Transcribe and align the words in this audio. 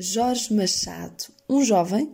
Jorge 0.00 0.54
Machado, 0.54 1.24
um 1.50 1.60
jovem 1.64 2.08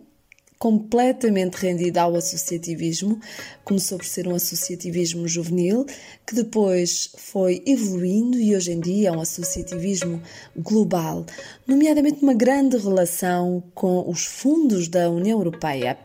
completamente 0.58 1.56
rendido 1.56 1.98
ao 1.98 2.16
associativismo. 2.16 3.20
Começou 3.62 3.98
por 3.98 4.06
ser 4.06 4.26
um 4.26 4.34
associativismo 4.34 5.28
juvenil, 5.28 5.84
que 6.26 6.34
depois 6.34 7.10
foi 7.18 7.62
evoluindo 7.66 8.38
e 8.38 8.56
hoje 8.56 8.72
em 8.72 8.80
dia 8.80 9.10
é 9.10 9.12
um 9.12 9.20
associativismo 9.20 10.22
global, 10.56 11.26
nomeadamente 11.66 12.22
uma 12.22 12.32
grande 12.32 12.78
relação 12.78 13.62
com 13.74 14.08
os 14.08 14.24
fundos 14.24 14.88
da 14.88 15.10
União 15.10 15.38
Europeia. 15.38 15.98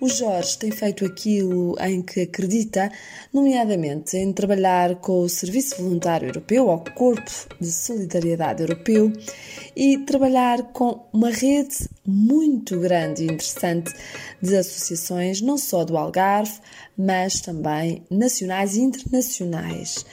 O 0.00 0.08
Jorge 0.08 0.58
tem 0.58 0.70
feito 0.72 1.04
aquilo 1.04 1.76
em 1.80 2.02
que 2.02 2.22
acredita, 2.22 2.90
nomeadamente 3.32 4.16
em 4.16 4.32
trabalhar 4.32 4.96
com 4.96 5.20
o 5.20 5.28
Serviço 5.28 5.76
Voluntário 5.80 6.28
Europeu, 6.28 6.66
ou 6.66 6.84
Corpo 6.94 7.30
de 7.60 7.70
Solidariedade 7.70 8.62
Europeu, 8.62 9.12
e 9.74 9.98
trabalhar 9.98 10.72
com 10.72 11.06
uma 11.12 11.30
rede 11.30 11.88
muito 12.04 12.78
grande 12.80 13.22
e 13.22 13.26
interessante 13.26 13.94
de 14.42 14.56
associações, 14.56 15.40
não 15.40 15.56
só 15.56 15.84
do 15.84 15.96
Algarve, 15.96 16.58
mas 16.98 17.40
também 17.40 18.02
nacionais 18.10 18.76
e 18.76 18.80
internacionais. 18.80 20.04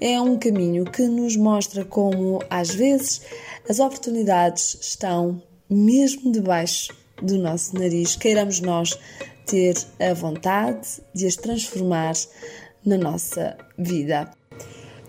É 0.00 0.20
um 0.20 0.38
caminho 0.38 0.84
que 0.84 1.02
nos 1.02 1.36
mostra 1.36 1.84
como, 1.84 2.40
às 2.48 2.72
vezes, 2.74 3.20
as 3.68 3.80
oportunidades 3.80 4.78
estão 4.80 5.42
mesmo 5.68 6.30
debaixo 6.30 7.03
do 7.22 7.38
nosso 7.38 7.78
nariz, 7.78 8.16
queiramos 8.16 8.60
nós 8.60 8.98
ter 9.46 9.74
a 10.00 10.14
vontade 10.14 11.00
de 11.14 11.26
as 11.26 11.36
transformar 11.36 12.14
na 12.84 12.96
nossa 12.96 13.56
vida. 13.78 14.30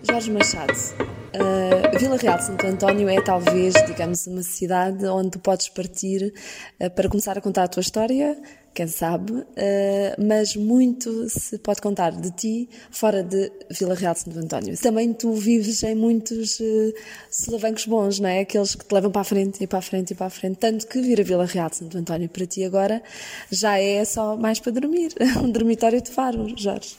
Jorge 0.02 0.30
Machado, 0.30 0.72
uh, 1.36 1.98
Vila 1.98 2.16
Real 2.16 2.38
de 2.38 2.44
Santo 2.44 2.66
António 2.66 3.08
é 3.08 3.20
talvez, 3.20 3.74
digamos, 3.86 4.26
uma 4.26 4.42
cidade 4.42 5.06
onde 5.06 5.30
tu 5.30 5.38
podes 5.38 5.68
partir 5.68 6.32
uh, 6.80 6.90
para 6.90 7.08
começar 7.08 7.36
a 7.36 7.40
contar 7.40 7.64
a 7.64 7.68
tua 7.68 7.80
história, 7.80 8.36
quem 8.74 8.86
sabe, 8.86 9.32
uh, 9.32 9.46
mas 10.18 10.54
muito 10.56 11.28
se 11.28 11.58
pode 11.58 11.80
contar 11.80 12.12
de 12.12 12.30
ti 12.30 12.68
fora 12.90 13.22
de 13.22 13.50
Vila 13.70 13.94
Real 13.94 14.14
de 14.14 14.20
Santo 14.20 14.38
António. 14.38 14.76
Também 14.78 15.12
tu 15.12 15.32
vives 15.32 15.82
em 15.82 15.94
muitos 15.94 16.60
uh, 16.60 16.94
solavancos 17.30 17.86
bons, 17.86 18.20
não 18.20 18.28
é? 18.28 18.40
Aqueles 18.40 18.74
que 18.74 18.84
te 18.84 18.92
levam 18.92 19.10
para 19.10 19.22
a 19.22 19.24
frente 19.24 19.62
e 19.62 19.66
para 19.66 19.78
a 19.78 19.82
frente 19.82 20.10
e 20.12 20.14
para 20.14 20.26
a 20.26 20.30
frente. 20.30 20.56
Tanto 20.56 20.86
que 20.86 21.00
vir 21.00 21.20
a 21.20 21.24
Vila 21.24 21.46
Real 21.46 21.70
de 21.70 21.76
Santo 21.76 21.98
António 21.98 22.28
para 22.28 22.46
ti 22.46 22.64
agora 22.64 23.02
já 23.50 23.78
é 23.78 24.04
só 24.04 24.36
mais 24.36 24.60
para 24.60 24.72
dormir. 24.72 25.12
um 25.42 25.50
dormitório 25.50 26.00
de 26.00 26.10
faro, 26.10 26.46
Jorge. 26.56 26.96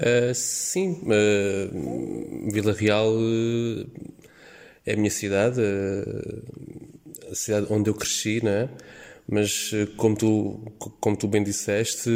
Uh, 0.00 0.34
sim, 0.34 1.00
Vila 2.50 2.72
Real 2.72 3.12
é 4.84 4.92
a 4.92 4.96
minha 4.96 5.10
cidade, 5.10 5.60
a 7.30 7.34
cidade 7.34 7.66
onde 7.70 7.88
eu 7.90 7.94
cresci, 7.94 8.40
não 8.42 8.50
é? 8.50 8.68
Mas 9.26 9.70
como 9.96 10.16
tu, 10.16 10.72
como 11.00 11.16
tu 11.16 11.26
bem 11.28 11.42
disseste, 11.42 12.10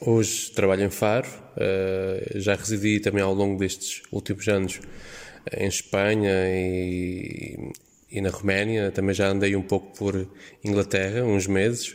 hoje 0.00 0.50
trabalho 0.52 0.84
em 0.84 0.90
Faro, 0.90 1.28
já 2.34 2.54
residi 2.56 2.98
também 2.98 3.22
ao 3.22 3.32
longo 3.32 3.58
destes 3.58 4.02
últimos 4.10 4.48
anos 4.48 4.80
em 5.56 5.68
Espanha 5.68 6.32
e, 6.48 7.70
e 8.10 8.20
na 8.20 8.30
Roménia, 8.30 8.90
também 8.90 9.14
já 9.14 9.28
andei 9.28 9.54
um 9.54 9.62
pouco 9.62 9.96
por 9.96 10.28
Inglaterra, 10.64 11.22
uns 11.22 11.46
meses, 11.46 11.94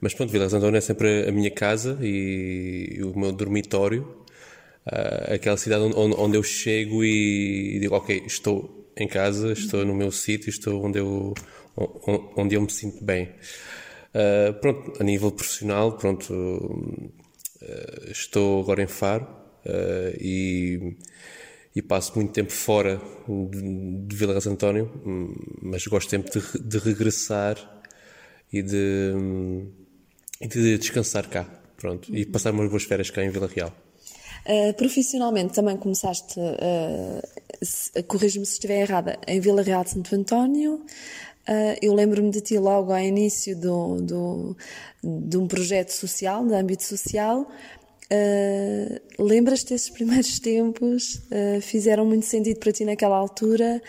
mas 0.00 0.14
pronto, 0.14 0.30
Vila 0.30 0.48
Santo 0.48 0.66
é 0.66 0.80
sempre 0.80 1.28
a 1.28 1.32
minha 1.32 1.50
casa 1.50 1.98
e, 2.00 2.96
e 2.96 3.02
o 3.02 3.18
meu 3.18 3.32
dormitório, 3.32 4.24
aquela 5.32 5.56
cidade 5.56 5.82
onde, 5.82 6.14
onde 6.16 6.36
eu 6.36 6.42
chego 6.42 7.02
e, 7.04 7.76
e 7.76 7.80
digo, 7.80 7.94
ok, 7.94 8.22
estou 8.26 8.90
em 8.96 9.08
casa, 9.08 9.52
estou 9.52 9.84
no 9.84 9.94
meu 9.94 10.12
sítio, 10.12 10.50
estou 10.50 10.84
onde 10.84 10.98
eu 10.98 11.34
onde 12.36 12.54
eu 12.54 12.62
me 12.62 12.70
sinto 12.70 13.04
bem. 13.04 13.30
Uh, 14.14 14.54
pronto, 14.60 14.92
a 15.00 15.04
nível 15.04 15.32
profissional, 15.32 15.96
pronto, 15.96 16.32
uh, 16.32 18.10
estou 18.10 18.60
agora 18.60 18.82
em 18.82 18.86
Faro 18.86 19.24
uh, 19.66 20.16
e, 20.20 20.96
e, 21.74 21.82
passo 21.82 22.14
muito 22.14 22.32
tempo 22.32 22.52
fora 22.52 23.00
de, 23.26 24.06
de 24.06 24.16
Vila 24.16 24.38
António, 24.46 24.88
mas 25.60 25.84
gosto 25.88 26.10
sempre 26.10 26.30
de, 26.30 26.60
de 26.60 26.78
regressar 26.78 27.56
e 28.52 28.62
de, 28.62 29.14
e 30.40 30.48
de 30.48 30.78
descansar 30.78 31.28
cá, 31.28 31.46
pronto, 31.76 32.10
uhum. 32.10 32.16
e 32.16 32.26
passar 32.26 32.52
umas 32.52 32.68
boas 32.68 32.84
férias 32.84 33.10
cá 33.10 33.24
em 33.24 33.30
Vila 33.30 33.48
Real. 33.48 33.72
Uh, 34.46 34.74
profissionalmente 34.74 35.54
também 35.54 35.76
começaste, 35.76 36.38
uh, 36.38 38.02
corrijo-me 38.06 38.44
se 38.44 38.52
estiver 38.52 38.82
errada, 38.82 39.18
em 39.26 39.40
Vila 39.40 39.62
Real 39.62 39.82
de 39.84 39.90
Santo 39.90 40.14
António, 40.14 40.84
Uh, 41.48 41.76
eu 41.82 41.92
lembro-me 41.92 42.30
de 42.30 42.40
ti 42.40 42.58
logo 42.58 42.90
ao 42.90 42.98
início 42.98 43.54
do, 43.54 44.00
do, 44.00 44.56
de 45.02 45.36
um 45.36 45.46
projeto 45.46 45.90
social, 45.90 46.44
de 46.46 46.54
âmbito 46.54 46.82
social. 46.82 47.46
Uh, 48.10 49.22
Lembras-te 49.22 49.70
desses 49.70 49.90
primeiros 49.90 50.38
tempos? 50.38 51.16
Uh, 51.30 51.60
fizeram 51.60 52.06
muito 52.06 52.24
sentido 52.24 52.58
para 52.58 52.72
ti 52.72 52.84
naquela 52.84 53.16
altura? 53.16 53.82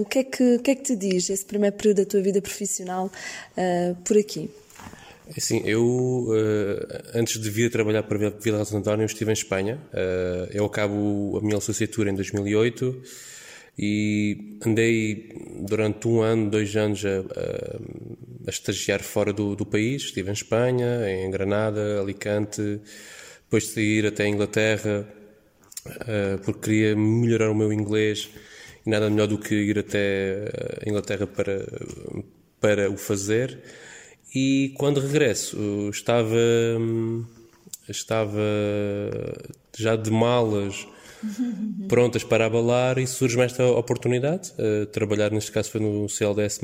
o, 0.00 0.04
que 0.04 0.18
é 0.18 0.24
que, 0.24 0.56
o 0.56 0.60
que 0.60 0.70
é 0.72 0.74
que 0.74 0.82
te 0.82 0.96
diz 0.96 1.30
esse 1.30 1.44
primeiro 1.44 1.76
período 1.76 1.98
da 1.98 2.04
tua 2.04 2.20
vida 2.20 2.42
profissional 2.42 3.10
por 4.04 4.18
aqui? 4.18 4.50
Assim, 5.36 5.62
eu 5.64 6.28
antes 7.14 7.40
de 7.40 7.50
vir 7.50 7.70
trabalhar 7.70 8.02
para 8.02 8.30
Vila 8.30 8.64
de 8.64 8.76
António, 8.76 9.04
estive 9.04 9.30
em 9.30 9.34
Espanha. 9.34 9.78
eu 10.52 10.64
acabo 10.64 11.38
a 11.38 11.40
minha 11.42 11.56
licenciatura 11.56 12.10
em 12.10 12.14
2008 12.14 13.02
e 13.78 14.58
andei 14.66 15.30
durante 15.60 16.08
um 16.08 16.20
ano, 16.20 16.50
dois 16.50 16.74
anos 16.76 17.04
a, 17.04 17.20
a, 18.46 18.50
estagiar 18.50 19.00
fora 19.00 19.32
do, 19.32 19.54
do, 19.54 19.64
país. 19.64 20.02
Estive 20.02 20.30
em 20.30 20.32
Espanha, 20.32 21.08
em 21.08 21.30
Granada, 21.30 22.00
Alicante, 22.00 22.80
depois 23.44 23.64
de 23.64 23.70
sair 23.70 24.06
até 24.06 24.24
a 24.24 24.28
Inglaterra, 24.28 25.06
uh, 25.86 26.38
porque 26.44 26.60
queria 26.60 26.96
melhorar 26.96 27.50
o 27.50 27.54
meu 27.54 27.72
inglês 27.72 28.28
e 28.84 28.90
nada 28.90 29.08
melhor 29.08 29.28
do 29.28 29.38
que 29.38 29.54
ir 29.54 29.78
até 29.78 30.48
a 30.84 30.88
Inglaterra 30.88 31.28
para, 31.28 31.64
para 32.60 32.90
o 32.90 32.96
fazer. 32.96 33.60
E 34.34 34.74
quando 34.76 35.00
regresso, 35.00 35.88
estava, 35.90 36.36
estava 37.88 38.38
já 39.76 39.96
de 39.96 40.10
malas 40.10 40.86
prontas 41.88 42.22
para 42.24 42.46
abalar 42.46 42.98
e 42.98 43.06
surge-me 43.06 43.44
esta 43.44 43.64
oportunidade. 43.64 44.52
Uh, 44.52 44.86
trabalhar, 44.86 45.30
neste 45.30 45.50
caso, 45.50 45.70
foi 45.70 45.80
no 45.80 46.08
CLDS. 46.08 46.60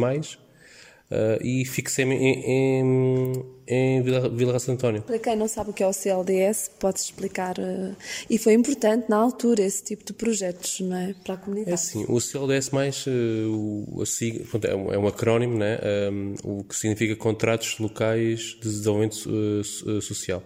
Uh, 1.10 1.38
e 1.44 1.65
fixei-me 1.66 2.15
em, 2.15 2.42
em, 2.44 3.44
em 3.69 4.03
Vila, 4.03 4.28
Vila 4.28 4.56
António. 4.69 5.03
Para 5.03 5.19
quem 5.19 5.37
não 5.37 5.47
sabe 5.47 5.70
o 5.70 5.72
que 5.72 5.82
é 5.82 5.87
o 5.87 5.92
CLDS, 5.92 6.70
podes 6.81 7.04
explicar. 7.04 7.59
Uh, 7.59 7.94
e 8.28 8.38
foi 8.38 8.54
importante 8.54 9.09
na 9.09 9.16
altura 9.19 9.62
esse 9.62 9.84
tipo 9.84 10.03
de 10.03 10.15
projetos 10.15 10.81
não 10.81 10.97
é? 10.97 11.15
para 11.22 11.34
a 11.34 11.37
comunidade. 11.37 11.75
É 11.75 11.76
sim, 11.76 12.06
o 12.09 12.19
CLDS, 12.20 12.70
uh, 12.72 13.10
o, 13.50 14.03
a, 14.03 14.66
é, 14.66 14.75
um, 14.75 14.92
é 14.94 14.98
um 14.98 15.06
acrónimo, 15.06 15.59
né? 15.59 15.78
Um, 16.10 16.34
o 16.42 16.65
que 16.65 16.75
significa 16.75 17.15
Contratos 17.15 17.78
Locais 17.78 18.56
de 18.60 18.69
Desenvolvimento 18.71 19.62
Social. 20.00 20.42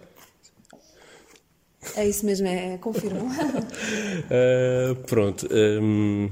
É 1.97 2.07
isso 2.07 2.27
mesmo, 2.27 2.47
é, 2.47 2.75
é 2.75 2.79
confirmo. 2.79 3.21
uh, 3.27 4.95
pronto. 5.07 5.49
Um, 5.51 6.29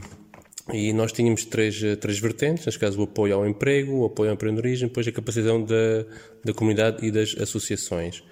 e 0.72 0.92
nós 0.92 1.12
tínhamos 1.12 1.44
três, 1.44 1.80
três 2.00 2.18
vertentes, 2.18 2.66
neste 2.66 2.80
caso 2.80 3.00
o 3.00 3.04
apoio 3.04 3.34
ao 3.36 3.46
emprego, 3.46 3.98
o 3.98 4.04
apoio 4.06 4.30
ao 4.30 4.34
empreendedorismo, 4.34 4.88
depois 4.88 5.06
a 5.06 5.12
capacitação 5.12 5.62
da, 5.62 6.04
da 6.44 6.52
comunidade 6.52 7.06
e 7.06 7.10
das 7.10 7.36
associações. 7.38 8.22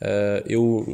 Uh, 0.00 0.42
eu, 0.46 0.86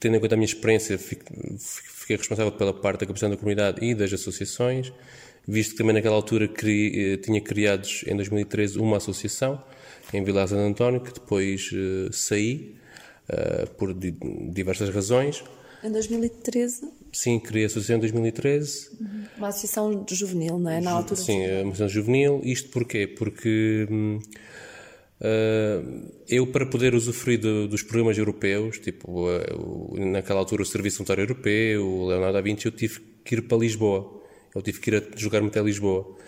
tendo 0.00 0.16
em 0.16 0.20
conta 0.20 0.34
a 0.34 0.38
minha 0.38 0.46
experiência, 0.46 0.98
fiquei 0.98 2.16
responsável 2.16 2.50
pela 2.52 2.72
parte 2.72 3.00
da 3.00 3.06
capacitação 3.06 3.30
da 3.30 3.36
comunidade 3.36 3.84
e 3.84 3.94
das 3.94 4.12
associações, 4.12 4.90
visto 5.46 5.72
que 5.72 5.78
também 5.78 5.94
naquela 5.94 6.16
altura 6.16 6.48
cri, 6.48 7.12
eh, 7.12 7.16
tinha 7.18 7.40
criados 7.40 8.04
em 8.06 8.16
2013 8.16 8.78
uma 8.78 8.96
associação 8.96 9.62
em 10.12 10.24
Vila 10.24 10.46
Santo 10.46 10.62
António, 10.62 11.00
que 11.00 11.12
depois 11.12 11.70
uh, 11.72 12.12
saí 12.12 12.76
uh, 13.28 13.70
por 13.74 13.92
di 13.92 14.16
diversas 14.50 14.88
razões. 14.88 15.44
Em 15.84 15.90
2013? 15.90 16.88
Sim, 17.16 17.38
criei 17.40 17.64
a 17.64 17.66
associação 17.66 17.96
em 17.96 18.00
2013. 18.00 18.90
Uhum. 19.00 19.24
Uma 19.38 19.48
associação 19.48 20.04
juvenil, 20.10 20.58
não 20.58 20.70
é? 20.70 20.82
Na 20.82 20.90
altura? 20.90 21.18
Sim, 21.18 21.46
uma 21.62 21.72
associação 21.72 21.88
juvenil. 21.88 22.42
Isto 22.44 22.68
porquê? 22.68 23.06
Porque 23.06 23.86
uh, 25.22 26.12
eu, 26.28 26.46
para 26.48 26.66
poder 26.66 26.94
usufruir 26.94 27.38
de, 27.38 27.68
dos 27.68 27.82
programas 27.82 28.18
europeus, 28.18 28.78
tipo, 28.78 29.30
uh, 29.30 29.98
naquela 29.98 30.40
altura 30.40 30.60
o 30.60 30.66
Serviço 30.66 30.98
Voluntário 30.98 31.22
Europeu, 31.22 31.86
o 31.86 32.06
Leonardo 32.06 32.34
da 32.34 32.42
Vinci, 32.42 32.66
eu 32.66 32.72
tive 32.72 33.00
que 33.24 33.36
ir 33.36 33.48
para 33.48 33.56
Lisboa. 33.56 34.20
Eu 34.54 34.60
tive 34.60 34.78
que 34.78 34.90
ir 34.90 34.96
a 34.96 35.18
jogar-me 35.18 35.48
até 35.48 35.62
Lisboa. 35.62 36.18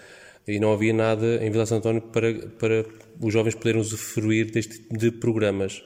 E 0.47 0.59
não 0.59 0.73
havia 0.73 0.95
nada 0.95 1.45
em 1.45 1.51
Vila 1.51 1.67
Santo 1.67 1.87
António 1.87 2.01
para, 2.11 2.33
para 2.59 2.87
os 3.21 3.31
jovens 3.31 3.55
poderem 3.55 3.79
usufruir 3.79 4.51
deste 4.51 4.79
tipo 4.79 4.97
de 4.97 5.11
programas. 5.11 5.83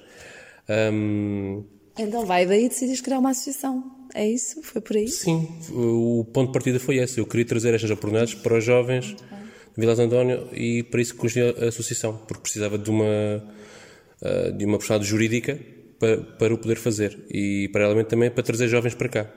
Um, 0.92 1.64
então 1.98 2.24
vai 2.24 2.46
daí 2.46 2.68
decides 2.68 3.00
criar 3.00 3.18
uma 3.18 3.30
associação. 3.30 3.84
É 4.14 4.28
isso? 4.28 4.62
Foi 4.62 4.80
por 4.80 4.96
aí? 4.96 5.08
Sim, 5.08 5.48
o 5.70 6.24
ponto 6.32 6.48
de 6.48 6.52
partida 6.52 6.78
foi 6.78 6.96
esse. 6.98 7.18
Eu 7.18 7.26
queria 7.26 7.46
trazer 7.46 7.74
estas 7.74 7.90
oportunidades 7.90 8.34
para 8.34 8.58
os 8.58 8.64
jovens 8.64 9.16
Vila 9.76 9.92
António 9.94 10.48
e 10.52 10.82
para 10.82 11.00
isso 11.00 11.14
constituí 11.16 11.64
a 11.64 11.68
associação, 11.68 12.16
porque 12.28 12.42
precisava 12.42 12.76
de 12.76 12.90
uma, 12.90 13.42
uh, 14.20 14.52
de 14.52 14.64
uma 14.64 14.76
personalidade 14.78 15.10
jurídica 15.10 15.58
para, 15.98 16.18
para 16.18 16.54
o 16.54 16.58
poder 16.58 16.76
fazer 16.76 17.18
e, 17.30 17.68
paralelamente, 17.72 18.10
também 18.10 18.30
para 18.30 18.42
trazer 18.42 18.68
jovens 18.68 18.94
para 18.94 19.08
cá. 19.08 19.30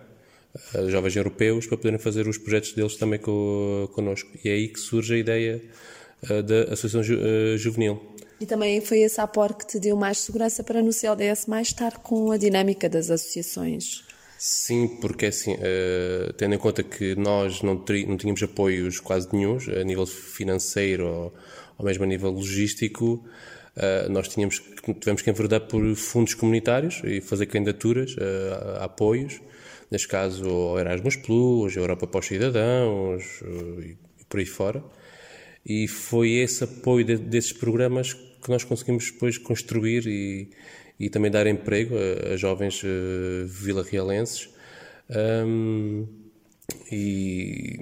Uh, 0.74 0.90
jovens 0.90 1.16
europeus 1.16 1.68
para 1.68 1.78
poderem 1.78 2.00
fazer 2.00 2.28
os 2.28 2.38
projetos 2.38 2.74
deles 2.74 2.96
também 2.98 3.20
co, 3.20 3.90
connosco. 3.94 4.30
E 4.44 4.50
é 4.50 4.54
aí 4.54 4.68
que 4.68 4.80
surge 4.80 5.14
a 5.14 5.18
ideia 5.18 5.62
uh, 6.30 6.44
da 6.44 6.64
Associação 6.74 7.02
Ju, 7.02 7.18
Juvenil. 7.58 8.02
E 8.40 8.46
também 8.46 8.82
foi 8.82 9.00
esse 9.00 9.22
aporte 9.22 9.66
que 9.66 9.72
te 9.72 9.80
deu 9.80 9.96
mais 9.96 10.18
segurança 10.18 10.62
para 10.62 10.82
no 10.82 10.92
CLDS 10.92 11.46
mais 11.46 11.68
estar 11.68 12.00
com 12.00 12.32
a 12.32 12.38
dinâmica 12.38 12.90
das 12.90 13.10
associações? 13.10 14.05
Sim, 14.48 14.88
porque 15.02 15.26
assim, 15.26 15.56
uh, 15.56 16.32
tendo 16.38 16.54
em 16.54 16.58
conta 16.60 16.84
que 16.84 17.16
nós 17.16 17.64
não, 17.64 17.74
não 17.74 18.16
tínhamos 18.16 18.44
apoios 18.44 19.00
quase 19.00 19.28
nenhums, 19.34 19.68
a 19.68 19.84
nível 19.84 20.06
financeiro 20.06 21.08
ou, 21.08 21.34
ou 21.80 21.84
mesmo 21.84 22.04
a 22.04 22.08
nível 22.08 22.30
logístico, 22.30 23.26
uh, 23.76 24.08
nós 24.12 24.28
tínhamos, 24.28 24.62
tivemos 25.00 25.24
que 25.24 25.32
enverdar 25.32 25.62
por 25.62 25.96
fundos 25.96 26.36
comunitários 26.36 27.02
e 27.04 27.22
fazer 27.22 27.48
candidaturas 27.48 28.14
uh, 28.18 28.82
a, 28.82 28.84
apoios, 28.84 29.42
neste 29.90 30.08
caso 30.08 30.48
ao 30.48 30.78
Erasmus 30.80 31.16
Plus, 31.16 31.76
a 31.76 31.80
Europa 31.80 32.06
para 32.06 32.20
os 32.20 32.28
Cidadãos 32.28 33.24
e 33.82 33.98
por 34.30 34.40
aí 34.40 34.46
fora. 34.46 34.84
E 35.66 35.88
foi 35.88 36.34
esse 36.34 36.64
apoio 36.64 37.04
de, 37.04 37.18
desses 37.18 37.52
programas 37.52 38.14
que 38.14 38.50
nós 38.52 38.64
conseguimos 38.64 39.10
depois 39.10 39.40
construir 39.40 40.06
e, 40.06 40.52
e 41.00 41.10
também 41.10 41.32
dar 41.32 41.48
emprego 41.48 41.96
a, 41.96 42.34
a 42.34 42.38
jovens 42.38 42.84
uh, 42.84 43.46
vilarrealenses. 43.48 44.50
Um, 45.10 46.08
e 46.92 47.80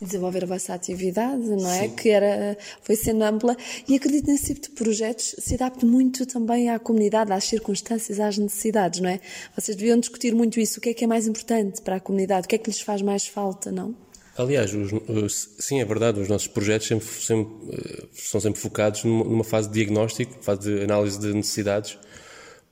desenvolver 0.00 0.44
a 0.44 0.46
vossa 0.46 0.74
atividade, 0.74 1.42
não 1.42 1.70
é? 1.70 1.88
Sim. 1.88 1.96
Que 1.96 2.10
era, 2.10 2.56
foi 2.82 2.96
sendo 2.96 3.22
ampla 3.22 3.56
e 3.88 3.94
acredito 3.94 4.26
nesse 4.26 4.54
tipo 4.54 4.60
de 4.60 4.70
projetos 4.70 5.36
se 5.38 5.54
adapte 5.54 5.86
muito 5.86 6.26
também 6.26 6.70
à 6.70 6.78
comunidade, 6.78 7.32
às 7.32 7.44
circunstâncias, 7.44 8.18
às 8.18 8.36
necessidades, 8.38 9.00
não 9.00 9.08
é? 9.08 9.20
Vocês 9.56 9.76
deviam 9.76 9.98
discutir 9.98 10.34
muito 10.34 10.58
isso. 10.58 10.78
O 10.78 10.82
que 10.82 10.90
é 10.90 10.94
que 10.94 11.04
é 11.04 11.06
mais 11.06 11.26
importante 11.26 11.80
para 11.82 11.96
a 11.96 12.00
comunidade? 12.00 12.46
O 12.46 12.48
que 12.48 12.56
é 12.56 12.58
que 12.58 12.70
lhes 12.70 12.80
faz 12.80 13.02
mais 13.02 13.26
falta, 13.26 13.70
não? 13.70 13.94
Aliás, 14.36 14.72
os, 14.72 15.48
sim, 15.58 15.80
é 15.80 15.84
verdade, 15.84 16.18
os 16.18 16.28
nossos 16.28 16.48
projetos 16.48 16.88
sempre, 16.88 17.06
sempre, 17.06 17.52
eh, 17.70 18.04
são 18.14 18.40
sempre 18.40 18.60
focados 18.60 19.04
numa, 19.04 19.44
fase 19.44 19.68
de 19.68 19.74
diagnóstico, 19.74 20.42
fase 20.42 20.60
de 20.62 20.84
análise 20.84 21.18
de 21.18 21.34
necessidades, 21.34 21.98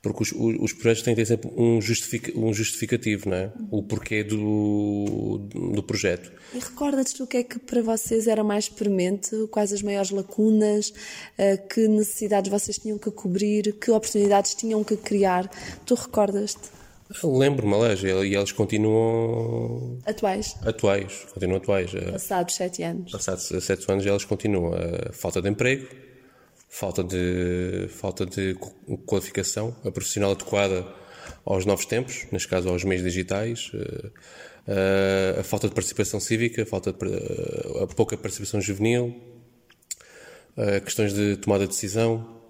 porque 0.00 0.22
os, 0.22 0.32
os 0.32 0.72
projetos 0.72 1.02
têm 1.02 1.14
que 1.14 1.20
ter 1.20 1.26
sempre 1.26 1.50
um, 1.54 1.78
justific, 1.78 2.32
um 2.34 2.54
justificativo, 2.54 3.28
não 3.28 3.36
é? 3.36 3.52
O 3.70 3.82
porquê 3.82 4.24
do, 4.24 5.38
do 5.74 5.82
projeto. 5.82 6.32
E 6.54 6.58
recordas-te 6.58 7.22
o 7.22 7.26
que 7.26 7.36
é 7.36 7.42
que 7.42 7.58
para 7.58 7.82
vocês 7.82 8.26
era 8.26 8.42
mais 8.42 8.66
premente? 8.66 9.36
Quais 9.50 9.70
as 9.70 9.82
maiores 9.82 10.10
lacunas? 10.10 10.94
Eh, 11.36 11.58
que 11.58 11.86
necessidades 11.86 12.50
vocês 12.50 12.78
tinham 12.78 12.96
que 12.96 13.10
cobrir? 13.10 13.74
Que 13.74 13.90
oportunidades 13.90 14.54
tinham 14.54 14.82
que 14.82 14.96
criar? 14.96 15.50
Tu 15.84 15.94
recordas-te? 15.94 16.79
Lembro-me, 17.24 17.74
aliás, 17.74 18.02
e 18.04 18.06
eles 18.08 18.52
continuam. 18.52 19.98
Atuais. 20.06 20.56
Atuais, 20.62 21.26
continuam 21.34 21.56
atuais. 21.56 21.90
Passados 22.12 22.54
sete 22.54 22.84
anos. 22.84 23.10
Passados 23.10 23.42
sete 23.64 23.90
anos, 23.90 24.06
eles 24.06 24.24
continuam. 24.24 24.72
A 24.74 25.12
falta 25.12 25.42
de 25.42 25.48
emprego, 25.48 25.88
falta 26.68 27.02
de, 27.02 27.88
falta 27.88 28.24
de 28.24 28.54
qualificação, 29.06 29.74
a 29.84 29.90
profissional 29.90 30.30
adequada 30.30 30.86
aos 31.44 31.66
novos 31.66 31.84
tempos, 31.84 32.26
neste 32.30 32.46
caso 32.46 32.68
aos 32.68 32.84
meios 32.84 33.02
digitais, 33.02 33.72
a 35.38 35.42
falta 35.42 35.68
de 35.68 35.74
participação 35.74 36.20
cívica, 36.20 36.62
a, 36.62 36.66
falta 36.66 36.92
de, 36.92 36.98
a 37.82 37.86
pouca 37.88 38.16
participação 38.16 38.60
juvenil, 38.60 39.20
questões 40.84 41.12
de 41.12 41.36
tomada 41.38 41.64
de 41.64 41.70
decisão, 41.70 42.40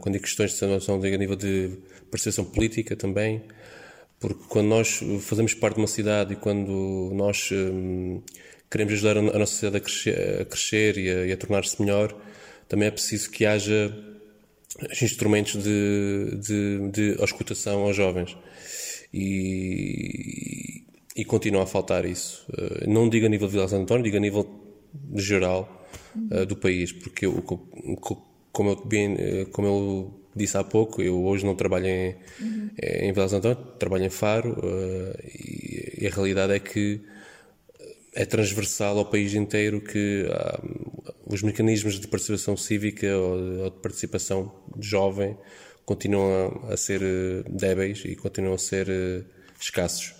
quando 0.00 0.12
digo 0.14 0.24
questões 0.24 0.52
de 0.52 0.66
decisão, 0.66 1.00
digo 1.00 1.14
a 1.14 1.18
nível 1.18 1.36
de 1.36 1.78
participação 2.10 2.44
política 2.44 2.94
também. 2.94 3.42
Porque 4.18 4.44
quando 4.48 4.68
nós 4.68 5.00
fazemos 5.20 5.54
parte 5.54 5.76
de 5.76 5.82
uma 5.82 5.86
cidade 5.86 6.32
e 6.32 6.36
quando 6.36 7.10
nós 7.14 7.50
hum, 7.52 8.22
queremos 8.70 8.94
ajudar 8.94 9.18
a 9.18 9.22
nossa 9.22 9.52
sociedade 9.52 9.76
a 9.76 9.80
crescer, 9.80 10.40
a 10.40 10.44
crescer 10.44 10.98
e 10.98 11.30
a, 11.30 11.34
a 11.34 11.36
tornar-se 11.36 11.80
melhor, 11.80 12.16
também 12.68 12.88
é 12.88 12.90
preciso 12.90 13.30
que 13.30 13.44
haja 13.44 13.94
instrumentos 15.02 15.62
de, 15.62 16.38
de, 16.40 16.90
de 16.90 17.20
auscultação 17.20 17.82
aos 17.82 17.96
jovens. 17.96 18.36
E, 19.12 20.84
e 21.14 21.24
continua 21.24 21.62
a 21.62 21.66
faltar 21.66 22.04
isso. 22.04 22.46
Uh, 22.52 22.90
não 22.90 23.08
digo 23.08 23.26
a 23.26 23.28
nível 23.28 23.46
de 23.46 23.54
Vila 23.54 23.68
Santo 23.68 23.82
António, 23.82 24.04
digo 24.04 24.16
a 24.16 24.20
nível 24.20 24.46
geral 25.14 25.86
uh, 26.30 26.44
do 26.44 26.56
país, 26.56 26.92
porque 26.92 27.26
eu, 27.26 27.42
como 28.52 28.70
eu, 28.70 28.84
bem, 28.84 29.14
uh, 29.14 29.46
como 29.52 29.66
eu 29.66 30.25
disse 30.36 30.56
há 30.56 30.62
pouco, 30.62 31.02
eu 31.02 31.24
hoje 31.24 31.44
não 31.44 31.54
trabalho 31.54 31.86
em, 31.86 32.14
uhum. 32.40 32.70
em 32.82 33.12
Vila 33.12 33.26
Antônio, 33.26 33.56
trabalho 33.78 34.04
em 34.04 34.10
Faro 34.10 34.52
uh, 34.52 35.18
e, 35.24 36.02
e, 36.02 36.06
a 36.06 36.10
realidade 36.10 36.52
é 36.52 36.58
que 36.58 37.00
é 38.14 38.24
transversal 38.24 38.98
ao 38.98 39.06
país 39.06 39.34
inteiro 39.34 39.80
que 39.80 40.26
uh, 40.28 41.12
os 41.26 41.42
mecanismos 41.42 41.98
de 41.98 42.06
participação 42.06 42.56
cívica 42.56 43.06
ou, 43.16 43.64
ou 43.64 43.70
de 43.70 43.78
participação 43.78 44.52
jovem 44.78 45.36
continuam 45.84 46.60
a, 46.68 46.74
a, 46.74 46.76
ser 46.76 47.00
eh, 47.02 47.44
débeis 47.48 48.02
e 48.04 48.16
continuam 48.16 48.54
a 48.54 48.58
ser 48.58 49.24
escassos. 49.60 50.16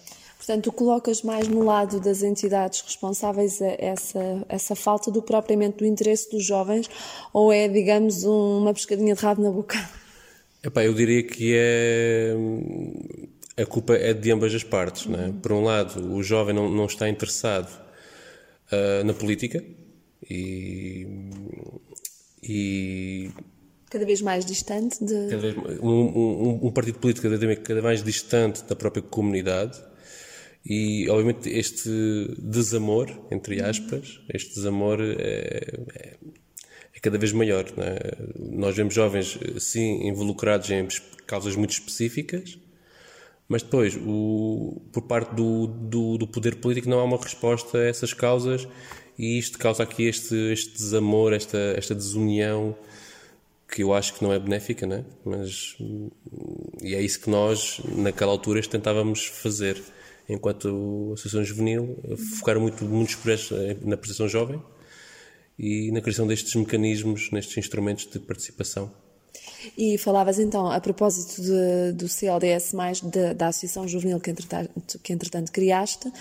Portanto, 0.46 0.70
colocas 0.70 1.22
mais 1.22 1.48
no 1.48 1.64
lado 1.64 1.98
das 1.98 2.22
entidades 2.22 2.80
responsáveis 2.80 3.60
essa, 3.60 4.44
essa 4.48 4.76
falta 4.76 5.10
do 5.10 5.20
propriamente 5.20 5.78
do 5.78 5.84
interesse 5.84 6.30
dos 6.30 6.44
jovens 6.44 6.88
ou 7.32 7.52
é, 7.52 7.66
digamos, 7.66 8.22
um, 8.22 8.60
uma 8.60 8.72
pescadinha 8.72 9.12
de 9.16 9.20
rabo 9.20 9.42
na 9.42 9.50
boca? 9.50 9.76
Epá, 10.62 10.84
eu 10.84 10.94
diria 10.94 11.22
que 11.22 11.54
é. 11.56 12.34
A 13.56 13.64
culpa 13.64 13.94
é 13.94 14.12
de 14.12 14.30
ambas 14.30 14.54
as 14.54 14.62
partes. 14.62 15.06
Uhum. 15.06 15.12
Né? 15.12 15.34
Por 15.40 15.52
um 15.52 15.62
lado, 15.62 16.12
o 16.12 16.22
jovem 16.22 16.54
não, 16.54 16.70
não 16.70 16.86
está 16.86 17.08
interessado 17.08 17.70
uh, 18.72 19.04
na 19.04 19.14
política 19.14 19.64
e. 20.28 21.06
e 22.42 23.30
cada 23.90 24.04
vez 24.04 24.20
mais 24.20 24.44
distante 24.44 25.02
de. 25.04 25.28
Cada 25.30 25.38
vez, 25.38 25.56
um, 25.80 25.88
um, 25.88 26.66
um, 26.66 26.70
partido 26.72 26.98
político 26.98 27.28
cada 27.28 27.38
vez, 27.38 27.58
cada 27.60 27.82
mais 27.82 28.02
distante 28.02 28.64
da 28.64 28.76
própria 28.76 29.02
comunidade. 29.02 29.80
E, 30.68 31.08
obviamente, 31.08 31.48
este 31.48 31.88
desamor, 32.38 33.08
entre 33.30 33.62
aspas, 33.62 34.20
este 34.34 34.56
desamor 34.56 34.98
é, 35.00 35.86
é 35.94 36.16
é 36.96 37.00
cada 37.00 37.18
vez 37.18 37.32
maior. 37.32 37.66
É? 37.76 38.16
Nós 38.38 38.74
vemos 38.74 38.94
jovens, 38.94 39.38
sim, 39.58 40.08
involucrados 40.08 40.70
em 40.70 40.88
causas 41.26 41.54
muito 41.54 41.72
específicas, 41.72 42.58
mas 43.48 43.62
depois, 43.62 43.96
o, 43.96 44.80
por 44.92 45.02
parte 45.02 45.34
do, 45.34 45.66
do, 45.66 46.18
do, 46.18 46.26
poder 46.26 46.56
político, 46.56 46.88
não 46.88 46.98
há 46.98 47.04
uma 47.04 47.18
resposta 47.18 47.78
a 47.78 47.86
essas 47.86 48.12
causas 48.12 48.66
e 49.18 49.38
isto 49.38 49.58
causa 49.58 49.82
aqui 49.82 50.04
este, 50.04 50.34
este 50.52 50.72
desamor, 50.72 51.32
esta, 51.32 51.58
esta 51.76 51.94
desunião 51.94 52.76
que 53.68 53.82
eu 53.82 53.92
acho 53.92 54.14
que 54.14 54.24
não 54.24 54.32
é 54.32 54.38
benéfica, 54.38 54.86
né? 54.86 55.04
mas 55.24 55.76
e 56.82 56.94
é 56.94 57.02
isso 57.02 57.20
que 57.20 57.28
nós, 57.28 57.80
naquela 57.96 58.32
altura, 58.32 58.60
tentávamos 58.62 59.26
fazer 59.26 59.80
enquanto 60.28 61.12
Associação 61.14 61.44
Juvenil, 61.44 61.98
focar 62.38 62.58
muito, 62.58 62.84
projetos 63.20 63.50
na 63.84 63.96
prestação 63.96 64.28
jovem 64.28 64.60
e 65.58 65.90
na 65.92 66.00
criação 66.00 66.26
destes 66.26 66.54
mecanismos, 66.54 67.30
nestes 67.30 67.56
instrumentos 67.56 68.06
de 68.06 68.18
participação. 68.18 69.05
E 69.76 69.98
falavas 69.98 70.38
então, 70.38 70.70
a 70.70 70.80
propósito 70.80 71.40
de, 71.42 71.92
do 71.92 72.08
CLDS, 72.08 72.72
mais 72.72 73.00
de, 73.00 73.34
da 73.34 73.48
Associação 73.48 73.86
Juvenil 73.86 74.20
que 74.20 74.30
entretanto, 74.30 74.98
que 75.02 75.12
entretanto 75.12 75.52
criaste, 75.52 76.12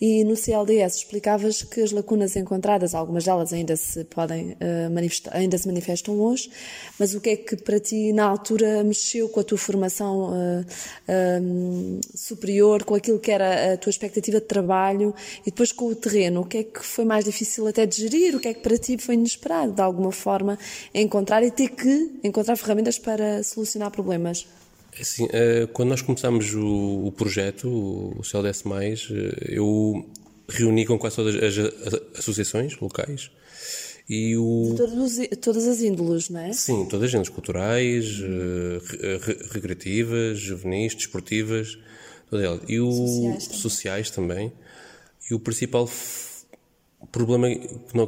e 0.00 0.24
no 0.24 0.36
CLDS 0.36 0.96
explicavas 0.96 1.62
que 1.62 1.80
as 1.80 1.92
lacunas 1.92 2.36
encontradas, 2.36 2.94
algumas 2.94 3.24
delas 3.24 3.52
ainda 3.52 3.76
se 3.76 4.04
podem 4.04 4.52
uh, 4.52 5.30
ainda 5.32 5.58
se 5.58 5.66
manifestam 5.66 6.18
hoje, 6.20 6.50
mas 6.98 7.14
o 7.14 7.20
que 7.20 7.30
é 7.30 7.36
que 7.36 7.56
para 7.56 7.80
ti 7.80 8.12
na 8.12 8.24
altura 8.24 8.82
mexeu 8.84 9.28
com 9.28 9.40
a 9.40 9.44
tua 9.44 9.58
formação 9.58 10.30
uh, 10.30 10.60
uh, 10.62 12.00
superior, 12.14 12.84
com 12.84 12.94
aquilo 12.94 13.18
que 13.18 13.30
era 13.30 13.74
a 13.74 13.76
tua 13.76 13.90
expectativa 13.90 14.40
de 14.40 14.46
trabalho 14.46 15.14
e 15.42 15.50
depois 15.50 15.72
com 15.72 15.86
o 15.86 15.94
terreno? 15.94 16.42
O 16.42 16.44
que 16.44 16.58
é 16.58 16.64
que 16.64 16.84
foi 16.84 17.04
mais 17.04 17.24
difícil 17.24 17.66
até 17.66 17.86
de 17.86 17.96
gerir? 17.96 18.36
O 18.36 18.40
que 18.40 18.48
é 18.48 18.54
que 18.54 18.60
para 18.60 18.76
ti 18.78 18.96
foi 18.98 19.14
inesperado, 19.14 19.72
de 19.72 19.82
alguma 19.82 20.12
forma, 20.12 20.58
encontrar 20.94 21.42
e 21.42 21.50
ter 21.50 21.68
que 21.68 22.20
encontrar 22.22 22.56
ferramentas 22.56 22.93
para 22.98 23.42
solucionar 23.42 23.90
problemas? 23.90 24.46
Assim, 25.00 25.26
eh, 25.32 25.68
quando 25.72 25.88
nós 25.88 26.02
começámos 26.02 26.54
o, 26.54 27.12
projeto, 27.16 27.68
o 27.68 28.22
CLDS+, 28.22 28.62
eh, 29.10 29.56
eu 29.56 30.08
reuni 30.48 30.86
com 30.86 30.98
quase 30.98 31.16
todas 31.16 31.34
as 31.36 32.18
associações 32.18 32.78
locais 32.78 33.30
e 34.08 34.36
o... 34.36 34.74
Todos, 34.76 35.18
todas 35.40 35.66
as 35.66 35.80
índoles, 35.80 36.28
não 36.28 36.40
é? 36.40 36.52
Sim, 36.52 36.86
todas 36.86 37.08
as 37.08 37.10
índoles 37.10 37.30
culturais, 37.30 38.20
eh, 38.22 39.18
recreativas, 39.50 40.38
juvenis, 40.38 40.94
desportivas, 40.94 41.78
todas 42.30 42.44
elas. 42.44 42.60
E 42.68 42.78
o... 42.80 42.90
Sociais 42.92 43.46
também. 43.46 43.60
sociais 43.60 44.10
também. 44.10 44.52
E 45.30 45.34
o 45.34 45.40
principal 45.40 45.88
problema 47.10 47.48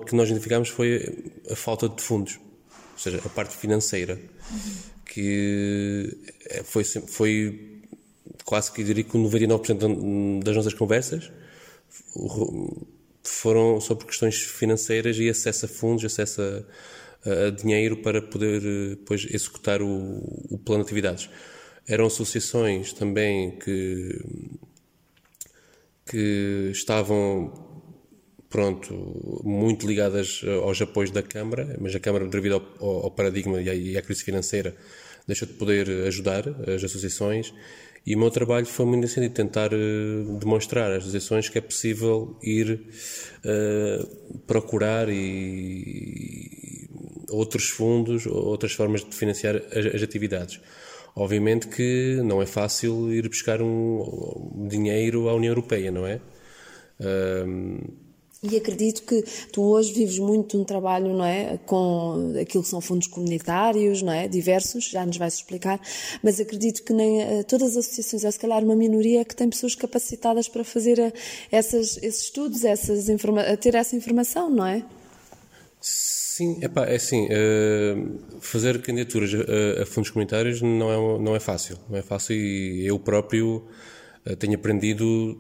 que 0.07 0.15
nós 0.15 0.29
identificámos 0.29 0.69
foi 0.69 1.33
a 1.51 1.57
falta 1.57 1.89
de 1.89 2.03
fundos, 2.03 2.39
ou 2.93 2.99
seja, 2.99 3.21
a 3.25 3.29
parte 3.29 3.57
financeira, 3.57 4.21
que 5.07 6.17
é, 6.51 6.63
foi, 6.63 6.85
foi 6.85 7.81
quase 8.45 8.71
que 8.73 8.85
diria 8.85 9.05
que 9.05 9.17
99% 9.17 10.43
das 10.43 10.57
nossas 10.57 10.75
conversas 10.75 11.31
foram 13.23 13.81
sobre 13.81 14.07
questões 14.07 14.37
financeiras 14.37 15.19
e 15.19 15.29
acesso 15.29 15.67
a 15.67 15.69
fundos, 15.69 16.05
acesso 16.05 16.41
a, 16.43 17.47
a 17.47 17.51
dinheiro 17.51 17.99
para 17.99 18.23
poder 18.23 18.61
depois 18.91 19.27
executar 19.31 19.83
o, 19.83 20.19
o 20.51 20.59
plano 20.59 20.83
de 20.83 20.89
atividades. 20.89 21.29
Eram 21.89 22.07
associações 22.07 22.93
também 22.93 23.59
que, 23.59 24.21
que 26.05 26.71
estavam 26.73 27.76
pronto, 28.49 29.41
muito 29.45 29.87
ligadas 29.87 30.43
aos 30.63 30.81
apoios 30.81 31.11
da 31.11 31.23
Câmara, 31.23 31.77
mas 31.81 31.95
a 31.95 32.01
Câmara, 32.01 32.27
devido 32.27 32.63
ao, 32.81 33.05
ao 33.05 33.11
paradigma 33.11 33.61
e 33.61 33.97
à, 33.97 34.03
crise 34.03 34.23
financeira, 34.23 34.75
deixou 35.27 35.47
de 35.49 35.55
poder 35.55 35.89
ajudar 36.07 36.45
as 36.69 36.83
associações. 36.85 37.53
E 38.07 38.15
o 38.15 38.19
meu 38.19 38.31
trabalho 38.31 38.67
foi 38.67 38.87
muito 38.87 39.01
nesse 39.01 39.15
sentido, 39.15 39.33
tentar 39.33 39.71
demonstrar 40.39 40.93
às 40.93 40.99
associações 40.99 41.49
que 41.49 41.59
é 41.59 41.61
possível 41.61 42.39
ir 42.41 42.81
uh, 43.45 44.39
procurar 44.47 45.09
e, 45.09 45.17
e, 45.17 46.89
outros 47.29 47.69
fundos, 47.69 48.25
outras 48.27 48.73
formas 48.73 49.05
de 49.05 49.13
financiar 49.13 49.57
as, 49.57 49.87
as, 49.87 50.03
atividades. 50.05 50.61
Obviamente 51.17 51.67
que 51.67 52.21
não 52.23 52.41
é 52.41 52.47
fácil 52.47 53.13
ir 53.13 53.29
buscar 53.29 53.61
um, 53.61 54.69
dinheiro 54.69 55.29
à 55.29 55.35
União 55.35 55.51
Europeia, 55.51 55.91
não 55.91 56.07
é? 56.07 56.21
Uh, 57.01 58.06
e 58.51 58.57
acredito 58.57 59.03
que 59.03 59.23
tu 59.53 59.63
hoje 59.63 59.93
vives 59.93 60.19
muito 60.19 60.61
um 60.61 60.65
trabalho, 60.65 61.13
não 61.13 61.25
é, 61.25 61.59
com 61.67 62.35
aquilo 62.41 62.63
que 62.63 62.69
são 62.69 62.81
fundos 62.81 63.07
comunitários, 63.07 64.03
não 64.03 64.13
é, 64.13 64.29
diversos, 64.29 64.89
já 64.89 65.05
nos 65.05 65.17
vais 65.17 65.35
explicar, 65.35 65.81
mas 66.23 66.41
acredito 66.41 66.83
que 66.83 66.93
nem 66.93 67.23
eh, 67.23 67.43
todas 67.43 67.77
as 67.77 67.87
associações, 67.87 68.25
é 68.25 68.31
se 68.31 68.39
calhar 68.39 68.63
uma 68.63 68.77
minoria 68.77 69.25
que 69.25 69.35
tem 69.35 69.49
pessoas 69.49 69.75
capacitadas 69.75 70.49
para 70.49 70.65
fazer 70.65 70.99
eh, 70.99 71.13
essas, 71.51 71.97
esses 72.03 72.25
estudos, 72.25 72.65
essas 72.65 73.07
ter 73.61 73.75
essa 73.75 73.97
informação, 73.97 74.51
não 74.51 74.67
é? 74.67 74.85
Sim, 75.81 76.59
epá, 76.63 76.85
é 76.85 76.97
assim, 76.97 77.27
uh, 77.27 78.41
fazer 78.41 78.81
candidaturas 78.83 79.33
a, 79.35 79.83
a, 79.83 79.87
fundos 79.87 80.11
comunitários 80.11 80.61
não 80.61 80.91
é, 80.91 81.23
não 81.23 81.37
é 81.37 81.41
fácil, 81.41 81.79
não 81.89 81.97
é 81.97 82.03
fácil 82.03 82.37
e 82.37 82.87
eu 82.87 82.99
próprio 82.99 83.67
tenho 84.39 84.55
aprendido 84.57 85.39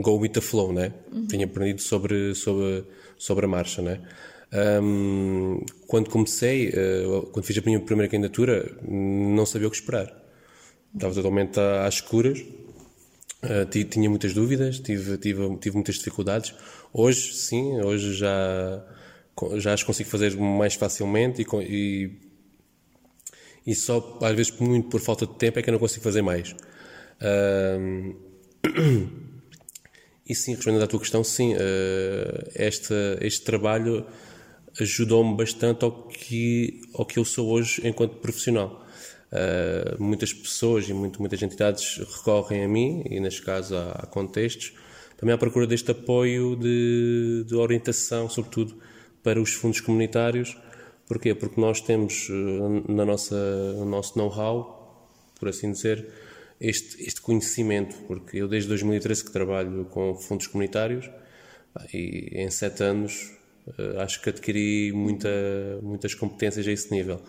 go 0.00 0.18
with 0.18 0.30
the 0.30 0.40
flow, 0.40 0.72
né? 0.72 0.92
Uhum. 1.12 1.26
Tenho 1.26 1.44
aprendido 1.44 1.82
sobre, 1.82 2.34
sobre, 2.34 2.84
sobre 3.18 3.44
a 3.44 3.48
marcha, 3.48 3.82
né? 3.82 4.00
Um, 4.52 5.64
quando 5.86 6.08
comecei, 6.08 6.68
uh, 6.70 7.22
quando 7.32 7.44
fiz 7.44 7.58
a 7.58 7.62
minha 7.64 7.80
primeira 7.80 8.10
candidatura, 8.10 8.76
não 8.82 9.44
sabia 9.44 9.68
o 9.68 9.70
que 9.70 9.76
esperar. 9.76 10.12
Estava 10.94 11.14
totalmente 11.14 11.58
às 11.58 11.94
escuras, 11.94 12.40
uh, 12.40 13.84
tinha 13.90 14.08
muitas 14.08 14.32
dúvidas, 14.32 14.78
tive, 14.78 15.18
tive, 15.18 15.56
tive 15.58 15.74
muitas 15.74 15.96
dificuldades. 15.96 16.54
Hoje, 16.92 17.34
sim, 17.34 17.80
hoje 17.82 18.14
já, 18.14 18.84
já 19.56 19.74
as 19.74 19.82
consigo 19.82 20.08
fazer 20.08 20.36
mais 20.36 20.74
facilmente 20.74 21.42
e, 21.42 21.46
e, 21.64 22.10
e 23.66 23.74
só, 23.74 24.18
às 24.22 24.34
vezes, 24.34 24.58
muito 24.58 24.88
por 24.88 25.00
falta 25.00 25.26
de 25.26 25.34
tempo, 25.34 25.58
é 25.58 25.62
que 25.62 25.68
eu 25.68 25.72
não 25.72 25.80
consigo 25.80 26.04
fazer 26.04 26.22
mais. 26.22 26.54
Um, 27.20 28.14
E 30.28 30.34
sim, 30.34 30.54
respondendo 30.54 30.82
à 30.82 30.86
tua 30.86 30.98
questão, 30.98 31.22
sim, 31.22 31.54
uh, 31.54 31.58
este, 32.54 32.92
este 33.20 33.42
trabalho 33.42 34.04
ajudou-me 34.80 35.36
bastante 35.36 35.84
ao 35.84 35.92
que, 36.08 36.82
ao 36.94 37.06
que 37.06 37.18
eu 37.18 37.24
sou 37.24 37.48
hoje 37.48 37.80
enquanto 37.86 38.16
profissional. 38.16 38.84
Uh, 39.30 40.02
muitas 40.02 40.32
pessoas 40.32 40.88
e 40.88 40.92
muito, 40.92 41.20
muitas 41.20 41.40
entidades 41.42 41.98
recorrem 41.98 42.64
a 42.64 42.68
mim, 42.68 43.04
e 43.08 43.20
neste 43.20 43.42
caso 43.42 43.76
há 43.76 44.06
contextos, 44.10 44.72
também 45.16 45.34
à 45.34 45.38
procura 45.38 45.66
deste 45.66 45.90
apoio 45.90 46.56
de, 46.56 47.44
de, 47.46 47.54
orientação, 47.54 48.28
sobretudo 48.28 48.76
para 49.22 49.40
os 49.40 49.52
fundos 49.52 49.80
comunitários. 49.80 50.56
Porquê? 51.06 51.34
Porque 51.34 51.60
nós 51.60 51.80
temos 51.80 52.28
uh, 52.28 52.92
na 52.92 53.04
nossa, 53.04 53.36
no 53.74 53.84
nosso 53.84 54.18
know-how, 54.18 55.08
por 55.38 55.48
assim 55.48 55.70
dizer, 55.70 56.06
este, 56.60 57.02
este 57.02 57.20
conhecimento, 57.20 57.96
porque 58.06 58.38
eu 58.38 58.48
desde 58.48 58.68
2013 58.68 59.24
que 59.24 59.30
trabalho 59.30 59.86
com 59.86 60.14
fundos 60.14 60.46
comunitários 60.46 61.10
e 61.92 62.30
em 62.32 62.50
sete 62.50 62.82
anos 62.82 63.32
eh, 63.78 64.02
acho 64.02 64.22
que 64.22 64.30
adquiri 64.30 64.92
muita, 64.92 65.28
muitas 65.82 66.14
competências 66.14 66.66
a 66.66 66.72
esse 66.72 66.90
nível. 66.90 67.20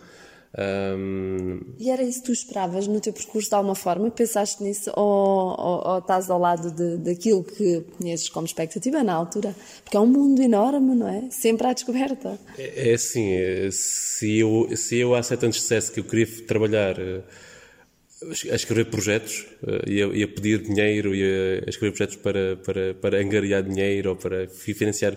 Um... 0.58 1.60
E 1.78 1.92
era 1.92 2.02
isso 2.02 2.22
que 2.22 2.28
tu 2.28 2.32
esperavas 2.32 2.88
no 2.88 3.02
teu 3.02 3.12
percurso 3.12 3.50
de 3.50 3.56
alguma 3.56 3.76
forma? 3.76 4.10
Pensaste 4.10 4.64
nisso 4.64 4.92
ou, 4.96 5.56
ou, 5.60 5.88
ou 5.88 5.98
estás 6.00 6.30
ao 6.30 6.40
lado 6.40 6.72
de, 6.72 6.98
daquilo 6.98 7.44
que 7.44 7.82
conheces 7.98 8.30
como 8.30 8.46
expectativa 8.46 9.04
na 9.04 9.14
altura? 9.14 9.54
Porque 9.84 9.98
é 9.98 10.00
um 10.00 10.08
mundo 10.08 10.42
enorme, 10.42 10.96
não 10.96 11.08
é? 11.08 11.30
Sempre 11.30 11.68
à 11.68 11.74
descoberta. 11.74 12.40
É, 12.58 12.92
é 12.92 12.94
assim, 12.94 13.34
eh, 13.34 13.70
se 13.72 14.40
eu, 14.40 14.70
se 14.76 14.98
eu 14.98 15.14
há 15.14 15.22
sete 15.22 15.44
anos 15.44 15.58
dissesse 15.58 15.92
que 15.92 16.00
eu 16.00 16.04
queria 16.06 16.28
trabalhar 16.46 16.98
eh, 16.98 17.22
a 18.24 18.56
escrever 18.56 18.86
projetos, 18.86 19.46
uh, 19.62 19.88
ia, 19.90 20.06
ia, 20.08 20.28
pedir 20.28 20.60
dinheiro, 20.60 21.14
ia 21.14 21.64
escrever 21.68 21.96
projetos 21.96 22.16
para, 22.16 22.56
para, 22.58 22.94
para 22.96 23.22
angariar 23.22 23.62
dinheiro 23.62 24.12
ou 24.12 24.16
para 24.16 24.48
financiar 24.48 25.16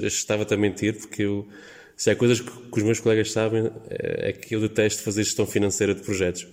estava-te 0.00 0.52
a 0.52 0.56
mentir, 0.56 0.98
porque 0.98 1.22
eu, 1.22 1.48
se 1.96 2.10
há 2.10 2.16
coisas 2.16 2.40
que, 2.40 2.50
os 2.70 2.82
meus 2.82 3.00
colegas 3.00 3.32
sabem, 3.32 3.70
é, 3.88 4.30
é 4.30 4.32
que 4.32 4.54
eu 4.54 4.60
detesto 4.60 5.02
fazer 5.02 5.24
gestão 5.24 5.46
financeira 5.46 5.94
de 5.94 6.02
projetos. 6.02 6.46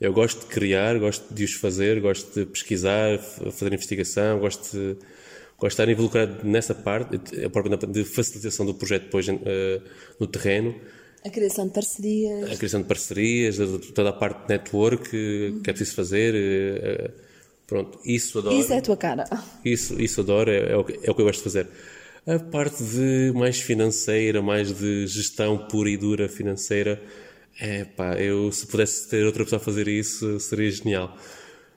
Eu 0.00 0.12
gosto 0.12 0.40
de 0.40 0.46
criar, 0.46 0.98
gosto 0.98 1.32
de 1.32 1.44
os 1.44 1.54
fazer, 1.54 2.00
gosto 2.00 2.40
de 2.40 2.46
pesquisar, 2.46 3.18
fazer 3.18 3.72
investigação, 3.72 4.38
gosto 4.40 4.76
de, 4.76 4.96
gosto 5.58 5.60
de 5.60 5.66
estar 5.68 5.88
involucrado 5.88 6.46
nessa 6.46 6.74
parte, 6.74 7.16
a 7.44 7.48
própria 7.48 7.76
de 7.76 8.04
facilitação 8.04 8.66
do 8.66 8.74
projeto 8.74 9.04
depois 9.04 9.26
uh, 9.28 9.34
no 10.20 10.26
terreno, 10.26 10.74
a 11.26 11.30
criação 11.30 11.66
de 11.66 11.72
parcerias. 11.72 12.52
A 12.52 12.56
criação 12.56 12.82
de 12.82 12.86
parcerias, 12.86 13.56
toda 13.94 14.10
a 14.10 14.12
parte 14.12 14.42
de 14.42 14.48
network 14.48 15.10
que 15.10 15.70
é 15.70 15.72
preciso 15.72 15.96
fazer. 15.96 16.34
Eh, 16.34 16.78
eh, 16.82 17.10
pronto, 17.66 17.98
isso 18.04 18.38
adoro. 18.38 18.56
Isso 18.56 18.72
é 18.72 18.78
a 18.78 18.82
tua 18.82 18.96
cara. 18.96 19.24
Isso, 19.64 20.00
isso 20.00 20.20
adoro, 20.20 20.50
é, 20.50 20.72
é, 20.72 20.76
o 20.76 20.84
que, 20.84 20.92
é 21.02 21.10
o 21.10 21.14
que 21.14 21.20
eu 21.20 21.26
gosto 21.26 21.38
de 21.38 21.44
fazer. 21.44 21.66
A 22.24 22.38
parte 22.38 22.82
de 22.82 23.32
mais 23.34 23.60
financeira, 23.60 24.40
mais 24.40 24.72
de 24.72 25.06
gestão 25.06 25.66
pura 25.66 25.90
e 25.90 25.96
dura 25.96 26.28
financeira, 26.28 27.02
é 27.60 27.84
pá, 27.84 28.14
eu 28.14 28.52
se 28.52 28.66
pudesse 28.66 29.08
ter 29.08 29.24
outra 29.24 29.42
pessoa 29.44 29.60
a 29.60 29.64
fazer 29.64 29.88
isso, 29.88 30.38
seria 30.38 30.70
genial. 30.70 31.16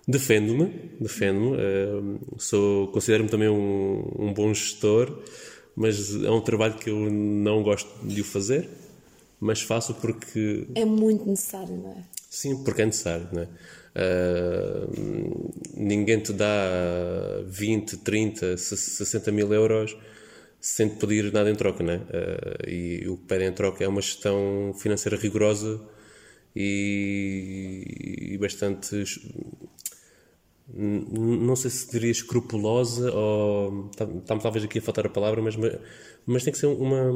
Defendo-me, 0.08 0.92
defendo-me, 1.00 1.56
uh, 1.56 2.20
sou, 2.38 2.88
considero-me 2.88 3.30
também 3.30 3.48
um, 3.50 4.12
um 4.18 4.34
bom 4.34 4.54
gestor, 4.54 5.20
mas 5.76 6.16
é 6.24 6.30
um 6.30 6.42
trabalho 6.42 6.76
que 6.76 6.90
eu 6.90 6.98
não 7.12 7.62
gosto 7.64 7.90
de 8.04 8.22
o 8.22 8.24
fazer 8.24 8.68
mas 9.40 9.62
faço 9.62 9.94
porque. 9.96 10.68
É 10.76 10.86
muito 10.86 11.26
necessário, 11.26 11.76
não 11.78 11.92
é? 11.92 12.04
Sim, 12.30 12.64
porque 12.64 12.82
é 12.82 12.86
necessário, 12.86 13.28
não 13.32 13.42
é? 13.42 13.48
Uh, 13.96 15.52
ninguém 15.76 16.20
te 16.20 16.32
dá 16.32 17.42
20, 17.48 17.98
30, 17.98 18.56
60 18.56 19.32
mil 19.32 19.52
euros 19.52 19.98
sem 20.62 20.90
te 20.90 20.98
pedir 20.98 21.32
nada 21.34 21.50
em 21.50 21.56
troca, 21.56 21.84
não 21.84 21.94
é? 21.94 21.98
Uh, 21.98 22.70
e 22.70 23.08
o 23.08 23.18
que 23.18 23.24
pedem 23.26 23.48
em 23.48 23.54
troca 23.54 23.84
é 23.84 23.88
uma 23.88 24.02
gestão 24.02 24.74
financeira 24.78 25.18
rigorosa 25.18 25.82
e, 26.56 28.32
e 28.34 28.38
bastante 28.38 29.04
não 30.74 31.56
sei 31.56 31.72
se 31.72 31.90
diria 31.90 32.12
escrupulosa 32.12 33.12
ou 33.12 33.90
está-me 33.90 34.22
tá, 34.22 34.38
talvez 34.38 34.64
aqui 34.64 34.80
a 34.80 34.82
faltar 34.82 35.06
a 35.06 35.10
palavra, 35.10 35.42
mas, 35.42 35.56
mas 36.26 36.44
tem 36.44 36.54
que 36.54 36.60
ser 36.60 36.68
uma 36.68 37.12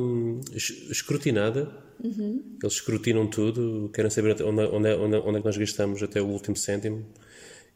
escrutinada. 0.53 1.71
Uhum. 2.03 2.57
Eles 2.61 2.73
escrutinam 2.73 3.27
tudo, 3.27 3.89
querem 3.93 4.09
saber 4.09 4.41
onde, 4.43 4.61
onde, 4.63 4.89
onde, 4.95 5.15
onde 5.17 5.37
é 5.37 5.39
que 5.39 5.45
nós 5.45 5.57
gastamos 5.57 6.01
até 6.01 6.21
o 6.21 6.27
último 6.27 6.55
cêntimo 6.55 7.05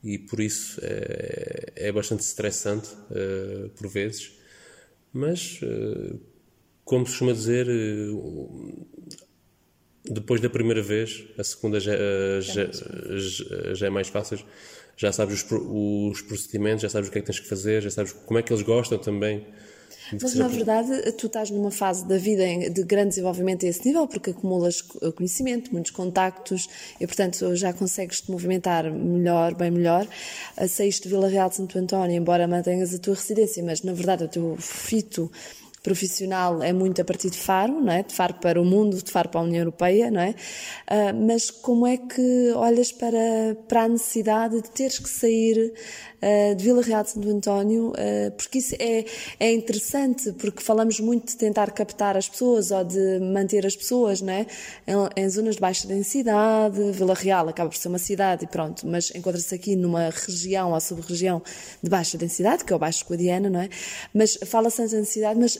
e 0.03 0.17
por 0.17 0.39
isso 0.39 0.79
é, 0.83 1.73
é 1.75 1.91
bastante 1.91 2.21
estressante 2.21 2.89
uh, 3.11 3.69
por 3.69 3.87
vezes. 3.87 4.33
Mas, 5.13 5.59
uh, 5.61 6.19
como 6.83 7.05
se 7.05 7.11
costuma 7.11 7.33
dizer, 7.33 7.67
uh, 7.67 8.87
depois 10.05 10.41
da 10.41 10.49
primeira 10.49 10.81
vez, 10.81 11.25
a 11.37 11.43
segunda 11.43 11.79
já, 11.79 11.93
já, 12.41 12.69
já, 12.71 13.73
já 13.73 13.87
é 13.87 13.89
mais 13.89 14.07
fácil 14.07 14.39
já 14.97 15.11
sabes 15.11 15.43
os, 15.43 15.51
os, 15.51 16.21
procedimentos, 16.23 16.81
já 16.81 16.89
sabes 16.89 17.07
o 17.07 17.11
que 17.11 17.19
é 17.19 17.21
que 17.21 17.27
tens 17.27 17.39
que 17.39 17.47
fazer, 17.47 17.81
já 17.83 17.91
sabes 17.91 18.11
como 18.11 18.39
é 18.39 18.41
que 18.41 18.51
eles 18.51 18.63
gostam 18.63 18.97
também. 18.97 19.45
Mas 20.21 20.35
na 20.35 20.47
verdade, 20.47 21.11
tu 21.13 21.27
estás 21.27 21.49
numa 21.49 21.69
fase 21.69 22.07
da 22.07 22.17
vida 22.17 22.43
de 22.69 22.83
grande 22.83 23.09
desenvolvimento 23.09 23.65
a 23.65 23.69
esse 23.69 23.85
nível, 23.85 24.07
porque 24.07 24.29
acumulas 24.29 24.81
conhecimento, 25.15 25.71
muitos 25.71 25.91
contactos 25.91 26.69
e, 26.99 27.05
portanto, 27.05 27.55
já 27.55 27.73
consegues 27.73 28.21
te 28.21 28.31
movimentar 28.31 28.89
melhor, 28.89 29.53
bem 29.53 29.69
melhor. 29.69 30.07
Saíste 30.67 31.03
de 31.03 31.09
Vila 31.09 31.27
Real 31.27 31.49
de 31.49 31.57
Santo 31.57 31.77
António, 31.77 32.15
embora 32.15 32.47
mantenhas 32.47 32.93
a 32.93 32.99
tua 32.99 33.15
residência, 33.15 33.61
mas 33.63 33.81
na 33.81 33.93
verdade 33.93 34.23
o 34.23 34.27
teu 34.29 34.55
fito 34.57 35.29
profissional 35.83 36.61
é 36.61 36.73
muito 36.73 37.01
a 37.01 37.05
partir 37.05 37.29
de 37.29 37.37
Faro, 37.37 37.79
não 37.79 37.91
é? 37.91 38.03
De 38.03 38.13
Faro 38.13 38.33
para 38.35 38.61
o 38.61 38.65
mundo, 38.65 39.01
de 39.01 39.11
Faro 39.11 39.29
para 39.29 39.41
a 39.41 39.43
União 39.43 39.61
Europeia, 39.61 40.11
não 40.11 40.21
é? 40.21 40.31
Uh, 40.31 41.25
mas 41.25 41.49
como 41.49 41.87
é 41.87 41.97
que 41.97 42.51
olhas 42.55 42.91
para, 42.91 43.55
para 43.67 43.83
a 43.83 43.87
necessidade 43.87 44.61
de 44.61 44.69
teres 44.69 44.99
que 44.99 45.09
sair 45.09 45.73
uh, 46.21 46.55
de 46.55 46.63
Vila 46.63 46.81
Real 46.81 47.03
de 47.03 47.11
Santo 47.11 47.29
António? 47.29 47.91
Uh, 47.91 48.31
porque 48.35 48.57
isso 48.57 48.75
é, 48.79 49.05
é 49.39 49.53
interessante, 49.53 50.33
porque 50.33 50.61
falamos 50.61 50.99
muito 50.99 51.27
de 51.27 51.37
tentar 51.37 51.71
captar 51.71 52.17
as 52.17 52.27
pessoas 52.27 52.71
ou 52.71 52.83
de 52.83 53.19
manter 53.19 53.65
as 53.65 53.75
pessoas, 53.75 54.21
não 54.21 54.33
é? 54.33 54.45
Em, 54.85 55.23
em 55.23 55.29
zonas 55.29 55.55
de 55.55 55.61
baixa 55.61 55.87
densidade, 55.87 56.91
Vila 56.91 57.13
Real 57.13 57.47
acaba 57.47 57.69
por 57.69 57.77
ser 57.77 57.87
uma 57.87 57.99
cidade 57.99 58.45
e 58.45 58.47
pronto, 58.47 58.85
mas 58.87 59.11
encontra-se 59.15 59.53
aqui 59.53 59.75
numa 59.75 60.09
região 60.09 60.73
ou 60.73 60.79
sub-região 60.79 61.41
de 61.81 61.89
baixa 61.89 62.17
densidade, 62.17 62.65
que 62.65 62.73
é 62.73 62.75
o 62.75 62.79
Baixo 62.79 63.05
Guadiana, 63.07 63.49
não 63.49 63.61
é? 63.61 63.69
Mas 64.13 64.37
fala-se 64.45 64.85
de 64.87 64.95
densidade, 64.95 65.39
mas 65.39 65.57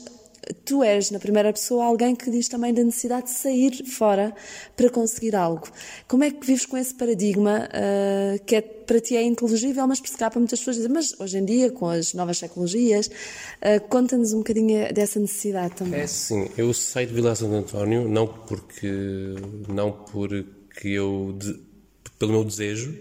tu 0.66 0.84
és, 0.84 1.12
na 1.12 1.20
primeira 1.20 1.52
pessoa, 1.52 1.86
alguém 1.86 2.16
que 2.16 2.30
diz 2.30 2.48
também 2.48 2.74
da 2.74 2.84
necessidade 2.84 3.26
de 3.26 3.32
sair 3.32 3.86
fora 3.86 4.34
para 4.76 4.90
conseguir 4.90 5.36
algo. 5.36 5.68
Como 6.08 6.24
é 6.24 6.32
que 6.32 6.46
vives 6.46 6.66
com 6.66 6.78
esse 6.78 6.94
paradigma 6.94 7.68
uh, 7.68 8.44
que 8.46 8.56
é, 8.56 8.62
para 8.62 9.00
ti 9.00 9.16
é 9.16 9.24
inteligível, 9.24 9.86
mas 9.88 10.00
por 10.00 10.08
se 10.08 10.18
para 10.18 10.32
muitas 10.36 10.60
pessoas 10.60 10.78
dizem, 10.78 10.92
mas 10.92 11.20
hoje 11.20 11.38
em 11.38 11.46
dia, 11.46 11.72
com 11.72 11.90
as 11.90 12.14
novas 12.14 12.40
tecnologias, 12.40 13.08
uh, 13.08 13.88
conta-nos 13.90 14.34
um 14.34 14.40
bocadinho 14.40 14.94
dessa 14.94 15.20
necessidade 15.20 15.76
também. 15.76 16.00
É 16.00 16.08
sim, 16.08 16.50
eu 16.58 16.74
saio 16.74 17.08
de 17.08 17.14
Vila 17.14 17.36
Santo 17.36 17.56
António 17.56 18.08
não 18.08 18.28
porque, 18.28 19.36
não 19.68 19.92
porque 19.92 20.90
eu, 20.90 21.36
de, 21.38 21.60
pelo 22.18 22.32
meu 22.32 22.44
desejo, 22.44 22.98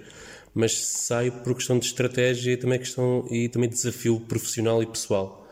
mas 0.55 0.77
saio 0.77 1.33
por 1.33 1.55
questão 1.55 1.79
de 1.79 1.87
estratégia 1.87 2.53
e 2.53 2.57
também 2.57 2.79
questão 2.79 3.27
e 3.31 3.49
também 3.49 3.69
desafio 3.69 4.19
profissional 4.21 4.83
e 4.83 4.87
pessoal 4.87 5.46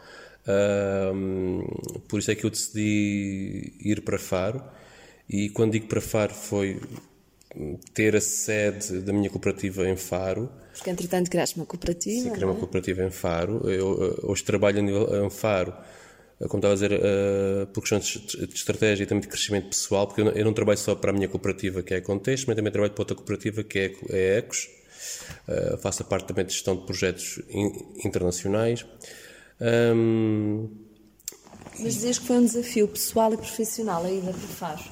por 2.08 2.18
isso 2.18 2.30
é 2.30 2.34
que 2.34 2.44
eu 2.44 2.50
decidi 2.50 3.72
ir 3.80 4.02
para 4.02 4.18
Faro. 4.18 4.62
E 5.28 5.48
quando 5.50 5.72
digo 5.72 5.86
para 5.86 6.00
Faro 6.00 6.34
foi 6.34 6.80
ter 7.92 8.16
a 8.16 8.20
sede 8.20 9.00
da 9.00 9.12
minha 9.12 9.30
cooperativa 9.30 9.88
em 9.88 9.96
Faro. 9.96 10.50
Porque 10.74 10.90
entretanto 10.90 11.30
criaste 11.30 11.56
uma 11.56 11.66
cooperativa. 11.66 12.24
Sim, 12.24 12.30
criei 12.30 12.44
uma 12.44 12.56
é? 12.56 12.58
cooperativa 12.58 13.04
em 13.04 13.10
Faro. 13.10 13.68
Eu, 13.70 14.20
hoje 14.24 14.42
trabalho 14.42 14.80
em 14.80 15.30
Faro, 15.30 15.72
como 16.48 16.58
estava 16.58 16.72
a 16.72 16.74
dizer, 16.74 16.92
uh, 16.92 17.66
por 17.68 17.80
questões 17.80 18.04
de 18.04 18.54
estratégia 18.54 19.04
e 19.04 19.06
também 19.06 19.22
de 19.22 19.28
crescimento 19.28 19.68
pessoal, 19.68 20.06
porque 20.06 20.20
eu 20.20 20.24
não, 20.26 20.32
eu 20.32 20.44
não, 20.44 20.52
trabalho 20.52 20.78
só 20.78 20.94
para 20.94 21.10
a 21.10 21.14
minha 21.14 21.28
cooperativa, 21.28 21.82
que 21.82 21.94
é 21.94 21.98
a 21.98 22.02
Contexto, 22.02 22.46
mas 22.48 22.56
também 22.56 22.72
trabalho 22.72 22.92
para 22.92 23.02
outra 23.02 23.16
cooperativa, 23.16 23.62
que 23.62 23.78
é, 23.78 23.92
é 24.10 24.34
a 24.34 24.38
Ecos. 24.38 24.68
Uh, 25.48 25.78
faço 25.78 26.02
a 26.02 26.06
parte 26.06 26.26
também 26.26 26.44
de 26.44 26.52
gestão 26.52 26.76
de 26.76 26.84
projetos 26.84 27.40
in, 27.48 27.72
internacionais. 28.04 28.84
Um, 29.60 30.68
Mas 31.78 31.94
dizias 31.94 32.18
que 32.18 32.26
foi 32.26 32.36
um 32.36 32.44
desafio 32.44 32.88
pessoal 32.88 33.32
e 33.32 33.36
profissional 33.36 34.04
a 34.04 34.10
ida 34.10 34.32
para 34.32 34.48
Faro. 34.48 34.82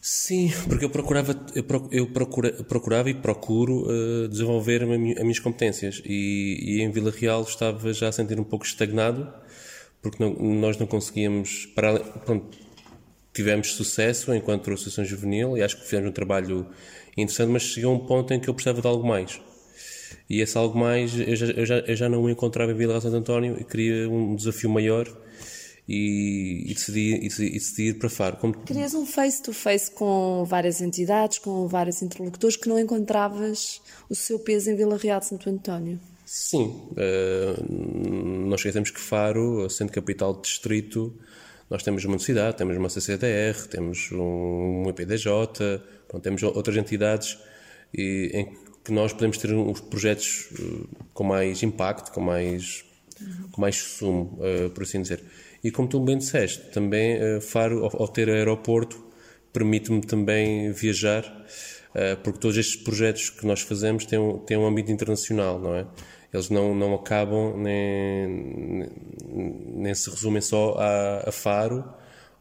Sim, 0.00 0.52
porque 0.68 0.84
eu 0.84 0.90
procurava, 0.90 1.46
eu 1.92 2.08
procura, 2.08 2.52
procurava 2.64 3.08
e 3.08 3.14
procuro 3.14 3.86
uh, 3.86 4.28
desenvolver 4.28 4.82
as 4.82 4.88
minhas 4.88 5.38
competências 5.38 6.02
e, 6.04 6.58
e, 6.60 6.82
em 6.82 6.90
Vila 6.90 7.12
Real 7.12 7.42
estava 7.42 7.92
já 7.92 8.08
a 8.08 8.12
sentir 8.12 8.40
um 8.40 8.44
pouco 8.44 8.64
estagnado 8.64 9.32
porque 10.02 10.22
não, 10.22 10.34
nós 10.34 10.76
não 10.76 10.88
conseguíamos 10.88 11.66
para 11.66 12.00
pronto, 12.00 12.58
tivemos 13.32 13.74
sucesso 13.74 14.34
enquanto 14.34 14.72
associação 14.72 15.04
juvenil 15.04 15.56
e 15.56 15.62
acho 15.62 15.76
que 15.76 15.84
fizemos 15.84 16.10
um 16.10 16.12
trabalho 16.12 16.66
interessante, 17.16 17.50
mas 17.50 17.62
chegou 17.62 17.94
um 17.94 18.00
ponto 18.00 18.34
em 18.34 18.40
que 18.40 18.48
eu 18.48 18.54
precisava 18.54 18.80
de 18.80 18.88
algo 18.88 19.06
mais. 19.06 19.40
E 20.28 20.40
esse 20.40 20.56
algo 20.56 20.78
mais 20.78 21.18
eu 21.18 21.36
já, 21.36 21.46
eu 21.46 21.66
já, 21.66 21.78
eu 21.78 21.96
já 21.96 22.08
não 22.08 22.22
o 22.22 22.30
encontrava 22.30 22.72
em 22.72 22.74
Vila 22.74 23.00
Santo 23.00 23.16
António 23.16 23.56
e 23.60 23.64
queria 23.64 24.08
um 24.08 24.34
desafio 24.34 24.70
maior 24.70 25.06
e, 25.88 26.64
e, 26.70 26.74
decidi, 26.74 27.14
e, 27.14 27.28
decidi, 27.28 27.82
ir 27.88 27.98
para 27.98 28.08
Faro. 28.08 28.36
Como... 28.36 28.54
Querias 28.64 28.94
um 28.94 29.04
face-to-face 29.04 29.90
-face 29.90 29.94
com 29.94 30.44
várias 30.44 30.80
entidades, 30.80 31.38
com 31.38 31.66
vários 31.66 32.02
interlocutores 32.02 32.56
que 32.56 32.68
não 32.68 32.78
encontravas 32.78 33.80
o 34.08 34.14
seu 34.14 34.38
peso 34.38 34.70
em 34.70 34.76
Vila 34.76 34.96
Real 34.96 35.20
de 35.20 35.26
Santo 35.26 35.50
António? 35.50 35.98
Sim, 36.24 36.80
uh, 36.92 38.46
nós 38.46 38.60
esquecemos 38.60 38.90
que 38.90 39.00
Faro, 39.00 39.68
sendo 39.68 39.92
capital 39.92 40.32
de 40.34 40.42
distrito, 40.42 41.14
nós 41.68 41.82
temos 41.82 42.04
uma 42.04 42.12
universidade, 42.12 42.56
temos 42.56 42.76
uma 42.76 42.88
CCDR, 42.88 43.66
temos 43.68 44.10
um, 44.12 44.84
um 44.84 44.88
EPDJ, 44.88 45.28
pronto, 46.08 46.22
temos 46.22 46.42
outras 46.42 46.76
entidades 46.76 47.38
e, 47.92 48.30
em 48.32 48.46
que 48.46 48.71
nós 48.90 49.12
podemos 49.12 49.38
ter 49.38 49.52
uns 49.52 49.80
projetos 49.80 50.48
uh, 50.58 50.88
com 51.14 51.22
mais 51.22 51.62
impacto, 51.62 52.10
com 52.10 52.20
mais, 52.20 52.84
uhum. 53.20 53.48
com 53.52 53.60
mais 53.60 53.76
sumo, 53.76 54.40
uh, 54.40 54.70
por 54.70 54.82
assim 54.82 55.00
dizer. 55.00 55.22
E 55.62 55.70
como 55.70 55.86
tu 55.86 56.00
bem 56.00 56.18
disseste, 56.18 56.70
também 56.70 57.16
uh, 57.36 57.40
Faro, 57.40 57.84
ao, 57.84 58.02
ao, 58.02 58.08
ter 58.08 58.28
aeroporto, 58.28 59.00
permite-me 59.52 60.00
também 60.00 60.72
viajar, 60.72 61.22
porque 62.24 62.38
todos 62.38 62.56
estes 62.56 62.74
projetos 62.74 63.28
que 63.28 63.46
nós 63.46 63.60
fazemos 63.60 64.06
têm 64.06 64.18
um, 64.18 64.38
têm 64.38 64.56
um 64.56 64.66
âmbito 64.66 64.90
internacional, 64.90 65.58
não 65.58 65.74
é? 65.74 65.86
Eles 66.32 66.48
não, 66.48 66.74
não 66.74 66.94
acabam 66.94 67.54
nem, 67.58 68.88
nem 69.74 69.94
se 69.94 70.08
resumem 70.08 70.40
só 70.40 70.74
a, 70.78 71.28
a 71.28 71.32
Faro, 71.32 71.84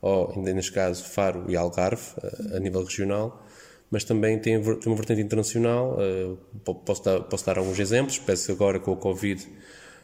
ou 0.02 0.42
neste 0.42 0.72
caso 0.72 1.04
Faro 1.04 1.44
e 1.50 1.58
Algarve, 1.58 2.14
a, 2.54 2.56
a 2.56 2.60
nível 2.62 2.82
regional, 2.82 3.46
mas 3.92 4.04
também 4.04 4.40
tem, 4.40 4.58
uma 4.58 4.96
vertente 4.96 5.22
internacional. 5.22 5.98
Uh, 6.00 6.38
posso, 6.74 7.04
dar, 7.04 7.20
posso 7.22 7.46
dar 7.46 7.60
alguns 7.60 7.78
exemplos. 7.78 8.18
Peço 8.18 8.52
agora 8.52 8.80
com 8.80 8.92
o 8.94 8.98
Covid 8.98 9.46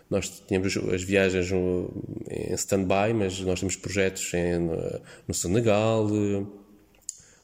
nós 0.09 0.41
tínhamos 0.47 0.77
as 0.93 1.03
viagens 1.03 1.51
em 1.51 2.53
stand-by, 2.53 3.13
mas 3.13 3.39
nós 3.41 3.59
temos 3.59 3.75
projetos 3.75 4.33
em, 4.33 4.57
no 5.27 5.33
Senegal, 5.33 6.07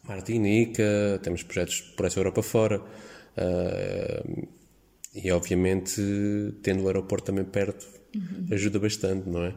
Martinica, 0.03 1.19
temos 1.21 1.43
projetos 1.43 1.81
por 1.81 2.05
essa 2.05 2.19
Europa 2.19 2.41
fora. 2.41 2.81
Uh, 3.37 4.47
e 5.13 5.31
obviamente, 5.31 6.01
tendo 6.61 6.83
o 6.83 6.87
aeroporto 6.87 7.25
também 7.25 7.45
perto, 7.45 7.85
Uhum. 8.15 8.45
Ajuda 8.51 8.79
bastante, 8.79 9.27
não 9.27 9.43
é? 9.43 9.49
uh, 9.49 9.53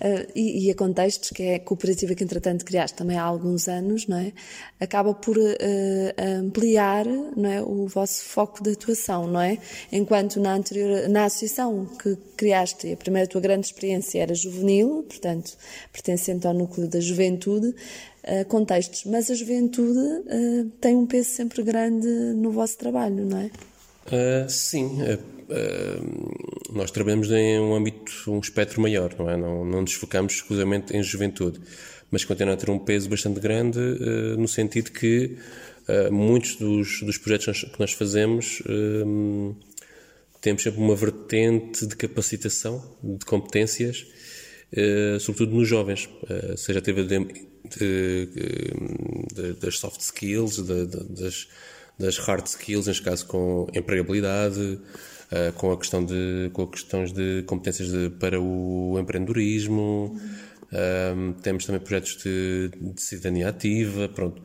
e, 0.34 0.66
e, 0.66 0.70
a 0.70 0.74
Contextos, 0.74 1.30
que 1.30 1.42
é 1.42 1.54
a 1.56 1.60
cooperativa 1.60 2.14
que 2.14 2.24
entretanto 2.24 2.64
criaste 2.64 2.96
também 2.96 3.18
há 3.18 3.22
alguns 3.22 3.68
anos, 3.68 4.06
não 4.06 4.16
é? 4.16 4.32
Acaba 4.80 5.12
por 5.12 5.36
uh, 5.36 5.52
ampliar 6.40 7.04
não 7.04 7.50
é? 7.50 7.60
o 7.60 7.86
vosso 7.86 8.24
foco 8.24 8.62
de 8.62 8.70
atuação, 8.70 9.26
não 9.26 9.40
é? 9.40 9.58
Enquanto 9.90 10.40
na 10.40 10.54
anterior, 10.54 11.08
na 11.10 11.26
associação 11.26 11.84
que 11.84 12.16
criaste, 12.38 12.90
a 12.90 12.96
primeira 12.96 13.28
tua 13.28 13.40
grande 13.40 13.66
experiência 13.66 14.22
era 14.22 14.34
juvenil, 14.34 15.04
portanto, 15.06 15.52
pertencente 15.92 16.46
ao 16.46 16.54
núcleo 16.54 16.88
da 16.88 17.00
juventude, 17.00 17.66
uh, 17.66 18.46
contextos, 18.48 19.04
mas 19.04 19.30
a 19.30 19.34
juventude 19.34 20.00
tem 20.80 20.96
um 20.96 21.06
peso 21.06 21.28
sempre 21.28 21.62
grande 21.62 22.08
no 22.08 22.50
vosso 22.50 22.78
trabalho, 22.78 23.26
não 23.26 23.38
é? 23.38 23.50
sim, 24.48 24.98
nós 26.72 26.90
trabalhamos 26.90 27.30
em 27.30 27.58
um 27.60 27.74
âmbito, 27.74 28.12
um 28.28 28.40
espectro 28.40 28.80
maior, 28.80 29.14
não 29.18 29.30
é? 29.30 29.36
Não, 29.36 29.64
não 29.64 29.82
nos 29.82 29.92
focamos 29.94 30.34
exclusivamente 30.34 30.96
em 30.96 31.02
juventude, 31.02 31.60
mas 32.10 32.24
continua 32.24 32.54
a 32.54 32.56
ter 32.56 32.70
um 32.70 32.78
peso 32.78 33.08
bastante 33.08 33.40
grande 33.40 33.78
uh, 33.78 34.36
no 34.38 34.48
sentido 34.48 34.90
que 34.90 35.36
uh, 35.88 36.12
muitos 36.12 36.56
dos, 36.56 37.02
dos 37.02 37.18
projetos 37.18 37.64
que 37.64 37.80
nós 37.80 37.92
fazemos 37.92 38.62
temos 40.40 40.62
sempre 40.62 40.80
uma 40.80 40.96
vertente 40.96 41.86
de 41.86 41.94
capacitação, 41.94 42.82
de 43.00 43.24
competências, 43.24 44.04
sobretudo 45.20 45.54
nos 45.54 45.68
jovens, 45.68 46.08
seja 46.56 46.80
a 46.80 46.82
de, 46.82 46.92
de, 46.92 48.28
de, 49.32 49.52
das 49.52 49.78
soft 49.78 50.00
skills, 50.00 50.56
das, 50.56 51.46
das 51.96 52.18
hard 52.18 52.44
skills, 52.48 52.88
neste 52.88 53.04
caso 53.04 53.24
com 53.26 53.68
empregabilidade, 53.72 54.80
uh, 55.32 55.52
com 55.54 55.72
a 55.72 55.78
questão 55.78 56.04
de 56.04 56.50
com 56.52 56.66
questões 56.66 57.12
de 57.12 57.42
competências 57.44 57.90
de, 57.90 58.10
para 58.10 58.40
o 58.40 58.98
empreendedorismo. 58.98 60.16
Uh, 60.66 61.32
temos 61.42 61.66
também 61.66 61.80
projetos 61.80 62.16
de, 62.22 62.70
de 62.80 63.02
cidadania 63.02 63.48
ativa. 63.48 64.08
Pronto. 64.08 64.42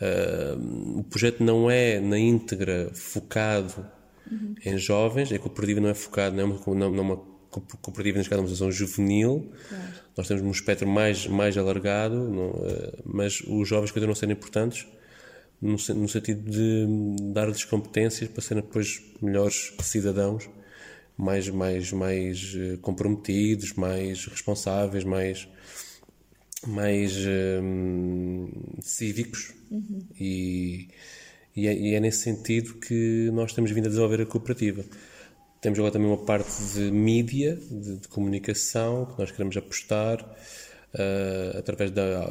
Uh, 0.00 1.00
o 1.00 1.04
projeto 1.04 1.44
não 1.44 1.70
é 1.70 2.00
na 2.00 2.18
íntegra 2.18 2.90
focado 2.94 3.86
uhum. 4.30 4.54
em 4.64 4.78
jovens, 4.78 5.30
a 5.30 5.38
cooperativa 5.38 5.80
não 5.80 5.90
é 5.90 5.94
focada, 5.94 6.34
não 6.34 6.42
é 6.42 6.44
uma, 6.46 6.74
não, 6.74 6.90
não 6.90 6.98
é 6.98 7.02
uma 7.02 7.16
cooperativa, 7.82 8.16
neste 8.16 8.30
caso, 8.30 8.40
é 8.40 8.42
uma 8.42 8.46
associação 8.46 8.72
juvenil. 8.72 9.52
Claro. 9.68 9.84
Nós 10.16 10.28
temos 10.28 10.42
um 10.42 10.50
espectro 10.50 10.88
mais, 10.88 11.26
mais 11.26 11.58
alargado, 11.58 12.16
não, 12.16 12.54
mas 13.04 13.42
os 13.46 13.68
jovens 13.68 13.90
continuam 13.90 14.12
a 14.12 14.16
ser 14.16 14.30
importantes 14.30 14.86
no, 15.60 15.78
sentido 15.78 16.50
de 16.50 16.86
dar-lhes 17.32 17.64
competências 17.64 18.30
para 18.30 18.42
serem 18.42 18.62
depois 18.62 19.02
melhores 19.20 19.72
cidadãos 19.82 20.48
mais, 21.20 21.48
mais, 21.50 21.92
mais 21.92 22.54
eh, 22.56 22.78
comprometidos, 22.80 23.74
mais 23.74 24.24
responsáveis, 24.24 25.04
mais, 25.04 25.46
mais 26.66 27.14
um, 27.62 28.48
cívicos. 28.80 29.52
Uhum. 29.70 30.06
E, 30.18 30.88
e 31.54 31.68
é, 31.68 31.74
e, 31.74 31.94
é, 31.94 32.00
nesse 32.00 32.22
sentido 32.22 32.74
que 32.74 33.30
nós 33.32 33.52
temos 33.52 33.70
vindo 33.70 33.86
a 33.86 33.88
desenvolver 33.88 34.22
a 34.22 34.26
cooperativa. 34.26 34.82
Temos 35.60 35.78
agora 35.78 35.92
também 35.92 36.08
uma 36.08 36.24
parte 36.24 36.50
de 36.74 36.90
mídia, 36.90 37.56
de, 37.70 37.98
de 37.98 38.08
comunicação, 38.08 39.04
que 39.04 39.18
nós 39.18 39.30
queremos 39.30 39.54
apostar 39.58 40.22
uh, 40.22 41.58
através 41.58 41.90
da, 41.90 42.24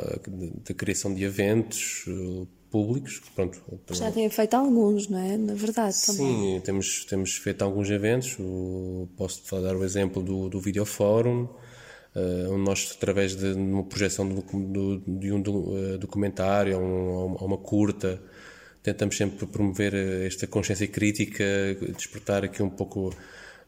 da, 0.67 0.73
criação 0.73 1.13
de 1.13 1.23
eventos 1.23 2.05
uh, 2.07 2.47
públicos. 2.69 3.21
Pronto, 3.36 3.62
Já 3.91 4.12
têm 4.12 4.29
feito 4.29 4.53
alguns, 4.53 5.08
não 5.08 5.19
é? 5.19 5.38
Na 5.38 5.53
verdade, 5.53 5.95
também. 6.05 6.55
Sim, 6.55 6.62
temos, 6.63 7.05
temos 7.05 7.36
feito 7.36 7.63
alguns 7.63 7.89
eventos. 7.89 8.38
Posso 9.17 9.43
dar 9.62 9.75
o 9.75 9.84
exemplo 9.84 10.21
do, 10.23 10.49
do 10.49 10.60
Videofórum, 10.60 11.43
uh, 11.43 12.53
onde 12.53 12.63
nós, 12.63 12.93
através 12.95 13.36
de 13.36 13.53
uma 13.53 13.84
projeção 13.84 14.27
de, 14.27 15.19
de 15.19 15.32
um 15.32 15.41
documentário 15.99 16.79
ou 16.79 17.36
uma, 17.36 17.58
curta, 17.58 18.21
tentamos 18.82 19.17
sempre 19.17 19.45
promover 19.45 19.93
esta 20.25 20.47
consciência 20.47 20.88
crítica, 20.88 21.43
despertar 21.95 22.43
aqui 22.43 22.63
um 22.63 22.69
pouco 22.69 23.13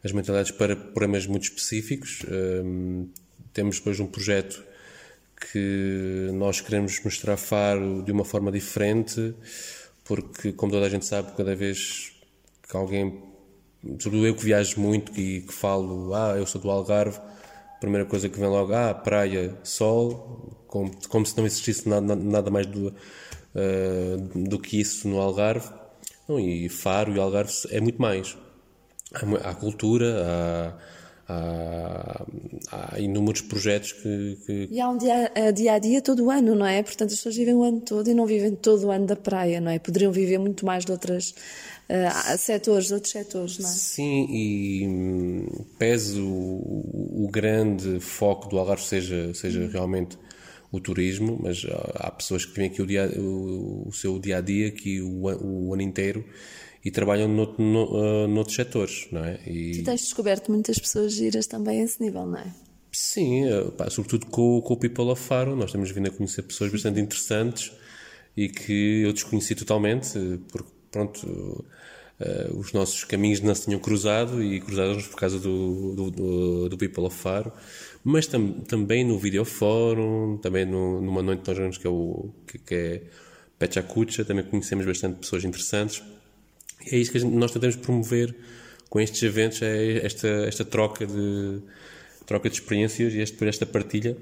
as 0.04 0.12
mentalidades 0.12 0.50
para 0.50 0.74
problemas 0.74 1.26
muito 1.26 1.44
específicos. 1.44 2.24
Um, 2.30 3.08
temos 3.52 3.78
depois 3.78 4.00
um 4.00 4.06
projeto 4.06 4.64
que 5.50 6.30
nós 6.34 6.60
queremos 6.60 7.02
mostrar 7.04 7.36
Faro 7.36 8.02
de 8.02 8.12
uma 8.12 8.24
forma 8.24 8.52
diferente, 8.52 9.34
porque, 10.04 10.52
como 10.52 10.72
toda 10.72 10.86
a 10.86 10.88
gente 10.88 11.06
sabe, 11.06 11.32
cada 11.36 11.54
vez 11.54 12.12
que 12.68 12.76
alguém, 12.76 13.22
sobretudo 13.82 14.26
eu 14.26 14.34
que 14.34 14.44
viajo 14.44 14.80
muito 14.80 15.18
e 15.18 15.42
que 15.42 15.52
falo, 15.52 16.14
ah, 16.14 16.34
eu 16.36 16.46
sou 16.46 16.60
do 16.60 16.70
Algarve, 16.70 17.18
a 17.18 17.78
primeira 17.80 18.06
coisa 18.06 18.28
que 18.28 18.38
vem 18.38 18.48
logo, 18.48 18.72
ah, 18.72 18.94
praia, 18.94 19.58
sol, 19.64 20.64
como, 20.66 20.90
como 21.08 21.26
se 21.26 21.36
não 21.36 21.46
existisse 21.46 21.88
nada, 21.88 22.14
nada 22.14 22.50
mais 22.50 22.66
do, 22.66 22.88
uh, 22.88 24.48
do 24.48 24.58
que 24.58 24.80
isso 24.80 25.08
no 25.08 25.20
Algarve. 25.20 25.68
Não, 26.28 26.38
e 26.38 26.68
Faro 26.68 27.14
e 27.14 27.18
Algarve 27.18 27.52
é 27.70 27.80
muito 27.80 28.00
mais. 28.00 28.36
Há, 29.12 29.50
há 29.50 29.54
cultura, 29.54 30.24
há 30.24 30.78
Há, 31.28 32.24
há 32.70 32.98
inúmeros 32.98 33.40
projetos 33.42 33.92
que, 33.92 34.38
que, 34.44 34.68
E 34.70 34.80
há 34.80 34.88
um 34.88 34.98
dia, 34.98 35.30
dia 35.54 35.74
a 35.74 35.78
dia 35.78 36.02
todo 36.02 36.24
o 36.24 36.30
ano, 36.30 36.54
não 36.54 36.66
é? 36.66 36.82
Portanto, 36.82 37.10
as 37.10 37.16
pessoas 37.16 37.36
vivem 37.36 37.54
o 37.54 37.62
ano 37.62 37.80
todo 37.80 38.10
e 38.10 38.14
não 38.14 38.26
vivem 38.26 38.54
todo 38.54 38.86
o 38.86 38.90
ano 38.90 39.06
da 39.06 39.14
praia, 39.14 39.60
não 39.60 39.70
é? 39.70 39.78
Poderiam 39.78 40.10
viver 40.10 40.38
muito 40.38 40.66
mais 40.66 40.84
de 40.84 40.90
outros 40.90 41.34
uh, 41.88 42.38
setores, 42.38 42.86
de 42.86 42.94
outros 42.94 43.12
setores, 43.12 43.58
não 43.58 43.68
é? 43.68 43.72
Sim, 43.72 44.26
e 44.30 44.86
hum, 44.86 45.46
pese 45.78 46.18
o, 46.18 47.24
o, 47.24 47.28
grande 47.30 48.00
foco 48.00 48.48
do 48.48 48.58
Algarve 48.58 48.82
seja, 48.82 49.32
seja 49.32 49.60
uhum. 49.60 49.68
realmente 49.68 50.18
o 50.72 50.80
turismo, 50.80 51.38
mas 51.40 51.64
há 51.94 52.10
pessoas 52.10 52.44
que 52.44 52.52
vivem 52.52 52.70
aqui 52.70 52.82
o, 52.82 52.86
dia, 52.86 53.08
o, 53.16 53.88
o 53.88 53.92
seu 53.92 54.18
dia 54.18 54.38
a 54.38 54.40
dia, 54.40 54.68
aqui 54.68 55.00
o, 55.00 55.22
o 55.24 55.72
ano 55.72 55.82
inteiro 55.82 56.24
e 56.84 56.90
trabalham 56.90 57.28
no, 57.28 57.54
no, 57.58 58.24
uh, 58.24 58.28
noutros 58.28 58.56
setores, 58.56 59.06
não 59.12 59.24
é? 59.24 59.38
E... 59.46 59.78
Tu 59.78 59.84
tens 59.84 60.00
descoberto 60.00 60.50
muitas 60.50 60.78
pessoas 60.78 61.12
giras 61.12 61.46
também 61.46 61.80
a 61.80 61.84
esse 61.84 62.02
nível, 62.02 62.26
não 62.26 62.38
é? 62.38 62.52
Sim, 62.90 63.48
uh, 63.50 63.70
pá, 63.72 63.88
sobretudo 63.88 64.26
com, 64.26 64.60
com 64.60 64.74
o 64.74 64.76
People 64.76 65.04
of 65.04 65.22
Faro, 65.22 65.54
nós 65.54 65.70
temos 65.70 65.90
vindo 65.92 66.08
a 66.08 66.10
conhecer 66.10 66.42
pessoas 66.42 66.72
bastante 66.72 67.00
interessantes 67.00 67.72
e 68.36 68.48
que 68.48 69.02
eu 69.02 69.12
desconheci 69.12 69.54
totalmente, 69.54 70.18
porque, 70.50 70.70
pronto, 70.90 71.24
uh, 72.20 72.58
os 72.58 72.72
nossos 72.72 73.04
caminhos 73.04 73.40
não 73.40 73.54
se 73.54 73.66
tinham 73.66 73.78
cruzado 73.78 74.42
e 74.42 74.60
cruzaram-nos 74.60 75.06
por 75.06 75.18
causa 75.20 75.38
do, 75.38 75.94
do, 75.94 76.10
do, 76.10 76.68
do 76.68 76.76
People 76.76 77.04
of 77.04 77.16
Faro, 77.16 77.52
mas 78.02 78.26
tam, 78.26 78.52
também 78.52 79.04
no 79.04 79.20
Videofórum, 79.20 80.36
também 80.38 80.66
no, 80.66 81.00
numa 81.00 81.22
noite 81.22 81.42
de 81.42 81.60
nós 81.60 81.78
que 81.78 81.86
é 81.86 81.90
o 81.90 82.30
que, 82.44 82.58
que 82.58 82.74
é 82.74 83.02
Pechacucha, 83.56 84.24
também 84.24 84.44
conhecemos 84.44 84.84
bastante 84.84 85.20
pessoas 85.20 85.44
interessantes 85.44 86.02
é 86.90 86.96
isso 86.96 87.12
que 87.12 87.18
gente, 87.18 87.34
nós 87.34 87.50
tentamos 87.50 87.76
promover 87.76 88.34
com 88.88 89.00
estes 89.00 89.22
eventos, 89.22 89.62
é 89.62 90.04
esta, 90.04 90.28
esta 90.28 90.64
troca 90.64 91.06
de 91.06 91.62
troca 92.26 92.48
de 92.48 92.56
experiências 92.56 93.14
e 93.14 93.20
este, 93.20 93.44
esta 93.46 93.66
partilha, 93.66 94.16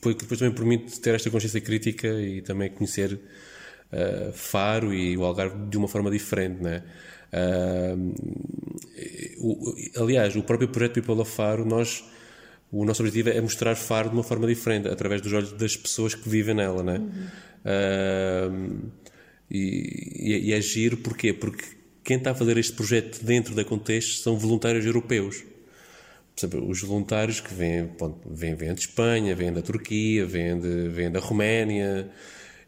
que 0.00 0.14
depois 0.14 0.38
também 0.38 0.54
permite 0.54 1.00
ter 1.00 1.14
esta 1.14 1.30
consciência 1.30 1.60
crítica 1.60 2.08
e 2.08 2.40
também 2.42 2.70
conhecer 2.70 3.14
uh, 3.14 4.32
Faro 4.32 4.94
e 4.94 5.16
o 5.16 5.24
Algarve 5.24 5.68
de 5.68 5.76
uma 5.76 5.88
forma 5.88 6.10
diferente, 6.10 6.62
né? 6.62 6.82
Uh, 7.32 8.14
o, 9.40 9.74
aliás, 10.02 10.36
o 10.36 10.42
próprio 10.42 10.68
projeto 10.68 10.94
People 10.94 11.20
of 11.20 11.30
Faro, 11.30 11.64
nós, 11.64 12.04
o 12.70 12.84
nosso 12.84 13.02
objetivo 13.02 13.30
é 13.30 13.40
mostrar 13.40 13.74
Faro 13.74 14.08
de 14.08 14.14
uma 14.14 14.22
forma 14.22 14.46
diferente, 14.46 14.88
através 14.88 15.20
dos 15.20 15.32
olhos 15.32 15.52
das 15.52 15.76
pessoas 15.76 16.14
que 16.14 16.28
vivem 16.28 16.54
nela, 16.54 16.82
né? 16.82 16.98
Uhum. 16.98 17.26
Uh, 17.64 19.07
e, 19.50 20.48
e, 20.48 20.52
é 20.52 20.60
giro 20.60 20.96
porquê? 20.98 21.32
Porque 21.32 21.64
quem 22.04 22.16
está 22.18 22.32
a 22.32 22.34
fazer 22.34 22.56
este 22.58 22.72
projeto 22.72 23.24
dentro 23.24 23.54
da 23.54 23.64
Contexto 23.64 24.22
são 24.22 24.36
voluntários 24.36 24.84
europeus. 24.84 25.44
Os 26.66 26.80
voluntários 26.82 27.40
que 27.40 27.52
vêm, 27.52 27.90
vêm, 28.24 28.54
vêm 28.54 28.72
de 28.72 28.80
Espanha, 28.80 29.34
vêm 29.34 29.52
da 29.52 29.60
Turquia, 29.60 30.24
vêm, 30.24 30.58
de, 30.58 30.88
vêm 30.88 31.10
da 31.10 31.18
Roménia 31.18 32.08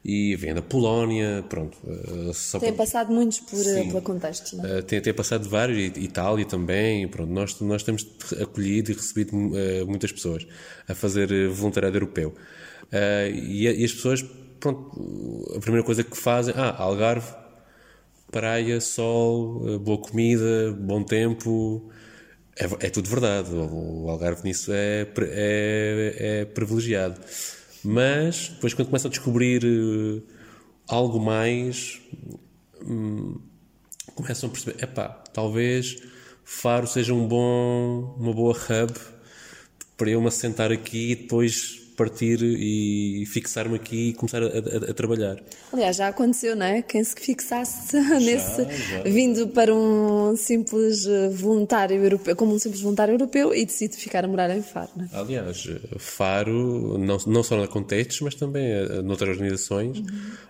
e 0.04 0.34
vêm 0.34 0.52
da 0.52 0.62
Polónia, 0.62 1.44
pronto. 1.48 1.78
Eh, 1.86 2.58
tem 2.58 2.72
passado 2.72 3.12
muitos 3.12 3.38
por, 3.38 3.58
sim, 3.58 3.88
pela 3.88 4.00
Contexto, 4.00 4.56
não 4.56 4.64
é? 4.66 4.82
Tem, 4.82 5.00
tem 5.00 5.14
passado 5.14 5.48
vários, 5.48 5.96
Itália 5.96 6.44
também, 6.44 7.06
pronto. 7.06 7.30
Nós, 7.32 7.60
nós 7.60 7.84
temos 7.84 8.04
acolhido 8.42 8.90
e 8.90 8.94
recebido 8.94 9.36
muitas 9.86 10.10
pessoas 10.10 10.44
a 10.88 10.94
fazer 10.94 11.30
eh, 11.30 11.46
voluntariado 11.46 11.96
europeu. 11.96 12.34
E, 13.32 13.68
e 13.68 13.84
as 13.84 13.92
pessoas 13.92 14.24
pronto, 14.60 15.54
a 15.56 15.60
primeira 15.60 15.84
coisa 15.84 16.04
que 16.04 16.16
fazem, 16.16 16.54
ah, 16.56 16.76
Algarve, 16.78 17.34
praia, 18.30 18.80
sol, 18.80 19.62
eh, 19.68 19.78
boa 19.78 19.98
comida, 19.98 20.72
bom 20.78 21.02
tempo, 21.02 21.90
é, 22.56 22.86
é 22.86 22.90
tudo 22.90 23.08
verdade. 23.08 23.50
O 23.54 24.08
Algarve 24.08 24.44
nisso 24.44 24.70
é, 24.72 25.06
é, 25.18 26.16
é, 26.18 26.44
privilegiado. 26.44 27.20
Mas 27.82 28.48
depois, 28.48 28.74
quando 28.74 28.88
começam 28.88 29.08
a 29.08 29.10
descobrir 29.10 29.64
uh, 29.64 30.22
algo 30.86 31.18
mais, 31.18 32.00
um, 32.84 33.40
começam 34.14 34.50
a 34.50 34.52
perceber: 34.52 34.84
epá, 34.84 35.08
talvez 35.32 35.96
Faro 36.44 36.86
seja 36.86 37.14
um 37.14 37.26
bom, 37.26 38.14
uma 38.18 38.34
boa 38.34 38.54
hub 38.54 38.92
para 39.96 40.10
eu 40.10 40.20
me 40.20 40.28
assentar 40.28 40.70
aqui 40.70 41.12
e 41.12 41.16
depois 41.16 41.79
partir 42.00 42.42
e 42.42 43.26
fixar-me 43.26 43.76
aqui 43.76 44.08
e 44.08 44.12
começar 44.14 44.42
a, 44.42 44.46
a, 44.46 44.90
a, 44.90 44.94
trabalhar. 44.94 45.36
Aliás, 45.70 45.96
já 45.96 46.08
aconteceu, 46.08 46.56
não 46.56 46.64
é? 46.64 46.80
Quem 46.80 47.04
se 47.04 47.14
fixasse 47.14 47.94
nesse, 48.24 48.64
já. 48.64 49.02
vindo 49.02 49.48
para 49.48 49.74
um 49.74 50.34
simples 50.34 51.04
voluntário 51.34 52.02
europeu, 52.02 52.34
como 52.34 52.54
um 52.54 52.58
simples 52.58 52.80
voluntário 52.80 53.12
europeu 53.12 53.54
e 53.54 53.66
decide 53.66 53.96
ficar 53.96 54.24
a 54.24 54.28
morar 54.28 54.48
em 54.56 54.62
Faro, 54.62 54.88
não 54.96 55.04
é? 55.04 55.08
Aliás, 55.12 55.68
Faro, 55.98 56.96
não, 56.96 57.18
não 57.26 57.42
só 57.42 57.54
na 57.58 57.68
Contextos, 57.68 58.22
mas 58.22 58.34
também 58.34 58.64
eh, 58.64 59.02
noutras 59.02 59.28
organizações, 59.30 59.98
uhum. 59.98 60.06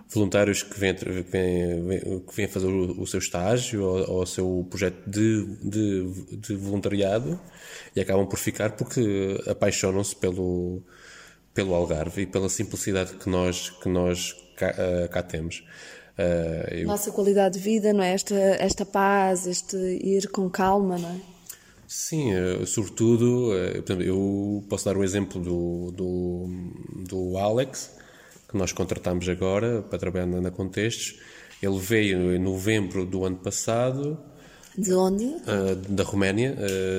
voluntários 0.09 0.63
que 0.63 0.79
vêm, 0.79 0.95
que 0.95 1.05
vêm, 1.05 2.21
que 2.21 2.37
vêm 2.37 2.47
fazer 2.47 2.69
o, 2.69 3.03
o, 3.03 3.07
seu 3.09 3.19
estágio 3.19 3.83
ou, 3.83 4.09
ou 4.09 4.23
o 4.23 4.27
seu 4.27 4.67
projeto 4.71 4.99
de, 5.05 5.47
de, 5.65 6.37
de 6.37 6.55
voluntariado 6.55 7.41
e 7.97 8.01
acabam 8.01 8.27
por 8.27 8.39
ficar 8.39 8.71
porque 8.71 9.43
apaixonam-se 9.49 10.15
pelo 10.15 10.81
pelo 11.61 11.75
Algarve 11.75 12.23
e 12.23 12.27
pela 12.27 12.49
simplicidade 12.49 13.13
que 13.15 13.29
nós, 13.29 13.69
que 13.69 13.89
nós 13.89 14.35
cá, 14.57 14.75
uh, 14.75 15.09
cá 15.11 15.23
temos. 15.23 15.63
Uh, 16.19 16.75
eu... 16.75 16.87
Nossa 16.87 17.11
qualidade 17.11 17.59
de 17.59 17.61
vida, 17.61 17.93
não 17.93 18.03
é? 18.03 18.15
Esta, 18.15 18.35
esta 18.35 18.87
paz, 18.87 19.47
este 19.47 19.77
ir 19.77 20.31
com 20.31 20.49
calma, 20.49 20.97
não 20.97 21.11
é? 21.11 21.17
Sim, 21.87 22.33
uh, 22.35 22.67
sobretudo, 22.67 23.51
uh, 23.51 24.03
eu 24.03 24.65
posso 24.71 24.87
dar 24.87 24.97
o 24.97 25.05
exemplo 25.05 25.39
do, 25.39 25.91
do, 25.91 26.49
do 27.07 27.37
Alex, 27.37 27.91
que 28.49 28.57
nós 28.57 28.73
contratamos 28.73 29.29
agora 29.29 29.83
para 29.83 29.99
trabalhar 29.99 30.27
na, 30.27 30.41
na 30.41 30.51
Contextos. 30.51 31.21
Ele 31.63 31.79
veio 31.79 32.35
em 32.35 32.39
novembro 32.39 33.05
do 33.05 33.23
ano 33.27 33.37
passado. 33.37 34.19
De 34.79 34.95
onde? 34.95 35.25
Uh, 35.25 35.75
da 35.91 36.05
Roménia, 36.05 36.57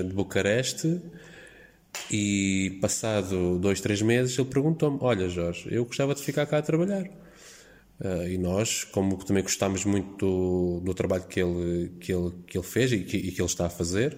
de 0.07 0.13
Bucareste. 0.13 1.01
E 2.09 2.77
passado 2.81 3.57
dois, 3.59 3.81
três 3.81 4.01
meses, 4.01 4.37
ele 4.37 4.47
perguntou-me: 4.49 4.97
Olha, 5.01 5.29
Jorge, 5.29 5.67
eu 5.71 5.85
gostava 5.85 6.13
de 6.15 6.21
ficar 6.21 6.45
cá 6.45 6.57
a 6.57 6.61
trabalhar. 6.61 7.05
Uh, 7.99 8.27
e 8.27 8.37
nós, 8.37 8.83
como 8.83 9.23
também 9.23 9.43
gostámos 9.43 9.85
muito 9.85 10.17
do, 10.17 10.81
do, 10.83 10.93
trabalho 10.93 11.23
que 11.25 11.39
ele, 11.39 11.91
que, 11.99 12.11
ele, 12.11 12.31
que 12.47 12.57
ele 12.57 12.65
fez 12.65 12.91
e 12.91 12.99
que, 12.99 13.15
e 13.15 13.31
que 13.31 13.39
ele 13.39 13.47
está 13.47 13.67
a 13.67 13.69
fazer, 13.69 14.17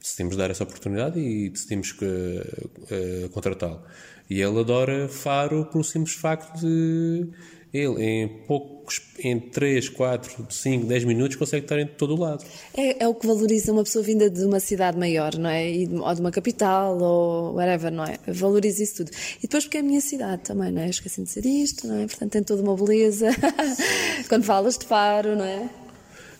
decidimos 0.00 0.36
dar 0.36 0.50
essa 0.50 0.64
oportunidade 0.64 1.20
e 1.20 1.48
decidimos 1.48 1.92
uh, 1.92 3.24
uh, 3.24 3.28
contratá-lo. 3.30 3.82
E 4.28 4.40
ele 4.40 4.58
adora 4.58 5.08
Faro 5.08 5.66
pelo 5.66 5.84
simples 5.84 6.14
facto 6.16 6.58
de 6.58 7.30
ele 7.72 8.04
em 8.04 8.28
poucos, 8.46 9.00
em 9.18 9.40
3, 9.40 9.88
4, 9.88 10.46
5, 10.50 10.86
10 10.86 11.04
minutos 11.04 11.36
consegue 11.36 11.64
estar 11.64 11.78
em 11.78 11.86
todo 11.86 12.14
o 12.14 12.20
lado. 12.20 12.44
É, 12.76 13.04
é 13.04 13.08
o 13.08 13.14
que 13.14 13.26
valoriza 13.26 13.72
uma 13.72 13.82
pessoa 13.82 14.04
vinda 14.04 14.28
de 14.28 14.44
uma 14.44 14.60
cidade 14.60 14.98
maior, 14.98 15.34
não 15.38 15.48
é? 15.48 15.64
Ou 15.90 16.14
de 16.14 16.20
uma 16.20 16.30
capital, 16.30 16.98
ou 17.00 17.54
whatever, 17.54 17.90
não 17.90 18.04
é? 18.04 18.18
Valoriza 18.26 18.82
isso 18.82 18.96
tudo. 18.96 19.10
E 19.38 19.42
depois 19.42 19.64
porque 19.64 19.78
é 19.78 19.80
a 19.80 19.82
minha 19.82 20.00
cidade 20.00 20.42
também, 20.42 20.70
não 20.70 20.82
é? 20.82 20.90
Esqueci 20.90 21.22
de 21.22 21.26
dizer 21.26 21.46
isto, 21.46 21.86
não 21.86 22.00
é? 22.00 22.06
Portanto 22.06 22.32
tem 22.32 22.42
toda 22.42 22.62
uma 22.62 22.76
beleza. 22.76 23.30
Quando 24.28 24.44
falas 24.44 24.76
de 24.76 24.84
Faro, 24.84 25.34
não 25.34 25.44
é? 25.44 25.70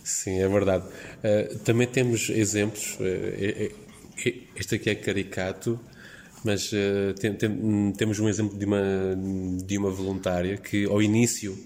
Sim, 0.05 0.40
é 0.40 0.49
verdade. 0.49 0.85
Uh, 0.85 1.59
também 1.61 1.87
temos 1.87 2.29
exemplos, 2.29 2.99
uh, 3.01 3.73
este 4.57 4.75
aqui 4.75 4.90
é 4.90 4.95
caricato, 4.95 5.81
mas 6.44 6.72
uh, 6.72 7.14
tem, 7.18 7.35
tem, 7.35 7.92
temos 7.92 8.18
um 8.18 8.28
exemplo 8.28 8.59
de 8.59 8.64
uma, 8.64 8.83
de 9.64 9.78
uma 9.78 9.90
voluntária 9.90 10.57
que, 10.57 10.85
ao 10.87 11.00
início, 11.00 11.57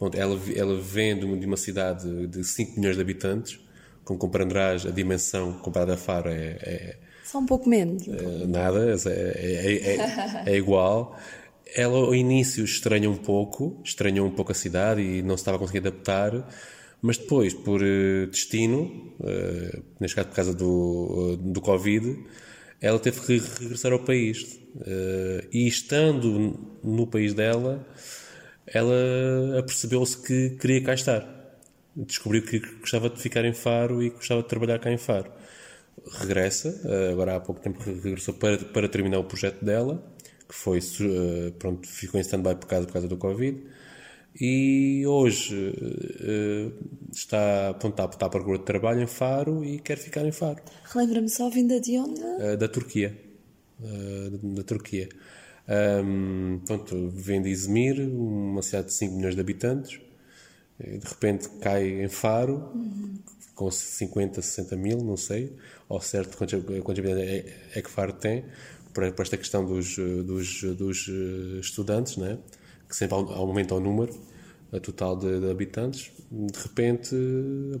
bom, 0.00 0.10
ela, 0.14 0.40
ela 0.54 0.80
vem 0.80 1.18
de 1.18 1.24
uma, 1.24 1.36
de 1.36 1.46
uma 1.46 1.56
cidade 1.56 2.26
de 2.26 2.42
5 2.42 2.78
milhões 2.78 2.96
de 2.96 3.02
habitantes, 3.02 3.60
como 4.04 4.18
compreenderás, 4.18 4.86
a 4.86 4.90
dimensão 4.90 5.52
comparada 5.54 5.94
a 5.94 5.96
Faro 5.96 6.28
é. 6.28 6.58
é 6.62 6.96
Só 7.24 7.38
um 7.38 7.46
pouco 7.46 7.68
menos. 7.68 8.06
É, 8.06 8.46
nada, 8.46 8.94
é, 9.06 9.12
é, 9.12 9.96
é, 9.96 10.52
é 10.52 10.56
igual. 10.56 11.18
Ela, 11.74 11.98
ao 11.98 12.14
início, 12.14 12.64
estranha 12.64 13.10
um 13.10 13.16
pouco, 13.16 13.80
estranhou 13.84 14.26
um 14.26 14.30
pouco 14.30 14.52
a 14.52 14.54
cidade 14.54 15.00
e 15.00 15.22
não 15.22 15.36
se 15.36 15.42
estava 15.42 15.56
a 15.56 15.60
conseguir 15.60 15.78
adaptar, 15.78 16.48
mas 17.00 17.18
depois, 17.18 17.52
por 17.52 17.82
uh, 17.82 18.26
destino, 18.28 19.12
neste 20.00 20.14
caso 20.14 20.28
por 20.28 20.34
causa 20.36 20.54
do, 20.54 21.36
do 21.36 21.60
Covid, 21.60 22.24
ela 22.84 22.98
teve 22.98 23.18
que 23.20 23.38
regressar 23.62 23.92
ao 23.92 23.98
país. 24.00 24.60
Uh, 24.76 25.48
e 25.50 25.66
estando 25.66 26.78
no 26.82 27.06
país 27.06 27.32
dela, 27.32 27.86
ela 28.66 29.58
apercebeu-se 29.58 30.18
que 30.18 30.50
queria 30.60 30.82
cá 30.82 30.92
estar. 30.92 31.26
Descobriu 31.96 32.42
que 32.42 32.58
gostava 32.80 33.08
de 33.08 33.18
ficar 33.18 33.42
em 33.46 33.54
Faro 33.54 34.02
e 34.02 34.10
gostava 34.10 34.42
de 34.42 34.48
trabalhar 34.48 34.78
cá 34.80 34.92
em 34.92 34.98
Faro. 34.98 35.32
Regressa, 36.18 36.78
uh, 36.84 37.12
agora 37.12 37.36
há 37.36 37.40
pouco 37.40 37.62
tempo 37.62 37.82
regressou 37.82 38.34
para, 38.34 38.58
para 38.58 38.86
terminar 38.86 39.18
o 39.18 39.24
projeto 39.24 39.64
dela, 39.64 40.04
que 40.46 40.54
foi, 40.54 40.78
uh, 40.78 41.52
pronto, 41.58 41.88
ficou 41.88 42.20
em 42.20 42.22
stand-by 42.22 42.54
por 42.54 42.66
causa, 42.66 42.86
por 42.86 42.92
causa 42.92 43.08
do 43.08 43.16
Covid. 43.16 43.62
E 44.40 45.06
hoje 45.06 45.72
está, 47.12 47.72
pronto, 47.74 47.92
está, 47.92 48.04
está 48.06 48.26
à 48.26 48.28
procura 48.28 48.58
de 48.58 48.64
trabalho 48.64 49.00
em 49.00 49.06
Faro 49.06 49.64
e 49.64 49.78
quer 49.78 49.96
ficar 49.96 50.26
em 50.26 50.32
Faro. 50.32 50.60
Relembra-me 50.92 51.28
só 51.28 51.48
vinda 51.48 51.80
de 51.80 51.98
onde? 51.98 52.20
Uh, 52.20 52.56
da 52.56 52.66
Turquia. 52.66 53.16
Uh, 53.80 54.54
da 54.54 54.62
Turquia. 54.64 55.08
Um, 55.68 56.60
pronto, 56.66 57.08
vem 57.10 57.40
de 57.40 57.48
Izmir, 57.48 58.00
uma 58.00 58.60
cidade 58.60 58.88
de 58.88 58.94
5 58.94 59.14
milhões 59.14 59.34
de 59.34 59.40
habitantes, 59.40 60.00
e 60.78 60.98
de 60.98 61.06
repente 61.06 61.48
cai 61.60 62.02
em 62.02 62.08
Faro, 62.08 62.70
uhum. 62.74 63.14
com 63.54 63.70
50, 63.70 64.42
60 64.42 64.76
mil, 64.76 64.98
não 64.98 65.16
sei, 65.16 65.56
ao 65.88 66.00
certo 66.00 66.36
quantos, 66.36 66.62
quantos 66.82 66.98
habitantes 66.98 67.28
é, 67.28 67.78
é, 67.78 67.82
que 67.82 67.90
Faro 67.90 68.12
tem, 68.12 68.44
para, 68.92 69.10
para 69.12 69.22
esta 69.22 69.36
questão 69.36 69.64
dos, 69.64 69.96
dos, 69.96 70.62
dos 70.76 71.08
estudantes, 71.60 72.16
né? 72.16 72.38
Que 72.88 72.96
sempre 72.96 73.16
aumenta 73.16 73.74
o 73.74 73.80
número 73.80 74.12
total 74.80 75.16
de, 75.16 75.40
de 75.40 75.50
habitantes, 75.50 76.10
de 76.30 76.58
repente 76.58 77.16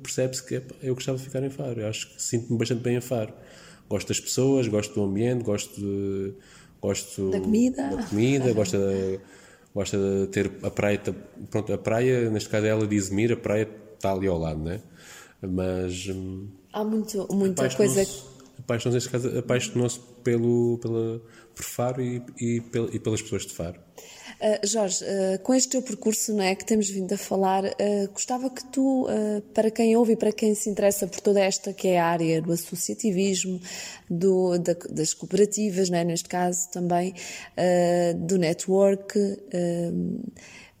percebe-se 0.02 0.44
que 0.44 0.62
eu 0.82 0.94
gostava 0.94 1.18
de 1.18 1.24
ficar 1.24 1.42
em 1.42 1.50
Faro. 1.50 1.80
Eu 1.80 1.88
acho 1.88 2.14
que 2.14 2.22
sinto-me 2.22 2.58
bastante 2.58 2.82
bem 2.82 2.96
em 2.96 3.00
Faro. 3.00 3.32
Gosto 3.88 4.08
das 4.08 4.20
pessoas, 4.20 4.68
gosto 4.68 4.94
do 4.94 5.04
ambiente, 5.04 5.42
gosto 5.42 5.80
de, 5.80 6.34
gosto 6.80 7.30
da 7.30 7.40
comida, 7.40 7.96
da 7.96 8.02
comida 8.04 8.52
gosto, 8.54 8.76
de, 8.78 9.20
gosto 9.74 9.96
de 9.96 10.26
ter 10.28 10.52
a 10.62 10.70
praia. 10.70 11.00
Pronto, 11.50 11.72
a 11.72 11.78
praia, 11.78 12.30
neste 12.30 12.48
caso 12.48 12.66
ela 12.66 12.86
diz 12.86 13.04
Izmir, 13.04 13.32
a 13.32 13.36
praia 13.36 13.68
está 13.94 14.12
ali 14.12 14.26
ao 14.26 14.38
lado, 14.38 14.60
né? 14.62 14.80
Mas 15.42 16.08
hum, 16.08 16.48
há 16.72 16.84
muito, 16.84 17.26
muita 17.32 17.68
coisa. 17.70 18.06
Apaixonou-se, 18.58 18.94
neste 18.94 19.10
caso, 19.10 19.38
apaixonou-se 19.38 20.00
pelo, 20.22 20.78
pela, 20.78 21.20
por 21.54 21.64
Faro 21.64 22.00
e, 22.00 22.22
e, 22.40 22.62
e 22.92 22.98
pelas 22.98 23.20
pessoas 23.20 23.44
de 23.44 23.52
Faro. 23.52 23.80
Uh, 24.40 24.66
Jorge, 24.66 25.04
uh, 25.04 25.38
com 25.42 25.54
este 25.54 25.70
teu 25.70 25.82
percurso 25.82 26.32
não 26.32 26.42
é, 26.42 26.54
que 26.54 26.64
temos 26.64 26.88
vindo 26.88 27.12
a 27.12 27.16
falar, 27.16 27.64
uh, 27.64 28.12
gostava 28.12 28.50
que 28.50 28.64
tu, 28.66 29.06
para 29.52 29.70
quem 29.70 29.96
ouve 29.96 30.12
e 30.12 30.16
para 30.16 30.32
quem 30.32 30.54
se 30.54 30.68
interessa 30.68 31.06
por 31.06 31.20
toda 31.20 31.40
esta 31.40 31.72
que 31.72 31.88
é 31.88 32.00
a 32.00 32.06
área 32.06 32.42
do 32.42 32.52
associativismo, 32.52 33.60
do, 34.08 34.58
da, 34.58 34.74
das 34.90 35.14
cooperativas, 35.14 35.88
não 35.88 35.98
é, 35.98 36.04
neste 36.04 36.28
caso 36.28 36.68
também, 36.70 37.14
do 38.16 38.38
network, 38.38 39.18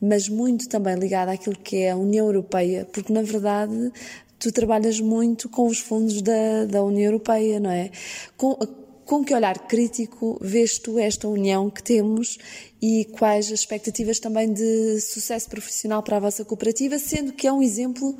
mas 0.00 0.28
muito 0.28 0.68
também 0.68 0.94
ligado 0.96 1.28
àquilo 1.30 1.56
que 1.56 1.76
é 1.76 1.90
a 1.90 1.96
União 1.96 2.26
Europeia, 2.26 2.86
porque 2.92 3.12
na 3.12 3.22
verdade 3.22 3.92
tu 4.38 4.52
trabalhas 4.52 5.00
muito 5.00 5.48
com 5.48 5.66
os 5.66 5.78
fundos 5.78 6.20
da, 6.20 6.66
da 6.68 6.82
União 6.82 7.06
Europeia, 7.06 7.58
não 7.58 7.70
é? 7.70 7.90
Com, 8.36 8.56
com 9.04 9.24
que 9.24 9.34
olhar 9.34 9.58
crítico 9.66 10.38
vês 10.40 10.78
tu 10.78 10.98
esta 10.98 11.28
união 11.28 11.70
que 11.70 11.82
temos 11.82 12.38
e 12.80 13.04
quais 13.12 13.46
as 13.46 13.60
expectativas 13.60 14.18
também 14.18 14.52
de 14.52 15.00
sucesso 15.00 15.48
profissional 15.48 16.02
para 16.02 16.16
a 16.16 16.20
vossa 16.20 16.44
cooperativa, 16.44 16.98
sendo 16.98 17.32
que 17.32 17.46
é 17.46 17.52
um 17.52 17.62
exemplo 17.62 18.16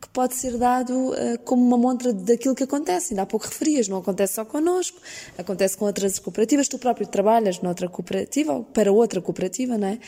que 0.00 0.08
pode 0.08 0.34
ser 0.34 0.56
dado 0.58 0.92
uh, 0.92 1.38
como 1.44 1.62
uma 1.62 1.78
montra 1.78 2.12
daquilo 2.12 2.54
que 2.54 2.62
acontece. 2.62 3.12
Ainda 3.12 3.22
há 3.22 3.26
pouco 3.26 3.46
referias, 3.46 3.88
não 3.88 3.98
acontece 3.98 4.34
só 4.34 4.44
connosco, 4.44 5.00
acontece 5.36 5.76
com 5.76 5.84
outras 5.84 6.18
cooperativas. 6.18 6.68
Tu 6.68 6.78
próprio 6.78 7.06
trabalhas 7.06 7.60
noutra 7.60 7.88
cooperativa, 7.88 8.52
ou 8.52 8.64
para 8.64 8.92
outra 8.92 9.20
cooperativa, 9.20 9.78
não 9.78 9.88
é? 9.88 9.98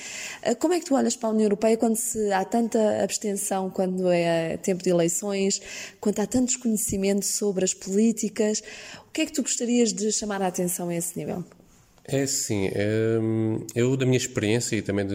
Uh, 0.50 0.56
como 0.56 0.74
é 0.74 0.80
que 0.80 0.86
tu 0.86 0.94
olhas 0.94 1.16
para 1.16 1.28
a 1.28 1.32
União 1.32 1.46
Europeia 1.46 1.76
quando 1.76 1.96
se, 1.96 2.32
há 2.32 2.44
tanta 2.44 3.02
abstenção, 3.02 3.70
quando 3.70 4.10
é 4.10 4.56
tempo 4.58 4.82
de 4.82 4.90
eleições, 4.90 5.60
quando 6.00 6.20
há 6.20 6.26
tanto 6.26 6.46
desconhecimento 6.46 7.24
sobre 7.24 7.64
as 7.64 7.74
políticas? 7.74 8.62
O 9.08 9.12
que 9.12 9.22
é 9.22 9.26
que 9.26 9.32
tu 9.32 9.42
gostarias 9.42 9.92
de 9.92 10.12
chamar 10.12 10.42
a 10.42 10.46
atenção 10.46 10.88
a 10.88 10.94
esse 10.94 11.18
nível? 11.18 11.44
É 12.08 12.24
sim, 12.24 12.70
hum, 13.20 13.66
eu 13.74 13.96
da 13.96 14.06
minha 14.06 14.16
experiência 14.16 14.76
e 14.76 14.82
também 14.82 15.04
de, 15.04 15.14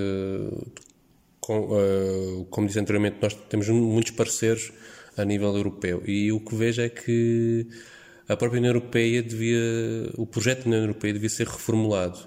com, 1.42 1.60
uh, 1.72 2.46
como 2.46 2.68
disse 2.68 2.80
anteriormente, 2.80 3.18
nós 3.22 3.34
temos 3.34 3.68
muitos 3.68 4.12
parceiros 4.12 4.72
a 5.18 5.26
nível 5.26 5.54
europeu 5.58 6.02
e 6.06 6.32
o 6.32 6.40
que 6.40 6.56
vejo 6.56 6.82
é 6.82 6.88
que 6.88 7.68
a 8.30 8.38
própria 8.38 8.60
União 8.60 8.74
Europeia 8.74 9.22
devia, 9.22 9.60
o 10.16 10.26
projeto 10.26 10.62
da 10.62 10.68
União 10.68 10.84
Europeia 10.84 11.14
devia 11.14 11.30
ser 11.30 11.48
reformulado 11.48 12.20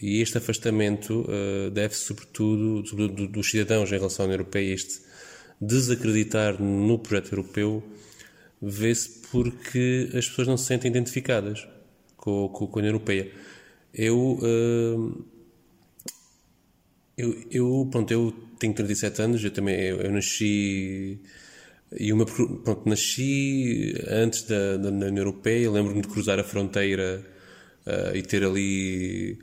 e 0.00 0.22
este 0.22 0.38
afastamento 0.38 1.26
uh, 1.28 1.70
deve-se 1.70 2.04
sobretudo, 2.04 2.86
sobretudo 2.86 3.26
dos 3.26 3.50
cidadãos 3.50 3.90
em 3.90 3.96
relação 3.96 4.24
à 4.24 4.28
União 4.28 4.38
Europeia, 4.38 4.72
este 4.72 5.00
desacreditar 5.60 6.62
no 6.62 6.98
projeto 6.98 7.32
europeu 7.32 7.82
vê-se 8.62 9.20
porque 9.30 10.08
as 10.14 10.28
pessoas 10.28 10.46
não 10.46 10.56
se 10.56 10.66
sentem 10.66 10.88
identificadas 10.90 11.66
com, 12.16 12.48
com, 12.48 12.68
com 12.68 12.78
a 12.78 12.80
União 12.80 12.94
Europeia. 12.94 13.30
Eu, 13.92 14.38
uh, 14.40 15.24
eu, 17.18 17.36
eu, 17.50 17.88
pronto, 17.90 18.10
eu 18.10 18.32
tenho 18.58 18.72
37 18.72 19.22
anos, 19.22 19.44
eu 19.44 19.50
também, 19.50 19.78
eu, 19.80 20.00
eu 20.00 20.12
nasci, 20.12 21.20
e 21.98 22.12
uma, 22.12 22.24
pronto, 22.24 22.82
nasci 22.88 23.94
antes 24.08 24.42
da, 24.42 24.76
da 24.76 24.88
União 24.88 25.16
Europeia, 25.16 25.70
lembro-me 25.70 26.00
de 26.00 26.08
cruzar 26.08 26.38
a 26.38 26.44
fronteira 26.44 27.22
uh, 27.86 28.16
e 28.16 28.22
ter 28.22 28.44
ali 28.44 29.38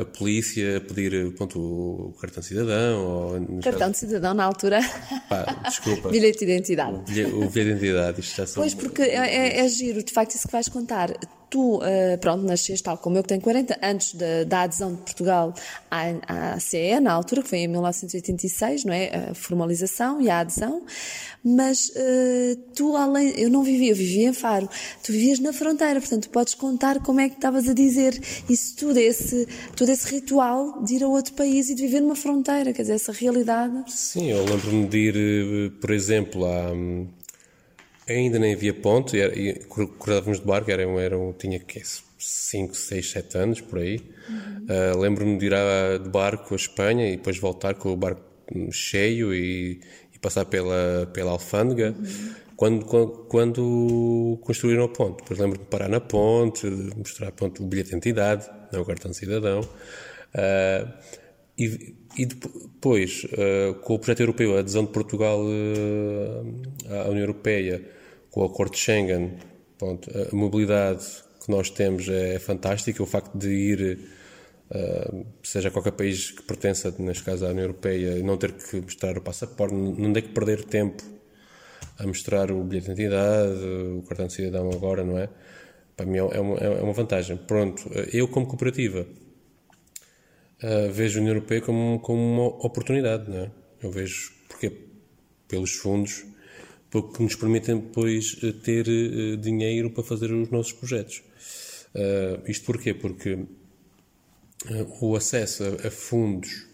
a 0.00 0.04
polícia 0.04 0.78
a 0.78 0.80
pedir 0.80 1.32
pronto, 1.34 1.60
o 1.60 2.16
cartão 2.18 2.40
de 2.40 2.46
cidadão. 2.46 3.04
Ou, 3.04 3.62
cartão 3.62 3.90
de 3.90 3.98
cidadão 3.98 4.32
na 4.32 4.44
altura. 4.44 4.80
Pá, 5.28 5.44
desculpa. 5.68 6.08
bilhete 6.10 6.38
de 6.38 6.52
identidade. 6.52 6.96
O 6.96 7.02
bilhete, 7.02 7.52
de 7.52 7.60
identidade, 7.60 8.20
isto 8.20 8.36
já 8.36 8.46
são... 8.46 8.62
Pois, 8.62 8.74
porque 8.74 9.02
é, 9.02 9.16
é, 9.16 9.60
é, 9.60 9.68
giro, 9.68 10.02
de 10.02 10.12
facto, 10.12 10.34
isso 10.34 10.46
que 10.46 10.52
vais 10.52 10.68
contar 10.68 11.10
tu, 11.50 11.76
uh, 11.76 12.18
pronto, 12.20 12.44
nasceste 12.44 12.82
tal 12.82 12.98
como 12.98 13.16
eu 13.16 13.22
que 13.22 13.28
tenho 13.28 13.40
40, 13.40 13.78
antes 13.82 14.14
de, 14.14 14.44
da 14.44 14.62
adesão 14.62 14.94
de 14.94 15.02
Portugal 15.02 15.54
à, 15.90 16.54
à 16.54 16.60
CE, 16.60 17.00
na 17.00 17.12
altura, 17.12 17.42
que 17.42 17.48
foi 17.48 17.58
em 17.58 17.68
1986, 17.68 18.84
não 18.84 18.92
é? 18.92 19.30
A 19.30 19.34
formalização 19.34 20.20
e 20.20 20.28
a 20.28 20.40
adesão, 20.40 20.82
mas 21.44 21.88
uh, 21.90 22.56
tu, 22.74 22.96
além, 22.96 23.30
eu 23.38 23.50
não 23.50 23.62
vivia, 23.62 23.92
eu 23.92 23.96
vivia 23.96 24.28
em 24.28 24.32
Faro, 24.32 24.68
tu 25.02 25.12
vivias 25.12 25.38
na 25.38 25.52
fronteira, 25.52 26.00
portanto, 26.00 26.28
podes 26.30 26.54
contar 26.54 27.00
como 27.00 27.20
é 27.20 27.28
que 27.28 27.36
estavas 27.36 27.68
a 27.68 27.72
dizer 27.72 28.20
isso 28.48 28.76
tudo, 28.76 28.98
esse, 28.98 29.46
todo 29.76 29.88
esse 29.88 30.06
ritual 30.14 30.82
de 30.82 30.96
ir 30.96 31.04
a 31.04 31.08
outro 31.08 31.34
país 31.34 31.70
e 31.70 31.74
de 31.74 31.82
viver 31.82 32.00
numa 32.00 32.16
fronteira, 32.16 32.72
quer 32.72 32.82
dizer, 32.82 32.94
essa 32.94 33.12
realidade. 33.12 33.84
Sim, 33.88 34.30
eu 34.30 34.44
lembro-me 34.44 34.86
de 34.86 34.98
ir, 34.98 35.16
eh, 35.16 35.70
por 35.80 35.90
exemplo, 35.90 36.44
a 36.44 36.72
Ainda 38.08 38.38
nem 38.38 38.54
havia 38.54 38.72
ponto, 38.72 39.14
e, 39.14 39.20
e 39.20 39.54
cruzávamos 39.98 40.40
de 40.40 40.46
barco, 40.46 40.70
era, 40.70 40.82
era 40.82 41.16
tinha 41.38 41.58
que 41.58 41.82
5, 42.18 42.74
6, 42.74 43.10
7 43.10 43.38
anos 43.38 43.60
por 43.60 43.78
aí. 43.78 44.00
Uhum. 44.28 44.66
Uh, 44.66 44.98
Lembro-me 44.98 45.38
de 45.38 45.46
ir 45.46 45.54
a, 45.54 45.98
de 45.98 46.08
barco 46.08 46.54
a 46.54 46.56
Espanha 46.56 47.08
e 47.08 47.16
depois 47.16 47.38
voltar 47.38 47.74
com 47.74 47.92
o 47.92 47.96
barco 47.96 48.22
cheio 48.72 49.34
e, 49.34 49.80
e 50.14 50.18
passar 50.18 50.44
pela, 50.46 51.08
pela 51.12 51.30
alfândega. 51.30 51.94
Uhum. 51.96 52.34
Quando, 52.56 52.84
quando, 52.86 53.12
quando, 53.28 54.38
construíram 54.42 54.84
a 54.84 54.88
ponte, 54.88 55.18
depois 55.18 55.38
lembro-me 55.38 55.64
de 55.64 55.70
parar 55.70 55.88
na 55.88 56.00
ponte, 56.00 56.66
mostrar 56.96 57.30
ponte, 57.30 57.62
o 57.62 57.64
bilhete 57.64 57.90
de 57.90 57.96
identidade, 57.96 58.50
não 58.72 58.82
o 58.82 58.84
cartão 58.84 59.12
de 59.12 59.16
cidadão. 59.16 59.60
Uh, 59.60 60.92
e, 61.56 61.94
e 62.16 62.26
depois, 62.26 63.24
uh, 63.24 63.74
com 63.74 63.94
o 63.94 63.98
projeto 63.98 64.20
europeu, 64.20 64.56
a 64.56 64.60
adesão 64.60 64.84
de 64.84 64.90
Portugal 64.90 65.40
uh, 65.40 67.04
à 67.04 67.08
União 67.08 67.22
Europeia, 67.22 67.80
com 68.30 68.40
o 68.42 68.44
acordo 68.44 68.72
de 68.72 68.78
Schengen, 68.78 69.38
pronto, 69.78 70.10
a 70.10 70.34
mobilidade 70.34 71.04
que 71.44 71.50
nós 71.50 71.70
temos 71.70 72.08
é 72.08 72.38
fantástica. 72.38 73.02
O 73.02 73.06
facto 73.06 73.36
de 73.36 73.48
ir, 73.48 73.98
uh, 74.70 75.26
seja 75.42 75.70
qualquer 75.70 75.92
país 75.92 76.30
que 76.30 76.42
pertença, 76.42 76.94
neste 76.98 77.24
caso 77.24 77.46
à 77.46 77.50
União 77.50 77.64
Europeia, 77.64 78.22
não 78.22 78.36
ter 78.36 78.52
que 78.52 78.80
mostrar 78.80 79.16
o 79.16 79.20
passaporte, 79.22 79.74
não 79.74 80.12
ter 80.12 80.22
que 80.22 80.28
perder 80.28 80.64
tempo 80.64 81.02
a 81.98 82.06
mostrar 82.06 82.50
o 82.52 82.62
bilhete 82.62 82.86
de 82.86 82.92
identidade, 82.92 83.64
o 83.98 84.02
cartão 84.02 84.26
de 84.26 84.32
cidadão 84.32 84.70
agora, 84.70 85.02
não 85.02 85.18
é? 85.18 85.28
Para 85.96 86.06
mim 86.06 86.18
é 86.18 86.22
uma, 86.22 86.56
é 86.58 86.82
uma 86.82 86.92
vantagem. 86.92 87.36
Pronto, 87.36 87.90
eu 88.12 88.28
como 88.28 88.46
cooperativa 88.46 89.06
uh, 90.62 90.92
vejo 90.92 91.18
a 91.18 91.22
União 91.22 91.34
Europeia 91.34 91.60
como, 91.60 91.98
como 92.00 92.20
uma 92.20 92.46
oportunidade, 92.64 93.28
não 93.28 93.38
é? 93.38 93.50
Eu 93.82 93.90
vejo, 93.90 94.32
porque 94.48 94.72
pelos 95.48 95.72
fundos, 95.72 96.24
porque 96.90 97.22
nos 97.22 97.34
permitem 97.34 97.78
depois 97.78 98.38
eh, 98.42 98.52
ter 98.52 98.86
uh, 98.88 99.36
dinheiro 99.36 99.90
para 99.90 100.02
fazer 100.02 100.32
os 100.32 100.50
nossos 100.50 100.72
projetos. 100.72 101.22
Uh, 101.94 102.50
isto 102.50 102.64
porquê? 102.64 102.94
Porque 102.94 103.46
o 105.00 105.14
acesso 105.14 105.62
a, 105.84 105.90
fundos 105.90 106.66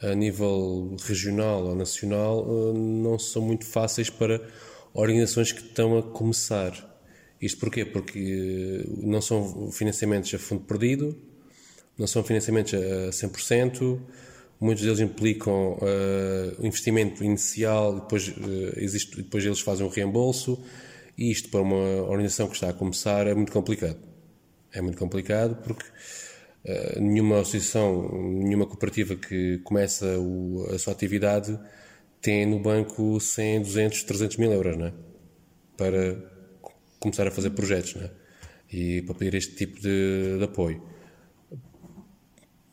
a 0.00 0.14
nível 0.14 0.96
regional 1.02 1.64
ou 1.64 1.74
nacional 1.74 2.72
não 2.72 3.18
são 3.18 3.42
muito 3.42 3.66
fáceis 3.66 4.08
para 4.08 4.40
organizações 4.94 5.52
que 5.52 5.60
estão 5.60 5.98
a 5.98 6.02
começar. 6.02 6.88
Isto 7.40 7.58
porquê? 7.58 7.84
Porque 7.84 8.84
não 8.98 9.20
são 9.20 9.70
financiamentos 9.72 10.32
a 10.32 10.38
fundo 10.38 10.62
perdido, 10.64 11.16
não 11.98 12.06
são 12.06 12.22
financiamentos 12.22 12.74
a 12.74 13.10
100%, 13.10 14.00
muitos 14.60 14.84
deles 14.84 15.00
implicam 15.00 15.78
uh, 15.78 16.66
investimento 16.66 17.24
inicial, 17.24 18.00
depois, 18.00 18.28
uh, 18.28 18.32
existe, 18.76 19.16
depois 19.16 19.44
eles 19.44 19.60
fazem 19.60 19.86
um 19.86 19.88
reembolso, 19.88 20.62
e 21.16 21.30
isto 21.30 21.48
para 21.48 21.62
uma 21.62 22.02
organização 22.02 22.46
que 22.46 22.54
está 22.54 22.68
a 22.68 22.72
começar 22.72 23.26
é 23.26 23.34
muito 23.34 23.50
complicado. 23.50 23.98
É 24.72 24.80
muito 24.80 24.98
complicado 24.98 25.56
porque 25.64 25.84
uh, 25.84 27.00
nenhuma 27.00 27.40
associação, 27.40 28.22
nenhuma 28.22 28.66
cooperativa 28.66 29.16
que 29.16 29.58
começa 29.64 30.18
o, 30.18 30.66
a 30.70 30.78
sua 30.78 30.92
atividade 30.92 31.58
tem 32.20 32.44
no 32.44 32.60
banco 32.60 33.18
100, 33.18 33.62
200, 33.62 34.02
300 34.04 34.36
mil 34.36 34.52
euros, 34.52 34.76
não 34.76 34.86
é? 34.86 34.92
Para 35.76 36.16
começar 36.98 37.26
a 37.26 37.30
fazer 37.30 37.50
projetos, 37.50 37.94
não 37.94 38.02
é? 38.02 38.10
E 38.70 39.02
para 39.02 39.14
pedir 39.14 39.34
este 39.34 39.54
tipo 39.54 39.80
de, 39.80 40.36
de 40.38 40.44
apoio 40.44 40.89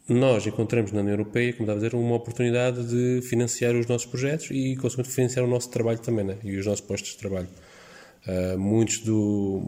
nós 0.08 0.48
encontramos 0.48 0.92
na 0.92 1.02
União 1.02 1.14
Europeia, 1.14 1.52
como 1.52 1.64
estava 1.64 1.80
a 1.80 1.84
dizer, 1.84 1.96
uma 1.96 2.16
oportunidade 2.16 2.84
de 2.86 3.22
financiar 3.28 3.76
os 3.76 3.86
nossos 3.88 4.08
projetos 4.08 4.50
e, 4.52 4.76
consequentemente, 4.76 5.16
financiar 5.16 5.46
o 5.46 5.50
nosso 5.50 5.70
trabalho 5.70 6.00
também, 6.00 6.24
né? 6.24 6.38
e 6.44 6.56
os 6.58 6.66
nossos 6.66 6.82
postos 6.82 7.12
de 7.12 7.18
trabalho. 7.18 7.48
Uh, 8.26 8.58
muitos 8.58 9.00
do, 9.00 9.62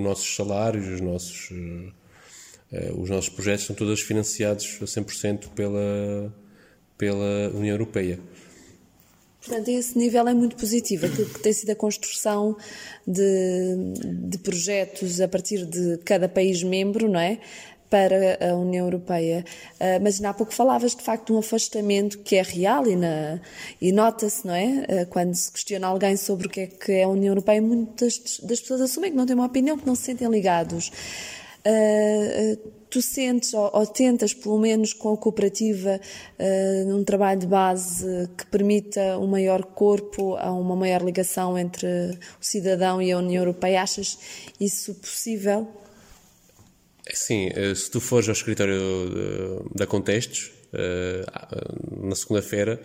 nossos 0.00 0.34
salários, 0.34 0.86
os 0.86 1.00
nossos, 1.00 1.50
uh, 1.50 3.00
os 3.00 3.10
nossos 3.10 3.28
projetos 3.30 3.66
são 3.66 3.74
todos 3.74 4.00
financiados 4.00 4.78
a 4.80 4.84
100% 4.84 5.48
pela, 5.54 6.32
pela 6.96 7.50
União 7.54 7.74
Europeia. 7.74 8.18
Portanto, 9.40 9.68
esse 9.68 9.96
nível 9.96 10.28
é 10.28 10.34
muito 10.34 10.56
positivo. 10.56 11.06
Aquilo 11.06 11.28
que 11.30 11.40
tem 11.40 11.52
sido 11.52 11.70
a 11.70 11.74
construção 11.74 12.56
de, 13.06 13.94
de 14.28 14.38
projetos 14.38 15.20
a 15.20 15.28
partir 15.28 15.64
de 15.64 15.98
cada 16.04 16.28
país 16.28 16.62
membro, 16.62 17.08
não 17.08 17.20
é? 17.20 17.40
Para 17.90 18.38
a 18.50 18.54
União 18.54 18.86
Europeia. 18.86 19.44
Uh, 19.74 20.02
mas 20.02 20.22
há 20.22 20.34
pouco 20.34 20.52
falavas 20.52 20.94
de 20.94 21.02
facto 21.02 21.28
de 21.28 21.32
um 21.32 21.38
afastamento 21.38 22.18
que 22.18 22.36
é 22.36 22.42
real 22.42 22.84
e, 22.86 22.96
e 23.80 23.92
nota-se, 23.92 24.46
não 24.46 24.54
é? 24.54 24.66
Uh, 24.66 25.06
quando 25.08 25.34
se 25.34 25.50
questiona 25.50 25.86
alguém 25.86 26.16
sobre 26.16 26.46
o 26.46 26.50
que 26.50 26.60
é 26.60 26.66
que 26.66 26.92
é 26.92 27.04
a 27.04 27.08
União 27.08 27.32
Europeia, 27.32 27.60
muitas 27.62 28.40
das 28.42 28.60
pessoas 28.60 28.82
assumem 28.82 29.10
que 29.10 29.16
não 29.16 29.26
têm 29.26 29.34
uma 29.34 29.46
opinião, 29.46 29.78
que 29.78 29.86
não 29.86 29.94
se 29.94 30.02
sentem 30.02 30.28
ligados. 30.28 30.90
Uh, 31.58 32.56
tu 32.88 33.02
sentes 33.02 33.52
ou, 33.52 33.70
ou, 33.72 33.86
tentas, 33.86 34.32
pelo 34.32 34.58
menos 34.58 34.94
com 34.94 35.12
a 35.12 35.16
cooperativa, 35.16 36.00
num 36.86 37.04
trabalho 37.04 37.40
de 37.40 37.46
base 37.46 38.30
que 38.34 38.46
permita 38.46 39.18
um 39.18 39.26
maior 39.26 39.62
corpo, 39.62 40.36
uma 40.36 40.74
maior 40.74 41.02
ligação 41.02 41.58
entre 41.58 41.86
o 41.86 42.16
cidadão 42.40 43.02
e 43.02 43.12
a 43.12 43.18
União 43.18 43.42
Europeia, 43.42 43.82
achas 43.82 44.18
isso 44.58 44.94
possível? 44.94 45.68
Sim, 47.12 47.48
eh, 47.54 47.74
se 47.74 47.90
tu 47.90 48.00
fores 48.00 48.28
ao 48.28 48.32
escritório 48.32 49.64
da 49.74 49.86
Contextos, 49.86 50.50
eh, 50.72 51.24
na 52.02 52.14
segunda-feira, 52.14 52.80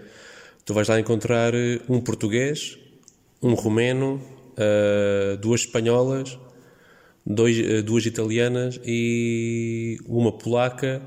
tu 0.66 0.74
vais 0.74 0.88
lá 0.88 1.00
encontrar 1.00 1.54
eh, 1.54 1.82
um 1.90 2.00
português, 2.00 2.78
um 3.42 3.54
romeno, 3.54 4.22
duas 5.42 5.62
espanholas, 5.62 6.38
duas 7.26 8.06
italianas 8.06 8.80
e 8.86 9.98
uma 10.06 10.32
polaca 10.32 11.02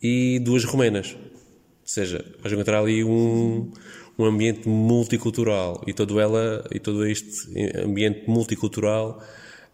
e 0.00 0.38
duas 0.38 0.64
romenas. 0.64 1.16
Ou 1.16 1.88
seja, 1.88 2.24
vais 2.40 2.52
encontrar 2.52 2.80
ali 2.80 3.02
um, 3.02 3.72
um 4.16 4.24
ambiente 4.24 4.68
multicultural 4.68 5.82
e 5.86 5.92
todo, 5.92 6.20
ela, 6.20 6.64
e 6.70 6.78
todo 6.78 7.04
este 7.04 7.80
ambiente 7.80 8.28
multicultural 8.28 9.20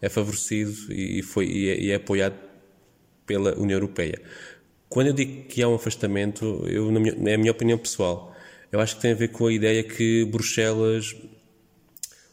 é 0.01 0.09
favorecido 0.09 0.93
e, 0.93 1.21
foi, 1.21 1.45
é, 1.45 1.79
e 1.79 1.91
é 1.91 1.95
apoiado 1.95 2.35
pela 3.25 3.57
União 3.57 3.77
Europeia. 3.77 4.21
Quando 4.87 5.07
eu 5.07 5.13
digo 5.13 5.43
que 5.47 5.61
há 5.61 5.67
um 5.67 5.75
afastamento, 5.75 6.65
eu, 6.67 6.91
na 6.91 6.99
minha, 6.99 7.13
é 7.31 7.37
minha 7.37 7.51
opinião 7.51 7.77
pessoal, 7.77 8.35
eu 8.71 8.79
acho 8.79 8.95
que 8.95 9.01
tem 9.01 9.11
a 9.11 9.15
ver 9.15 9.29
com 9.29 9.47
a 9.47 9.53
ideia 9.53 9.83
que 9.83 10.25
Bruxelas 10.25 11.15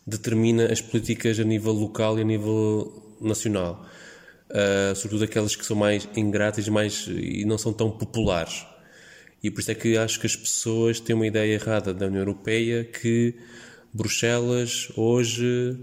determina 0.06 0.72
as 0.72 0.80
políticas 0.80 1.38
a 1.40 1.44
nível 1.44 1.72
local 1.72 2.18
e 2.18 2.22
a 2.22 2.24
nível 2.24 3.16
nacional. 3.20 3.86
Uh, 4.48 4.94
sobretudo 4.94 5.24
aquelas 5.24 5.56
que 5.56 5.66
são 5.66 5.76
mais 5.76 6.08
ingratas 6.16 6.68
mais, 6.68 7.06
e 7.08 7.44
não 7.44 7.58
são 7.58 7.72
tão 7.72 7.90
populares. 7.90 8.64
E 9.42 9.50
por 9.50 9.60
isso 9.60 9.70
é 9.70 9.74
que 9.74 9.96
acho 9.98 10.20
que 10.20 10.26
as 10.26 10.36
pessoas 10.36 11.00
têm 11.00 11.14
uma 11.14 11.26
ideia 11.26 11.54
errada 11.54 11.92
da 11.92 12.06
União 12.06 12.20
Europeia 12.20 12.84
que 12.84 13.34
Bruxelas 13.92 14.88
hoje 14.96 15.78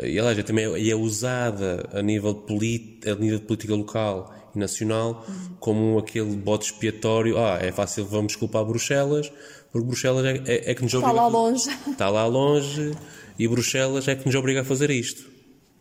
e 0.00 0.18
aliás, 0.18 0.38
é 0.38 0.42
também 0.42 0.90
é 0.90 0.96
usada 0.96 1.88
a 1.92 2.00
nível, 2.00 2.34
polit, 2.34 3.08
a 3.08 3.14
nível 3.14 3.38
de 3.38 3.44
política 3.44 3.74
local 3.74 4.34
e 4.54 4.58
nacional 4.58 5.24
uhum. 5.28 5.56
como 5.60 5.98
aquele 5.98 6.34
bote 6.36 6.66
expiatório. 6.66 7.38
Ah, 7.38 7.58
é 7.60 7.70
fácil, 7.70 8.06
vamos 8.06 8.34
culpar 8.36 8.64
Bruxelas, 8.64 9.30
porque 9.70 9.86
Bruxelas 9.86 10.24
é, 10.24 10.42
é, 10.46 10.70
é 10.70 10.74
que 10.74 10.82
nos 10.82 10.94
obriga. 10.94 11.12
Está 11.12 11.22
lá 11.22 11.28
longe. 11.28 11.70
Está 11.90 12.08
lá 12.08 12.26
longe 12.26 12.96
e 13.38 13.48
Bruxelas 13.48 14.08
é 14.08 14.14
que 14.14 14.24
nos 14.24 14.34
obriga 14.34 14.62
a 14.62 14.64
fazer 14.64 14.90
isto. 14.90 15.30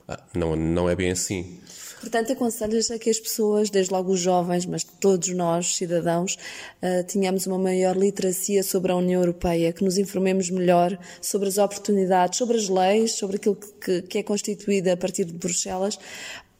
Ah, 0.07 0.19
não, 0.35 0.55
não 0.55 0.89
é 0.89 0.95
bem 0.95 1.11
assim. 1.11 1.59
Portanto, 2.01 2.33
aconselhas 2.33 2.89
a 2.89 2.97
que 2.97 3.11
as 3.11 3.19
pessoas, 3.19 3.69
desde 3.69 3.93
logo 3.93 4.11
os 4.11 4.19
jovens, 4.19 4.65
mas 4.65 4.83
todos 4.83 5.29
nós, 5.29 5.75
cidadãos, 5.75 6.35
uh, 6.81 7.03
tenhamos 7.05 7.45
uma 7.45 7.59
maior 7.59 7.95
literacia 7.95 8.63
sobre 8.63 8.91
a 8.91 8.95
União 8.95 9.21
Europeia, 9.21 9.71
que 9.71 9.83
nos 9.83 9.99
informemos 9.99 10.49
melhor 10.49 10.97
sobre 11.21 11.47
as 11.47 11.59
oportunidades, 11.59 12.39
sobre 12.39 12.57
as 12.57 12.67
leis, 12.67 13.11
sobre 13.13 13.35
aquilo 13.35 13.55
que, 13.55 14.01
que 14.01 14.17
é 14.17 14.23
constituído 14.23 14.89
a 14.89 14.97
partir 14.97 15.25
de 15.25 15.33
Bruxelas, 15.33 15.99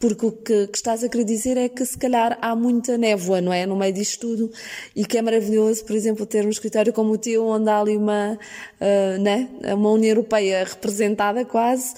porque 0.02 0.26
o 0.26 0.32
que, 0.32 0.68
que, 0.68 0.78
estás 0.78 1.04
a 1.04 1.10
querer 1.10 1.24
dizer 1.24 1.58
é 1.58 1.70
que 1.70 1.86
se 1.86 1.96
calhar 1.96 2.36
há 2.42 2.56
muita 2.56 2.98
névoa, 2.98 3.40
não 3.40 3.54
é? 3.54 3.68
No 3.68 3.76
meio 3.76 3.94
disto 3.94 4.20
tudo, 4.22 4.52
e 4.96 5.06
que 5.06 5.16
é 5.16 5.22
maravilhoso, 5.22 5.86
por 5.86 5.96
exemplo, 5.96 6.26
ter 6.26 6.44
um 6.44 6.50
escritório 6.50 6.92
como 6.92 7.14
o 7.14 7.18
teu, 7.20 7.46
onde 7.46 7.70
há 7.70 7.80
ali 7.80 7.96
uma, 7.96 8.34
uh, 8.82 9.22
né? 9.22 9.48
uma 9.76 9.92
União 9.92 10.10
Europeia 10.10 10.64
representada 10.64 11.46
quase, 11.46 11.94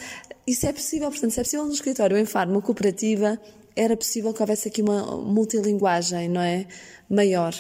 isso 0.46 0.66
é 0.66 0.74
possível, 0.74 1.10
portanto, 1.10 1.32
se 1.32 1.40
é 1.40 1.44
possível 1.44 1.66
no 1.66 1.74
escritório, 1.74 2.18
em 2.18 2.26
Faro, 2.26 2.52
uma 2.52 2.62
cooperativa, 2.62 3.40
era 3.76 3.96
possível 3.96 4.34
que 4.34 4.42
houvesse 4.42 4.68
aqui 4.68 4.82
uma 4.82 5.18
multilinguagem, 5.18 6.30
não 6.30 6.42
é? 6.42 6.68
Maior. 7.10 7.54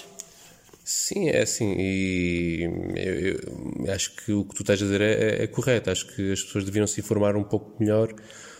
Sim, 0.83 1.29
é 1.29 1.41
assim, 1.43 1.75
e 1.77 2.63
eu, 2.95 3.85
eu, 3.85 3.93
acho 3.93 4.13
que 4.17 4.33
o 4.33 4.43
que 4.43 4.53
tu 4.53 4.63
estás 4.63 4.81
a 4.81 4.85
dizer 4.85 4.99
é, 4.99 5.13
é, 5.13 5.43
é, 5.43 5.47
correto. 5.47 5.89
Acho 5.89 6.07
que 6.13 6.33
as 6.33 6.43
pessoas 6.43 6.65
deviam 6.65 6.85
se 6.85 6.99
informar 6.99 7.37
um 7.37 7.43
pouco 7.43 7.73
melhor 7.79 8.13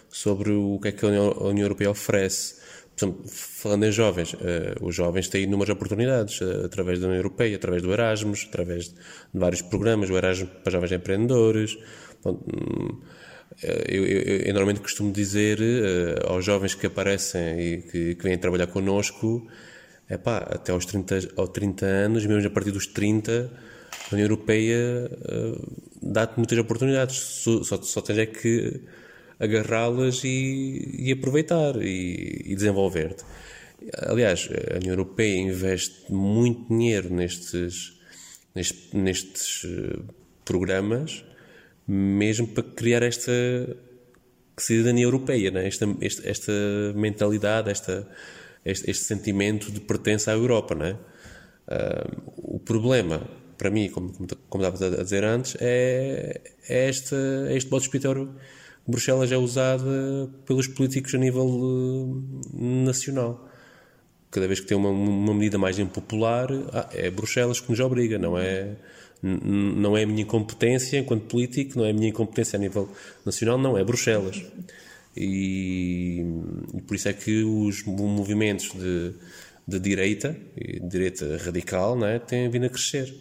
sobre 0.09 0.51
o 0.51 0.79
que 0.79 0.87
é 0.87 0.91
que 0.93 1.03
a 1.03 1.09
União, 1.09 1.31
a 1.31 1.47
União 1.47 1.65
Europeia 1.65 1.91
oferece. 1.91 2.55
Por 2.95 3.05
exemplo, 3.05 3.23
falando 3.27 3.85
em 3.85 3.91
jovens, 3.91 4.33
uh, 4.35 4.37
os 4.81 4.95
jovens 4.95 5.27
têm 5.27 5.43
inúmeras 5.43 5.75
oportunidades 5.75 6.39
uh, 6.39 6.65
através 6.65 6.99
da 6.99 7.07
União 7.07 7.17
Europeia, 7.17 7.55
através 7.57 7.81
do 7.81 7.91
Erasmus, 7.91 8.45
através 8.47 8.85
de 8.89 8.95
vários 9.33 9.61
programas, 9.61 10.09
o 10.09 10.15
Erasmus 10.15 10.49
para 10.63 10.71
jovens 10.71 10.91
empreendedores. 10.93 11.77
Hum, 12.25 13.01
eu, 13.61 14.05
eu, 14.05 14.37
eu, 14.39 14.53
normalmente 14.53 14.81
costumo 14.81 15.11
dizer 15.11 15.59
uh, 15.59 16.31
aos 16.31 16.43
jovens 16.43 16.73
que 16.73 16.87
aparecem 16.87 17.59
e 17.59 17.77
que, 17.81 18.15
que 18.15 18.23
vêm 18.23 18.37
trabalhar 18.37 18.67
connosco, 18.67 19.47
é 20.09 20.17
pá, 20.17 20.37
até 20.37 20.71
aos 20.71 20.85
30, 20.85 21.19
aos 21.37 21.49
30 21.49 21.85
anos, 21.85 22.25
mesmo 22.25 22.47
a 22.47 22.49
partir 22.51 22.71
dos 22.71 22.87
30, 22.87 23.51
a 24.11 24.13
União 24.13 24.25
Europeia 24.25 25.09
uh, 25.11 25.83
dá-te 26.01 26.37
muitas 26.37 26.57
oportunidades, 26.57 27.15
só, 27.15 27.63
só, 27.63 27.81
só 27.81 28.01
tens 28.01 28.19
é 28.19 28.25
que 28.25 28.81
agarrá-las 29.39 30.23
e, 30.23 30.95
e, 30.99 31.11
aproveitar 31.11 31.75
e, 31.81 32.43
e 32.45 32.55
desenvolver-te. 32.55 33.23
Aliás, 33.97 34.47
a 34.71 34.77
União 34.77 34.93
Europeia 34.93 35.37
investe 35.37 36.11
muito 36.11 36.69
dinheiro 36.69 37.13
nestes, 37.13 37.99
nestes, 38.55 38.93
nestes 38.93 39.65
eh, 39.65 39.99
programas, 40.45 41.25
mesmo 41.87 42.47
para 42.47 42.63
criar 42.63 43.03
esta 43.03 43.31
cidadania 44.57 45.03
europeia, 45.03 45.51
né? 45.51 45.67
esta, 45.67 45.85
esta, 46.01 46.29
esta 46.29 46.51
mentalidade, 46.95 47.69
esta, 47.69 48.07
este, 48.63 48.89
este, 48.89 49.03
sentimento 49.03 49.71
de 49.71 49.79
pertença 49.79 50.31
à 50.31 50.33
Europa. 50.33 50.75
Né? 50.75 50.97
Uh, 51.67 52.55
o 52.55 52.59
problema, 52.59 53.21
para 53.57 53.69
mim, 53.69 53.89
como, 53.89 54.13
como, 54.49 54.63
estava 54.63 54.99
a 54.99 55.03
dizer 55.03 55.23
antes, 55.23 55.57
é, 55.59 56.41
é 56.69 56.89
este, 56.89 57.15
é 57.47 57.55
este 57.55 57.69
bode 57.69 57.85
expiatório 57.85 58.33
Bruxelas 58.85 59.31
é 59.31 59.37
usada 59.37 60.29
pelos 60.45 60.67
políticos 60.67 61.15
a 61.15 61.17
nível 61.17 61.45
uh, 61.45 62.21
nacional. 62.53 63.47
Cada 64.29 64.47
vez 64.47 64.59
que 64.59 64.65
tem 64.65 64.75
uma, 64.75 64.89
uma 64.89 65.33
medida 65.33 65.57
mais 65.57 65.79
impopular, 65.79 66.49
ah, 66.73 66.89
é 66.91 67.09
Bruxelas 67.09 67.61
que 67.61 67.69
nos 67.69 67.79
obriga, 67.79 68.17
não 68.17 68.37
é 68.37 68.75
não 69.23 69.95
é 69.95 70.03
a 70.03 70.05
minha 70.05 70.23
incompetência 70.23 70.99
enquanto 70.99 71.23
político, 71.23 71.79
não 71.79 71.85
é 71.85 71.91
a 71.91 71.93
minha 71.93 72.09
incompetência 72.09 72.57
a 72.57 72.59
nível 72.59 72.89
nacional, 73.25 73.57
não, 73.57 73.77
é 73.77 73.83
Bruxelas. 73.83 74.43
E, 75.15 76.25
e 76.73 76.81
por 76.81 76.95
isso 76.95 77.07
é 77.07 77.13
que 77.13 77.43
os 77.43 77.83
movimentos 77.85 78.71
de, 78.73 79.13
de 79.65 79.79
direita, 79.79 80.35
de 80.57 80.79
direita 80.81 81.37
radical, 81.37 81.95
não 81.95 82.07
é, 82.07 82.19
têm 82.19 82.49
vindo 82.49 82.65
a 82.65 82.69
crescer. 82.69 83.13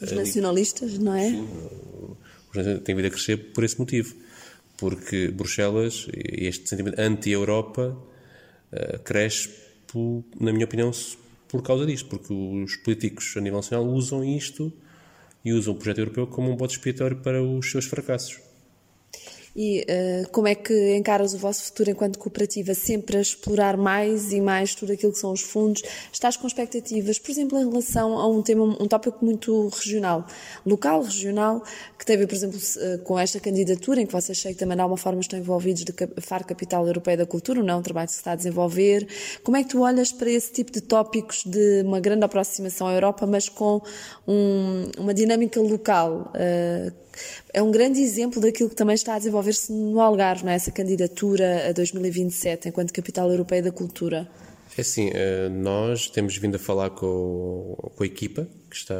Os 0.00 0.12
nacionalistas, 0.12 0.98
não 0.98 1.14
é? 1.14 1.30
Sim, 1.30 2.78
têm 2.84 2.94
vindo 2.94 3.06
a 3.06 3.10
crescer 3.10 3.36
por 3.52 3.64
esse 3.64 3.76
motivo. 3.78 4.14
Porque 4.76 5.28
Bruxelas, 5.28 6.06
este 6.14 6.68
sentimento 6.68 6.98
anti-Europa, 6.98 7.98
uh, 8.72 8.98
cresce, 9.00 9.50
na 10.38 10.52
minha 10.52 10.64
opinião, 10.64 10.92
por 11.48 11.62
causa 11.62 11.84
disto. 11.84 12.08
Porque 12.08 12.32
os 12.32 12.76
políticos 12.76 13.34
a 13.36 13.40
nível 13.40 13.58
nacional 13.58 13.86
usam 13.86 14.24
isto 14.24 14.72
e 15.44 15.52
usam 15.52 15.74
o 15.74 15.76
projeto 15.76 15.98
europeu 15.98 16.26
como 16.26 16.50
um 16.50 16.56
bode 16.56 16.72
expiatório 16.72 17.16
para 17.18 17.42
os 17.42 17.70
seus 17.70 17.86
fracassos. 17.86 18.49
E 19.54 19.80
uh, 19.80 20.30
como 20.30 20.46
é 20.46 20.54
que 20.54 20.96
encaras 20.96 21.34
o 21.34 21.38
vosso 21.38 21.64
futuro 21.64 21.90
enquanto 21.90 22.18
cooperativa? 22.18 22.74
Sempre 22.74 23.16
a 23.16 23.20
explorar 23.20 23.76
mais 23.76 24.32
e 24.32 24.40
mais 24.40 24.74
tudo 24.74 24.92
aquilo 24.92 25.12
que 25.12 25.18
são 25.18 25.32
os 25.32 25.40
fundos? 25.40 25.82
Estás 26.12 26.36
com 26.36 26.46
expectativas, 26.46 27.18
por 27.18 27.30
exemplo, 27.30 27.58
em 27.58 27.68
relação 27.68 28.18
a 28.18 28.28
um 28.28 28.42
tema, 28.42 28.64
um 28.64 28.86
tópico 28.86 29.24
muito 29.24 29.68
regional, 29.68 30.26
local, 30.64 31.02
regional, 31.02 31.62
que 31.98 32.06
teve, 32.06 32.26
por 32.26 32.34
exemplo, 32.34 32.58
uh, 32.58 32.98
com 33.00 33.18
esta 33.18 33.40
candidatura, 33.40 34.00
em 34.00 34.06
que 34.06 34.12
vocês 34.12 34.38
sei 34.38 34.52
que 34.52 34.58
também 34.58 34.76
de 34.76 34.82
alguma 34.82 34.96
forma 34.96 35.20
estão 35.20 35.38
envolvidos 35.38 35.84
de 35.84 35.92
FAR 36.20 36.46
Capital 36.46 36.86
Europeia 36.86 37.16
da 37.16 37.26
Cultura, 37.26 37.62
não 37.62 37.80
um 37.80 37.82
trabalho 37.82 38.06
que 38.06 38.12
se 38.12 38.18
está 38.18 38.32
a 38.32 38.36
desenvolver. 38.36 39.06
Como 39.42 39.56
é 39.56 39.64
que 39.64 39.70
tu 39.70 39.82
olhas 39.82 40.12
para 40.12 40.30
esse 40.30 40.52
tipo 40.52 40.70
de 40.70 40.80
tópicos 40.80 41.42
de 41.44 41.82
uma 41.82 42.00
grande 42.00 42.24
aproximação 42.24 42.86
à 42.86 42.94
Europa, 42.94 43.26
mas 43.26 43.48
com 43.48 43.82
um, 44.26 44.90
uma 44.98 45.12
dinâmica 45.12 45.60
local? 45.60 46.32
Uh, 46.34 47.09
é 47.52 47.62
um 47.62 47.70
grande 47.70 48.00
exemplo 48.00 48.40
daquilo 48.40 48.68
que 48.68 48.76
também 48.76 48.94
está 48.94 49.14
a 49.14 49.18
desenvolver-se 49.18 49.72
no 49.72 50.00
Algarve, 50.00 50.44
não 50.44 50.52
é? 50.52 50.54
essa 50.54 50.70
candidatura 50.70 51.68
a 51.68 51.72
2027 51.72 52.68
enquanto 52.68 52.92
Capital 52.92 53.30
Europeia 53.30 53.62
da 53.62 53.72
Cultura. 53.72 54.28
É 54.76 54.82
assim, 54.82 55.10
eh, 55.12 55.48
nós 55.48 56.08
temos 56.08 56.36
vindo 56.36 56.54
a 56.54 56.58
falar 56.58 56.90
com, 56.90 57.76
com 57.96 58.02
a 58.02 58.06
equipa 58.06 58.46
que 58.68 58.76
está 58.76 58.94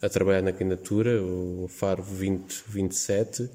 a 0.00 0.08
trabalhar 0.08 0.42
na 0.42 0.52
candidatura, 0.52 1.22
o 1.22 1.68
Faro 1.68 2.02
2027, 2.02 3.50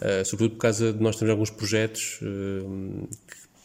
eh, 0.00 0.24
sobretudo 0.24 0.54
por 0.54 0.60
causa 0.60 0.92
de 0.92 1.02
nós 1.02 1.16
temos 1.16 1.30
alguns 1.30 1.50
projetos 1.50 2.20
eh, 2.22 3.06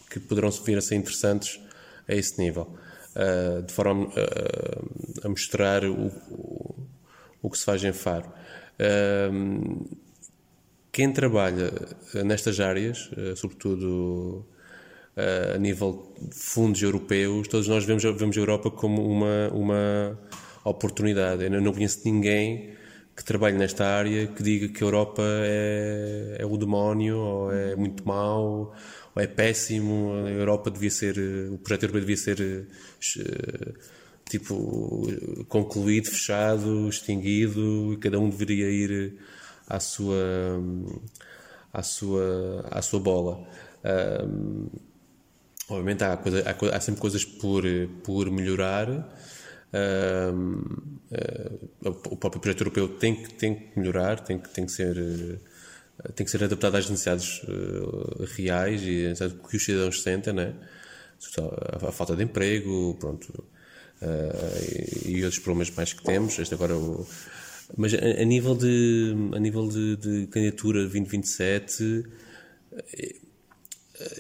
que 0.10 0.20
poderão 0.20 0.50
vir 0.50 0.78
a 0.78 0.82
ser 0.82 0.96
interessantes 0.96 1.60
a 2.08 2.16
esse 2.16 2.40
nível, 2.42 2.68
de 3.68 3.72
forma 3.72 4.12
a 5.24 5.30
mostrar 5.30 5.86
o, 5.86 6.12
o 7.40 7.50
que 7.52 7.58
se 7.60 7.64
faz 7.64 7.84
em 7.84 7.94
Faro 7.94 8.32
quem 10.92 11.14
trabalha 11.14 11.72
nestas 12.26 12.60
áreas, 12.60 13.10
eh, 13.18 13.36
sobretudo 13.36 14.46
eh, 15.16 15.54
a 15.56 15.58
nível 15.58 16.14
de 16.22 16.36
fundos 16.36 16.82
europeus, 16.82 17.48
todos 17.48 17.68
nós 17.68 17.86
vemos, 17.86 18.04
vemos 18.04 18.38
a 18.38 18.40
Europa 18.40 18.72
como 18.72 19.06
uma, 19.06 19.50
uma 19.54 20.20
oportunidade. 20.64 21.44
Eu 21.44 21.62
não 21.62 21.74
conheço 21.74 22.02
ninguém 22.06 22.72
que 23.16 23.24
trabalhe 23.24 23.58
nesta 23.58 23.86
área 23.86 24.28
que 24.28 24.42
diga 24.42 24.70
que 24.70 24.84
a 24.84 24.88
Europa 24.88 25.22
é, 25.26 26.38
é 26.40 26.46
o 26.46 26.58
demónio, 26.58 27.18
ou 27.18 27.52
é 27.52 27.76
muito 27.76 28.08
mau, 28.08 28.74
ou 29.16 29.22
é 29.22 29.28
péssimo. 29.28 30.14
A 30.26 30.30
Europa 30.30 30.72
devia 30.72 30.90
ser, 30.90 31.18
o 31.52 31.58
projeto 31.58 31.84
europeu 31.84 32.02
devia 32.02 32.18
ser 32.18 32.40
eh, 32.42 33.74
tipo 34.30 35.08
concluído, 35.48 36.10
fechado, 36.10 36.88
extinguido, 36.88 37.94
e 37.94 37.98
cada 37.98 38.20
um 38.20 38.30
deveria 38.30 38.70
ir 38.70 39.18
à 39.68 39.80
sua 39.80 40.16
à 41.74 41.84
sua 41.84 42.66
à 42.72 42.82
sua 42.82 43.00
bola. 43.00 43.48
Um, 43.84 44.68
obviamente 45.70 46.04
há, 46.04 46.18
coisa, 46.18 46.44
há, 46.48 46.76
há, 46.76 46.80
sempre 46.80 47.02
coisas 47.02 47.26
por 47.26 47.64
por 48.04 48.32
melhorar. 48.32 48.88
Um, 49.72 50.64
uh, 51.12 51.90
o 52.10 52.18
próprio 52.18 52.42
projeto 52.42 52.62
europeu 52.62 52.88
tem 52.88 53.24
que 53.24 53.34
tem 53.34 53.56
que 53.56 53.80
melhorar, 53.80 54.20
tem 54.22 54.40
que 54.40 54.50
tem 54.50 54.66
que 54.66 54.72
ser 54.72 54.98
uh, 54.98 56.14
tem 56.14 56.26
que 56.26 56.32
ser 56.32 56.44
adaptado 56.44 56.76
às 56.76 56.90
necessidades 56.90 57.44
uh, 57.44 58.26
reais 58.36 58.82
e 58.82 59.08
necessidades 59.08 59.38
que 59.48 59.58
os 59.58 59.66
cidadãos 59.66 60.02
sentem, 60.02 60.34
né? 60.34 60.56
A, 61.82 61.90
a 61.90 61.92
falta 61.92 62.16
de 62.16 62.24
emprego, 62.24 62.96
pronto, 63.00 63.44
uh, 64.02 65.08
e, 65.08 65.24
outros 65.24 65.40
problemas 65.40 65.70
mais 65.72 65.94
que 65.94 66.04
temos. 66.04 66.38
Este 66.40 66.54
agora 66.54 66.76
o, 66.76 67.06
mas 67.78 67.94
a, 67.94 67.98
a, 67.98 68.26
nível 68.26 68.56
de 68.56 69.14
a 69.36 69.40
nível 69.40 69.68
de, 69.68 69.96
de 69.98 70.28
candidatura 70.28 70.82
2027 70.82 72.06
eh, 72.94 73.16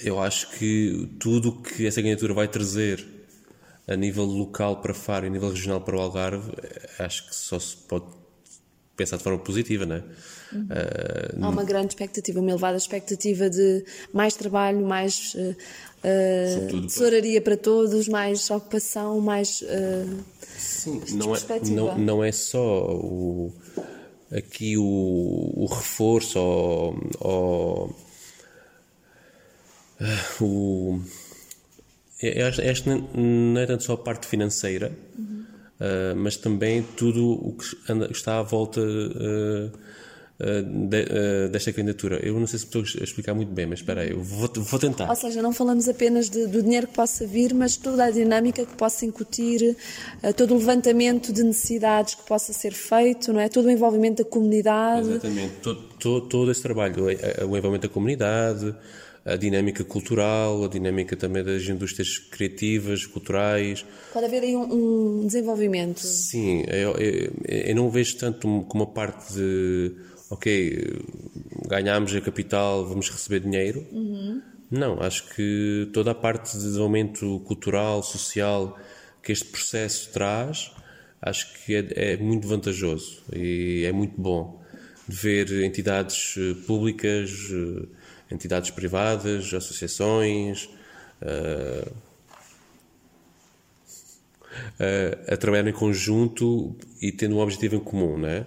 eu 0.04 0.20
acho 0.20 0.52
que 0.52 1.10
tudo 1.20 1.50
o 1.50 1.62
que 1.62 1.86
essa 1.88 2.02
candidatura 2.02 2.34
vai 2.34 2.48
trazer 2.48 3.06
a 3.88 3.96
nível 3.96 4.26
local 4.26 4.82
para 4.82 4.94
Faro 4.94 5.26
e 5.26 5.28
a 5.28 5.32
nível 5.32 5.50
regional 5.50 5.82
para 5.82 5.96
o 5.96 6.00
Algarve 6.00 6.52
eh, 6.62 7.04
acho 7.04 7.28
que 7.28 7.36
só 7.36 7.60
se 7.60 7.76
pode 7.76 8.06
pensar 8.96 9.16
de 9.16 9.24
forma 9.24 9.40
positiva, 9.40 9.86
não 9.86 9.96
é? 9.96 10.04
Uhum. 10.52 10.64
Uh, 10.64 11.46
Há 11.46 11.50
uma 11.50 11.64
grande 11.64 11.90
expectativa, 11.90 12.40
uma 12.42 12.50
elevada 12.50 12.78
expectativa 12.78 13.50
de 13.50 13.86
mais 14.12 14.36
trabalho, 14.36 14.86
mais 14.86 15.34
uh, 15.36 15.56
uh, 16.04 16.82
tesouraria 16.88 17.42
para 17.42 17.58
todos, 17.58 18.08
mais 18.08 18.50
ocupação, 18.50 19.20
mais. 19.20 19.62
Uh, 19.62 20.24
Sim, 20.58 21.02
não 21.14 21.36
é, 21.36 21.40
não, 21.70 21.98
não 21.98 22.24
é 22.24 22.32
só 22.32 22.86
o, 22.92 23.54
aqui 24.32 24.78
o, 24.78 24.84
o 25.56 25.66
reforço 25.66 26.40
ou, 26.40 27.10
ou 27.20 27.96
uh, 30.02 30.44
o. 30.44 31.02
Este 32.22 32.90
não 32.90 33.60
é 33.62 33.66
tanto 33.66 33.84
só 33.84 33.94
a 33.94 33.98
parte 33.98 34.28
financeira, 34.28 34.92
uhum. 35.18 35.46
uh, 35.80 36.16
mas 36.18 36.36
também 36.36 36.84
tudo 36.98 37.32
o 37.32 37.56
que 37.56 37.92
anda, 37.92 38.12
está 38.12 38.40
à 38.40 38.44
volta 38.44 38.82
uh, 38.82 39.72
eh, 40.42 40.62
de, 40.62 41.02
uh, 41.02 41.50
desta 41.50 41.74
candidatura. 41.74 42.18
Eu 42.26 42.40
não 42.40 42.48
sei 42.48 42.60
se 42.60 42.66
estou 42.66 42.82
a 42.82 43.04
explicar 43.04 43.34
muito 43.34 43.52
bem, 43.52 43.66
mas 43.66 43.80
espera 43.80 44.04
aí, 44.04 44.12
eu 44.12 44.24
vou, 44.24 44.50
vou 44.56 44.80
tentar. 44.80 45.10
Ou 45.10 45.16
seja, 45.16 45.42
não 45.42 45.52
falamos 45.52 45.90
apenas 45.90 46.30
de, 46.30 46.48
do 46.48 46.64
dinheiro 46.64 46.88
que 46.88 46.94
possa 46.94 47.28
vir, 47.28 47.54
mas 47.54 47.76
toda 47.76 48.06
a 48.06 48.10
dinâmica 48.10 48.66
que 48.66 48.74
possa 48.78 49.06
incutir, 49.06 49.76
uh, 50.24 50.34
todo 50.34 50.54
o 50.54 50.58
levantamento 50.58 51.34
de 51.34 51.44
necessidades 51.44 52.16
que 52.16 52.24
possa 52.24 52.54
ser 52.54 52.72
feito, 52.72 53.34
não 53.34 53.42
é? 53.42 53.50
Todo 53.50 53.66
o 53.66 53.70
envolvimento 53.70 54.24
da 54.24 54.30
comunidade. 54.30 55.10
Exatamente, 55.10 55.56
todo, 55.62 55.82
todo, 56.00 56.28
todo 56.30 56.52
esse 56.52 56.62
trabalho, 56.62 57.08
o 57.08 57.58
envolvimento 57.58 57.90
da 57.90 57.94
comunidade, 57.94 58.74
a 59.26 59.36
dinâmica 59.36 59.84
cultural, 59.84 60.64
a 60.64 60.70
dinâmica 60.70 61.18
também 61.18 61.44
das 61.44 61.64
indústrias 61.64 62.18
criativas, 62.18 63.06
culturais. 63.06 63.86
Pode 64.14 64.26
haver 64.26 64.44
aí 64.44 64.56
um, 64.56 65.22
um 65.22 65.28
desenvolvimento. 65.28 66.00
Sim, 66.00 66.64
eu, 66.70 66.92
eu, 66.94 67.34
eu, 67.46 67.76
não 67.76 67.90
vejo 67.90 68.18
tanto 68.18 68.66
como 68.70 68.86
uma 68.86 68.88
parte 68.88 69.34
de 69.34 70.08
ok, 70.30 71.02
ganhámos 71.68 72.16
a 72.16 72.22
capital, 72.22 72.86
vamos 72.86 73.10
receber 73.10 73.40
dinheiro. 73.40 73.86
Uhum. 73.92 74.42
Não, 74.70 75.02
acho 75.02 75.28
que 75.36 75.90
toda 75.94 76.12
a 76.12 76.16
parte 76.16 76.56
de 76.56 76.64
desenvolvimento 76.64 77.40
cultural, 77.46 78.04
social 78.04 78.78
que 79.24 79.32
este 79.32 79.46
processo 79.46 80.12
traz, 80.12 80.72
acho 81.22 81.54
que 81.54 81.76
é, 81.76 82.14
é 82.14 82.18
muito 82.18 82.48
vantajoso 82.48 83.24
e 83.36 83.84
é 83.86 83.92
muito 83.92 84.20
bom 84.20 84.64
de 85.08 85.16
ver 85.16 85.64
entidades 85.64 86.36
eh, 86.38 86.54
públicas, 86.68 87.32
eh, 87.52 87.88
entidades 88.32 88.70
privadas, 88.70 89.54
associações. 89.54 90.70
Uh, 91.22 91.92
uh, 94.80 95.34
a 95.34 95.38
trabalhar 95.38 95.68
em 95.68 95.74
conjunto 95.74 96.76
e 97.02 97.12
tendo 97.12 97.36
um 97.36 97.40
objetivo 97.40 97.76
em 97.76 97.80
comum, 97.80 98.18
não 98.18 98.28
é? 98.28 98.46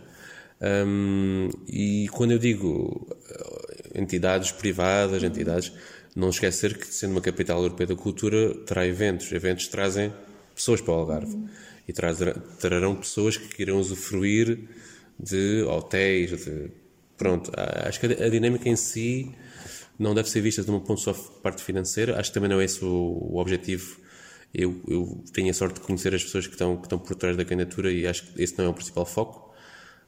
Um, 0.62 1.48
e 1.66 2.08
quando 2.12 2.30
eu 2.30 2.38
digo 2.38 3.08
eh, 3.28 4.00
entidades 4.00 4.52
privadas, 4.52 5.22
entidades, 5.22 5.72
Não 6.14 6.28
esquecer 6.28 6.76
que, 6.76 6.86
sendo 6.86 7.12
uma 7.12 7.22
capital 7.22 7.62
europeia 7.62 7.86
da 7.88 7.96
cultura, 7.96 8.54
terá 8.66 8.86
eventos. 8.86 9.32
Eventos 9.32 9.66
trazem 9.68 10.12
pessoas 10.54 10.80
para 10.80 10.92
o 10.92 10.96
Algarve. 10.98 11.34
Uhum. 11.34 11.48
E 11.88 11.92
trarão 12.58 12.94
pessoas 12.94 13.36
que 13.38 13.48
queiram 13.48 13.78
usufruir 13.78 14.68
de 15.18 15.62
hotéis, 15.62 16.44
de... 16.44 16.70
Pronto, 17.16 17.50
acho 17.56 17.98
que 17.98 18.06
a 18.06 18.28
dinâmica 18.28 18.68
em 18.68 18.76
si 18.76 19.34
não 19.98 20.14
deve 20.14 20.28
ser 20.28 20.40
vista 20.40 20.62
de 20.62 20.70
um 20.70 20.80
ponto 20.80 21.00
só 21.00 21.12
parte 21.14 21.62
financeira. 21.62 22.18
Acho 22.18 22.30
que 22.30 22.34
também 22.34 22.50
não 22.50 22.60
é 22.60 22.64
esse 22.64 22.84
o, 22.84 22.88
o 22.88 23.38
objetivo. 23.38 23.96
Eu, 24.52 24.80
eu, 24.86 25.24
tenho 25.32 25.50
a 25.50 25.54
sorte 25.54 25.76
de 25.76 25.80
conhecer 25.80 26.14
as 26.14 26.22
pessoas 26.22 26.46
que 26.46 26.52
estão, 26.52 26.76
que 26.76 26.84
estão 26.84 26.98
por 26.98 27.16
trás 27.16 27.36
da 27.36 27.44
candidatura 27.44 27.90
e 27.90 28.06
acho 28.06 28.24
que 28.26 28.42
esse 28.42 28.56
não 28.58 28.66
é 28.66 28.68
o 28.68 28.74
principal 28.74 29.06
foco. 29.06 29.51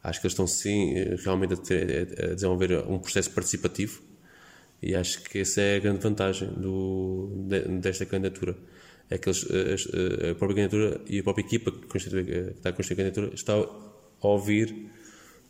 Acho 0.05 0.21
que 0.21 0.27
eles 0.27 0.33
estão 0.33 0.47
sim 0.47 0.93
realmente 1.25 1.55
a, 1.55 1.57
ter, 1.57 2.23
a 2.23 2.35
desenvolver 2.35 2.85
um 2.87 2.99
processo 2.99 3.31
participativo 3.31 4.03
e 4.83 4.95
acho 4.95 5.23
que 5.23 5.39
essa 5.39 5.63
é 5.63 5.77
a 5.77 5.79
grande 5.81 6.01
vantagem 6.01 6.49
do, 6.51 7.31
desta 7.81 8.05
candidatura. 8.05 8.55
É 9.09 9.17
que 9.17 9.31
eles, 9.31 9.47
a, 9.47 10.31
a, 10.31 10.35
própria 10.35 10.57
candidatura 10.57 11.01
e 11.09 11.21
a 11.21 11.23
própria 11.23 11.43
equipa 11.43 11.73
que, 11.73 11.87
que 11.87 12.31
está 12.57 12.69
a 12.69 12.73
construir 12.73 13.01
a 13.01 13.05
candidatura 13.05 13.35
está 13.35 13.55
a 13.55 14.29
ouvir 14.29 14.91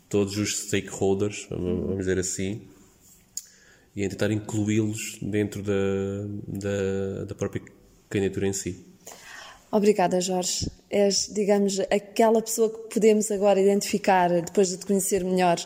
todos 0.09 0.39
os 0.39 0.57
stakeholders, 0.57 1.49
vamos 1.51 1.99
dizer 1.99 2.17
assim, 2.17 2.63
e 3.97 4.05
a 4.05 4.09
tentar 4.09 4.31
incluí-los 4.31 5.19
dentro 5.21 5.63
da, 5.63 5.73
da, 6.47 7.25
da 7.25 7.35
própria 7.35 7.63
candidatura 8.09 8.47
em 8.47 8.53
si. 8.53 8.85
Obrigada, 9.75 10.21
Jorge. 10.21 10.71
És, 10.89 11.29
digamos, 11.35 11.81
aquela 11.91 12.41
pessoa 12.41 12.71
que 12.71 12.95
podemos 12.95 13.29
agora 13.33 13.61
identificar, 13.61 14.31
depois 14.31 14.69
de 14.69 14.77
te 14.77 14.87
conhecer 14.87 15.25
melhor, 15.25 15.59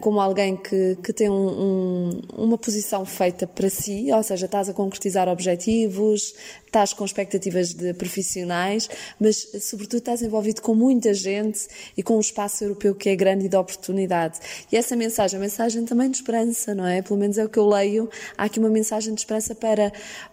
como 0.00 0.20
alguém 0.20 0.56
que, 0.56 0.96
que 0.96 1.12
tem 1.12 1.30
um, 1.30 1.34
um, 1.34 2.20
uma 2.36 2.58
posição 2.58 3.04
feita 3.04 3.46
para 3.46 3.70
si, 3.70 4.10
ou 4.12 4.22
seja, 4.22 4.46
estás 4.46 4.68
a 4.68 4.72
concretizar 4.72 5.28
objetivos, 5.28 6.34
estás 6.66 6.92
com 6.92 7.04
expectativas 7.04 7.72
de 7.72 7.94
profissionais, 7.94 8.90
mas 9.20 9.46
sobretudo 9.60 9.98
estás 9.98 10.22
envolvido 10.22 10.60
com 10.60 10.74
muita 10.74 11.14
gente 11.14 11.68
e 11.96 12.02
com 12.02 12.16
um 12.16 12.20
espaço 12.20 12.64
europeu 12.64 12.96
que 12.96 13.08
é 13.10 13.14
grande 13.14 13.46
e 13.46 13.48
de 13.48 13.56
oportunidade. 13.56 14.40
E 14.72 14.76
essa 14.76 14.96
mensagem, 14.96 15.38
a 15.38 15.40
mensagem 15.40 15.84
também 15.84 16.10
de 16.10 16.16
esperança, 16.16 16.74
não 16.74 16.86
é? 16.86 17.00
Pelo 17.00 17.20
menos 17.20 17.38
é 17.38 17.44
o 17.44 17.48
que 17.48 17.58
eu 17.58 17.68
leio. 17.68 18.10
Há 18.36 18.44
aqui 18.44 18.58
uma 18.58 18.70
mensagem 18.70 19.14
de 19.14 19.20
esperança 19.20 19.54
para 19.54 19.92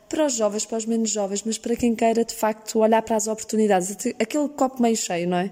para 0.10 0.26
os 0.26 0.34
jovens, 0.36 0.66
para 0.66 0.78
os 0.78 0.86
menos 0.86 1.10
jovens, 1.10 1.44
mas 1.46 1.58
para 1.58 1.76
quem 1.76 1.94
queira 1.94 2.24
de 2.24 2.34
facto 2.34 2.80
olhar 2.80 3.02
para 3.02 3.18
as 3.18 3.28
oportunidades, 3.28 3.92
aquele 4.18 4.48
copo 4.48 4.82
meio 4.82 4.96
cheio, 4.96 5.28
não 5.28 5.38
é? 5.38 5.52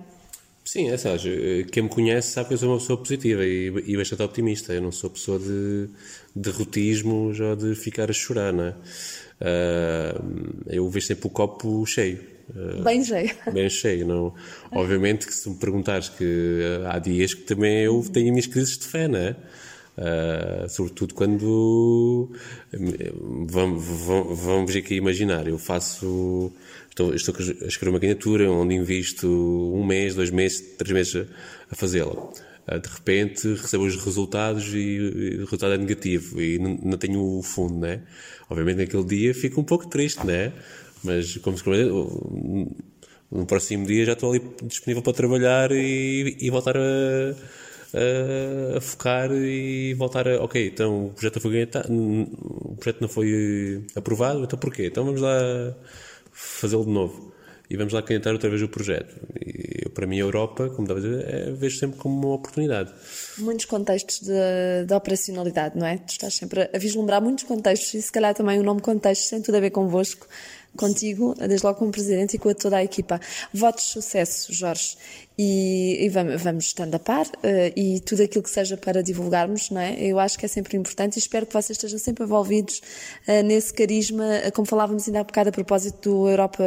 Sim, 0.65 0.89
é 0.89 0.97
Sérgio. 0.97 1.63
Quem 1.67 1.83
me 1.83 1.89
conhece 1.89 2.31
sabe 2.31 2.47
que 2.47 2.55
eu 2.55 2.57
sou 2.57 2.69
uma 2.69 2.79
pessoa 2.79 2.97
positiva 2.97 3.45
e, 3.45 3.67
e 3.85 3.95
bastante 3.95 4.23
optimista. 4.23 4.73
Eu 4.73 4.81
não 4.81 4.91
sou 4.91 5.11
pessoa 5.11 5.37
de 5.37 5.87
derrotismo 6.35 7.31
ou 7.31 7.55
de 7.55 7.75
ficar 7.75 8.09
a 8.09 8.13
chorar, 8.13 8.51
não 8.51 8.63
é? 8.65 8.75
Uh, 9.39 10.63
eu 10.67 10.89
vejo 10.89 11.05
sempre 11.05 11.27
o 11.27 11.29
copo 11.29 11.85
cheio. 11.85 12.19
Uh, 12.49 12.81
bem 12.81 13.03
cheio. 13.03 13.31
Bem 13.53 13.69
cheio. 13.69 14.07
Não? 14.07 14.33
Obviamente 14.71 15.27
que 15.27 15.33
se 15.35 15.47
me 15.47 15.55
perguntares 15.55 16.09
que 16.09 16.61
há 16.87 16.97
dias 16.97 17.35
que 17.35 17.43
também 17.43 17.83
eu 17.83 18.03
tenho 18.11 18.25
as 18.25 18.31
minhas 18.31 18.47
crises 18.47 18.75
de 18.75 18.85
fé, 18.85 19.07
não 19.07 19.19
é? 19.19 19.35
Uh, 19.97 20.67
sobretudo 20.67 21.13
quando 21.13 22.29
vamos, 23.47 23.85
vamos, 23.85 24.39
vamos 24.41 24.75
aqui 24.75 24.95
imaginar, 24.95 25.47
eu 25.47 25.57
faço 25.57 26.51
Estou, 26.95 27.13
estou 27.13 27.35
a 27.35 27.67
escrever 27.67 27.89
uma 27.89 27.99
candidatura 27.99 28.49
onde 28.49 28.73
invisto 28.73 29.27
um 29.27 29.85
mês, 29.85 30.15
dois 30.15 30.29
meses, 30.29 30.61
três 30.77 30.93
meses 30.93 31.27
a 31.69 31.75
fazê-la. 31.75 32.15
Ah, 32.65 32.77
de 32.77 32.87
repente 32.87 33.49
recebo 33.49 33.83
os 33.83 33.97
resultados 33.97 34.73
e 34.73 35.39
o 35.39 35.43
resultado 35.43 35.73
é 35.73 35.77
negativo 35.77 36.41
e 36.41 36.57
não, 36.57 36.97
tenho 36.97 37.21
o 37.21 37.43
fundo, 37.43 37.77
né? 37.79 37.99
Obviamente 38.49 38.77
naquele 38.77 39.03
dia 39.03 39.33
fico 39.33 39.59
um 39.59 39.63
pouco 39.65 39.87
triste, 39.87 40.25
né? 40.25 40.53
Mas 41.03 41.35
como 41.39 41.57
se 41.57 41.65
no 43.29 43.45
próximo 43.45 43.85
dia 43.85 44.05
já 44.05 44.13
estou 44.13 44.31
ali 44.31 44.41
disponível 44.63 45.03
para 45.03 45.11
trabalhar 45.11 45.73
e, 45.73 46.37
e 46.39 46.49
voltar 46.49 46.77
a, 46.77 47.35
a, 47.95 48.81
focar 48.81 49.31
e 49.31 49.93
voltar 49.93 50.27
a. 50.27 50.43
Ok, 50.43 50.67
então 50.67 51.07
o 51.07 51.09
projeto, 51.11 51.39
foi, 51.39 51.69
o 51.89 52.75
projeto 52.75 53.01
não 53.01 53.09
foi 53.09 53.85
aprovado, 53.95 54.43
então 54.43 54.59
porquê? 54.59 54.87
Então 54.87 55.05
vamos 55.05 55.21
lá 55.21 55.75
fazê-lo 56.31 56.85
de 56.85 56.91
novo. 56.91 57.33
E 57.67 57.75
vamos 57.75 57.93
lá 57.93 58.01
candidatar 58.01 58.31
outra 58.31 58.49
vez 58.49 58.61
o 58.61 58.67
projeto. 58.67 59.15
E 59.43 59.89
para 59.89 60.05
mim, 60.05 60.17
a 60.17 60.19
Europa, 60.19 60.69
como 60.69 60.83
estava 60.83 61.01
dizer, 61.01 61.25
é, 61.27 61.51
vejo 61.51 61.79
sempre 61.79 61.97
como 61.97 62.15
uma 62.15 62.35
oportunidade. 62.35 62.93
Muitos 63.39 63.65
contextos 63.65 64.19
de, 64.19 64.85
de, 64.85 64.93
operacionalidade, 64.93 65.75
não 65.75 65.87
é? 65.87 65.97
Tu 65.97 66.11
estás 66.11 66.35
sempre 66.35 66.69
a 66.71 66.77
vislumbrar 66.77 67.21
muitos 67.21 67.45
contextos 67.45 67.93
e, 67.95 68.01
se 68.01 68.11
calhar, 68.11 68.35
também 68.35 68.59
o 68.59 68.63
nome 68.63 68.81
contexto 68.81 69.31
tem 69.31 69.41
tudo 69.41 69.55
a 69.55 69.59
ver 69.59 69.71
convosco 69.71 70.27
contigo, 70.75 71.33
desde 71.35 71.65
logo 71.65 71.79
como 71.79 71.91
presidente 71.91 72.35
e 72.35 72.39
com 72.39 72.53
toda 72.53 72.77
a 72.77 72.83
equipa. 72.83 73.19
Votos 73.53 73.85
de 73.85 73.89
sucesso, 73.91 74.53
Jorge 74.53 74.97
e, 75.37 76.05
e 76.05 76.09
vamos, 76.09 76.41
vamos 76.41 76.65
estando 76.65 76.95
a 76.95 76.99
par 76.99 77.25
uh, 77.25 77.73
e 77.75 77.99
tudo 77.99 78.23
aquilo 78.23 78.41
que 78.41 78.49
seja 78.49 78.77
para 78.77 79.03
divulgarmos, 79.03 79.69
não 79.69 79.81
é? 79.81 80.01
Eu 80.01 80.17
acho 80.17 80.39
que 80.39 80.45
é 80.45 80.47
sempre 80.47 80.77
importante 80.77 81.17
e 81.17 81.19
espero 81.19 81.45
que 81.45 81.53
vocês 81.53 81.77
estejam 81.77 81.99
sempre 81.99 82.23
envolvidos 82.23 82.81
uh, 83.27 83.43
nesse 83.43 83.73
carisma, 83.73 84.23
uh, 84.23 84.51
como 84.53 84.65
falávamos 84.65 85.07
ainda 85.07 85.19
há 85.19 85.23
bocado 85.23 85.49
a 85.49 85.51
propósito 85.51 86.09
do 86.09 86.29
Europa, 86.29 86.63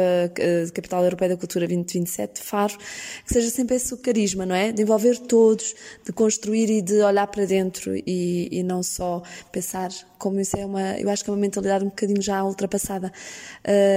Capital 0.73 1.03
Europeia 1.03 1.29
da 1.29 1.37
Cultura 1.37 1.67
2027, 1.67 2.41
Faro, 2.41 2.77
que 3.25 3.33
seja 3.33 3.49
sempre 3.49 3.75
esse 3.75 3.91
o 3.93 3.97
carisma, 3.97 4.45
não 4.45 4.55
é? 4.55 4.71
De 4.71 4.83
envolver 4.83 5.17
todos, 5.17 5.73
de 6.05 6.11
construir 6.13 6.69
e 6.69 6.81
de 6.81 7.01
olhar 7.01 7.25
para 7.27 7.45
dentro 7.45 7.95
e, 7.95 8.49
e 8.51 8.63
não 8.63 8.83
só 8.83 9.23
pensar 9.51 9.89
como 10.19 10.39
isso 10.39 10.57
é 10.57 10.65
uma, 10.65 10.99
eu 10.99 11.09
acho 11.09 11.23
que 11.23 11.29
é 11.29 11.33
uma 11.33 11.39
mentalidade 11.39 11.83
um 11.83 11.87
bocadinho 11.89 12.21
já 12.21 12.43
ultrapassada. 12.43 13.11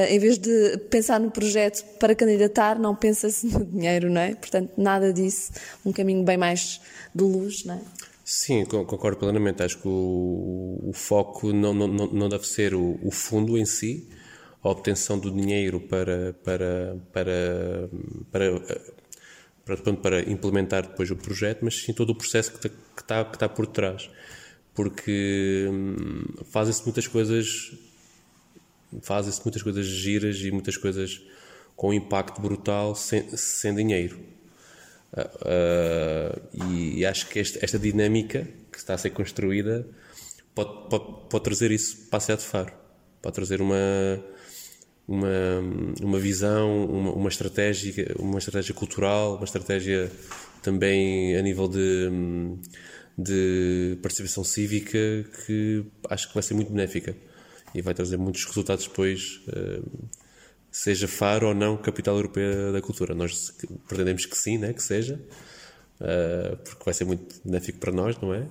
em 0.09 0.19
vez 0.21 0.39
de 0.39 0.79
pensar 0.89 1.19
no 1.19 1.31
projeto 1.33 1.85
para 1.99 2.15
candidatar, 2.15 2.79
não 2.79 2.95
pensa-se 2.95 3.47
no 3.47 3.65
dinheiro, 3.65 4.09
não 4.09 4.21
é? 4.21 4.35
Portanto, 4.35 4.62
portanto, 4.67 4.81
nada 4.81 5.13
disso, 5.13 5.53
um 5.85 5.93
caminho 5.93 6.25
bem 6.25 6.37
mais 6.37 6.81
de 7.15 7.23
luz, 7.23 7.65
não 7.65 7.75
é? 7.75 7.81
Sim, 8.25 8.65
concordo 8.65 9.19
plenamente. 9.19 9.63
Acho 9.63 9.79
que 9.79 9.89
o, 9.89 10.81
o 10.85 10.93
foco 10.95 11.53
não, 11.53 11.75
não, 11.75 11.89
não 11.89 12.29
deve 12.29 12.47
ser 12.47 12.75
o, 12.75 12.99
o, 13.03 13.11
fundo 13.11 13.59
em 13.59 13.65
si, 13.67 14.09
a 14.63 14.71
obtenção 14.71 15.19
do 15.19 15.31
dinheiro 15.31 15.81
para, 15.81 16.33
para, 16.45 16.97
para, 17.13 17.89
para, 18.31 18.61
para, 19.65 19.97
para 19.97 20.31
implementar 20.31 20.87
depois 20.89 21.11
o 21.11 21.17
projeto, 21.17 21.61
mas 21.63 21.83
sim 21.83 21.93
todo 21.93 22.11
o 22.11 22.15
processo 22.15 22.53
que 22.53 22.69
está, 22.97 23.25
que 23.25 23.37
está 23.37 23.49
por 23.49 23.67
trás. 23.67 24.09
Porque 24.73 25.69
hum, 25.71 26.25
fazem-se 26.51 26.83
muitas 26.85 27.07
coisas, 27.07 27.73
fazem-se 29.03 29.43
muitas 29.45 29.63
coisas 29.63 29.85
giras 29.85 30.39
e 30.41 30.51
muitas 30.51 30.77
coisas 30.77 31.21
com 31.77 31.93
impacto 31.93 32.41
brutal 32.41 32.95
sem, 32.95 33.37
sem 33.37 33.75
dinheiro. 33.75 34.19
Uh, 35.15 36.41
e, 36.71 37.01
e, 37.01 37.07
acho 37.07 37.29
que 37.29 37.39
este, 37.39 37.63
esta 37.63 37.79
dinâmica 37.79 38.49
que 38.71 38.79
está 38.79 38.95
a 38.95 38.99
ser 38.99 39.11
construída 39.11 39.87
pode, 40.55 40.89
pode, 40.89 41.29
pode 41.29 41.45
trazer 41.45 41.71
isso 41.71 42.09
para 42.09 42.35
a 42.35 42.39
Faro. 42.39 42.73
Pode 43.21 43.35
trazer 43.35 43.61
uma, 43.61 43.77
uma, 45.07 45.29
uma 46.01 46.19
visão, 46.19 46.87
uma, 46.87 47.13
uma, 47.13 47.29
estratégia, 47.29 48.15
uma 48.19 48.39
estratégia 48.39 48.75
cultural, 48.75 49.37
uma 49.37 49.45
estratégia 49.45 50.11
também 50.63 51.37
a 51.37 51.43
nível 51.43 51.69
de, 51.69 52.09
de 53.19 53.99
participação 54.01 54.43
cívica 54.43 54.99
que 55.45 55.85
acho 56.09 56.29
que 56.29 56.35
vai 56.35 56.43
ser 56.43 56.55
muito 56.55 56.73
benéfica 56.73 57.15
e 57.75 57.83
vai 57.83 57.93
trazer 57.93 58.17
muitos 58.17 58.45
resultados 58.45 58.87
depois. 58.87 59.43
Uh, 59.49 60.09
seja 60.73 61.07
Faro 61.07 61.49
ou 61.49 61.55
não 61.55 61.77
capital 61.77 62.17
europeia 62.17 62.73
da 62.73 62.81
cultura. 62.81 63.15
Nós 63.15 63.55
pretendemos 63.87 64.25
que 64.25 64.37
sim, 64.37 64.57
né, 64.57 64.73
que 64.73 64.83
seja, 64.83 65.21
uh, 66.01 66.57
porque 66.57 66.83
vai 66.85 66.95
ser 66.95 67.05
muito 67.05 67.41
benéfico 67.45 67.79
para 67.79 67.93
nós, 67.93 68.19
não 68.19 68.33
é? 68.33 68.47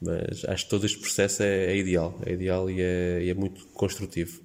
Mas 0.00 0.44
acho 0.46 0.64
que 0.64 0.70
todo 0.70 0.86
este 0.86 0.98
processo 0.98 1.42
é, 1.42 1.66
é 1.66 1.76
ideal, 1.76 2.18
é 2.26 2.32
ideal 2.32 2.68
e 2.68 2.80
é, 2.80 3.22
e 3.22 3.30
é, 3.30 3.34
muito 3.34 3.66
construtivo. 3.66 4.40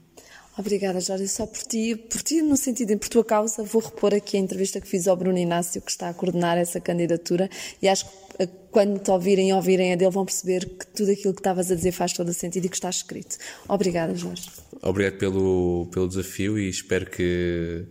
Obrigada, 0.58 1.00
Jorge. 1.00 1.28
Só 1.28 1.46
por 1.46 1.60
ti, 1.60 1.96
por 1.96 2.22
ti, 2.22 2.42
no 2.42 2.58
sentido 2.58 2.92
em 2.92 2.98
por 2.98 3.10
tua 3.10 3.24
causa, 3.24 3.64
vou 3.64 3.82
repor 3.82 4.14
aqui 4.14 4.38
a 4.38 4.40
entrevista 4.40 4.82
que 4.82 4.88
fiz 4.88 5.08
ao 5.08 5.16
Bruno 5.16 5.38
Inácio, 5.38 5.80
que 5.82 5.92
está 5.92 6.10
a 6.10 6.14
coordenar 6.14 6.58
essa 6.58 6.80
candidatura, 6.82 7.48
e 7.82 7.88
acho 7.88 8.06
que 8.06 8.12
eh, 8.40 8.50
quando 8.72 9.00
te 9.00 9.12
ouvirem 9.12 9.50
e 9.50 9.54
ouvirem 9.54 9.94
a 9.94 9.96
dele, 9.96 10.10
vão 10.10 10.26
perceber 10.26 10.66
que 10.66 10.88
tudo 10.88 11.12
aquilo 11.12 11.34
que 11.34 11.40
estavas 11.40 11.72
a 11.72 11.76
dizer 11.76 11.92
faz 11.92 12.14
todo 12.14 12.30
o 12.30 12.34
sentido 12.34 12.66
e 12.66 12.70
que 12.70 12.76
está 12.76 12.90
escrito. 12.90 13.38
Obrigada, 13.68 14.16
Jorge. 14.16 14.50
Obrigado 14.82 15.18
pelo, 15.18 15.88
pelo 15.92 16.08
desafio 16.08 16.58
e 16.58 16.70
espero 16.70 17.06
que, 17.06 17.86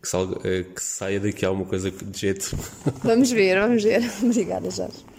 que, 0.00 0.08
salga, 0.08 0.38
eh, 0.44 0.64
que 0.72 0.82
saia 0.82 1.18
daqui 1.18 1.44
alguma 1.44 1.66
coisa 1.66 1.90
de 1.90 2.18
jeito. 2.18 2.56
Vamos 3.02 3.32
ver, 3.32 3.58
vamos 3.58 3.82
ver. 3.82 4.02
Obrigada, 4.22 4.70
Jorge. 4.70 5.13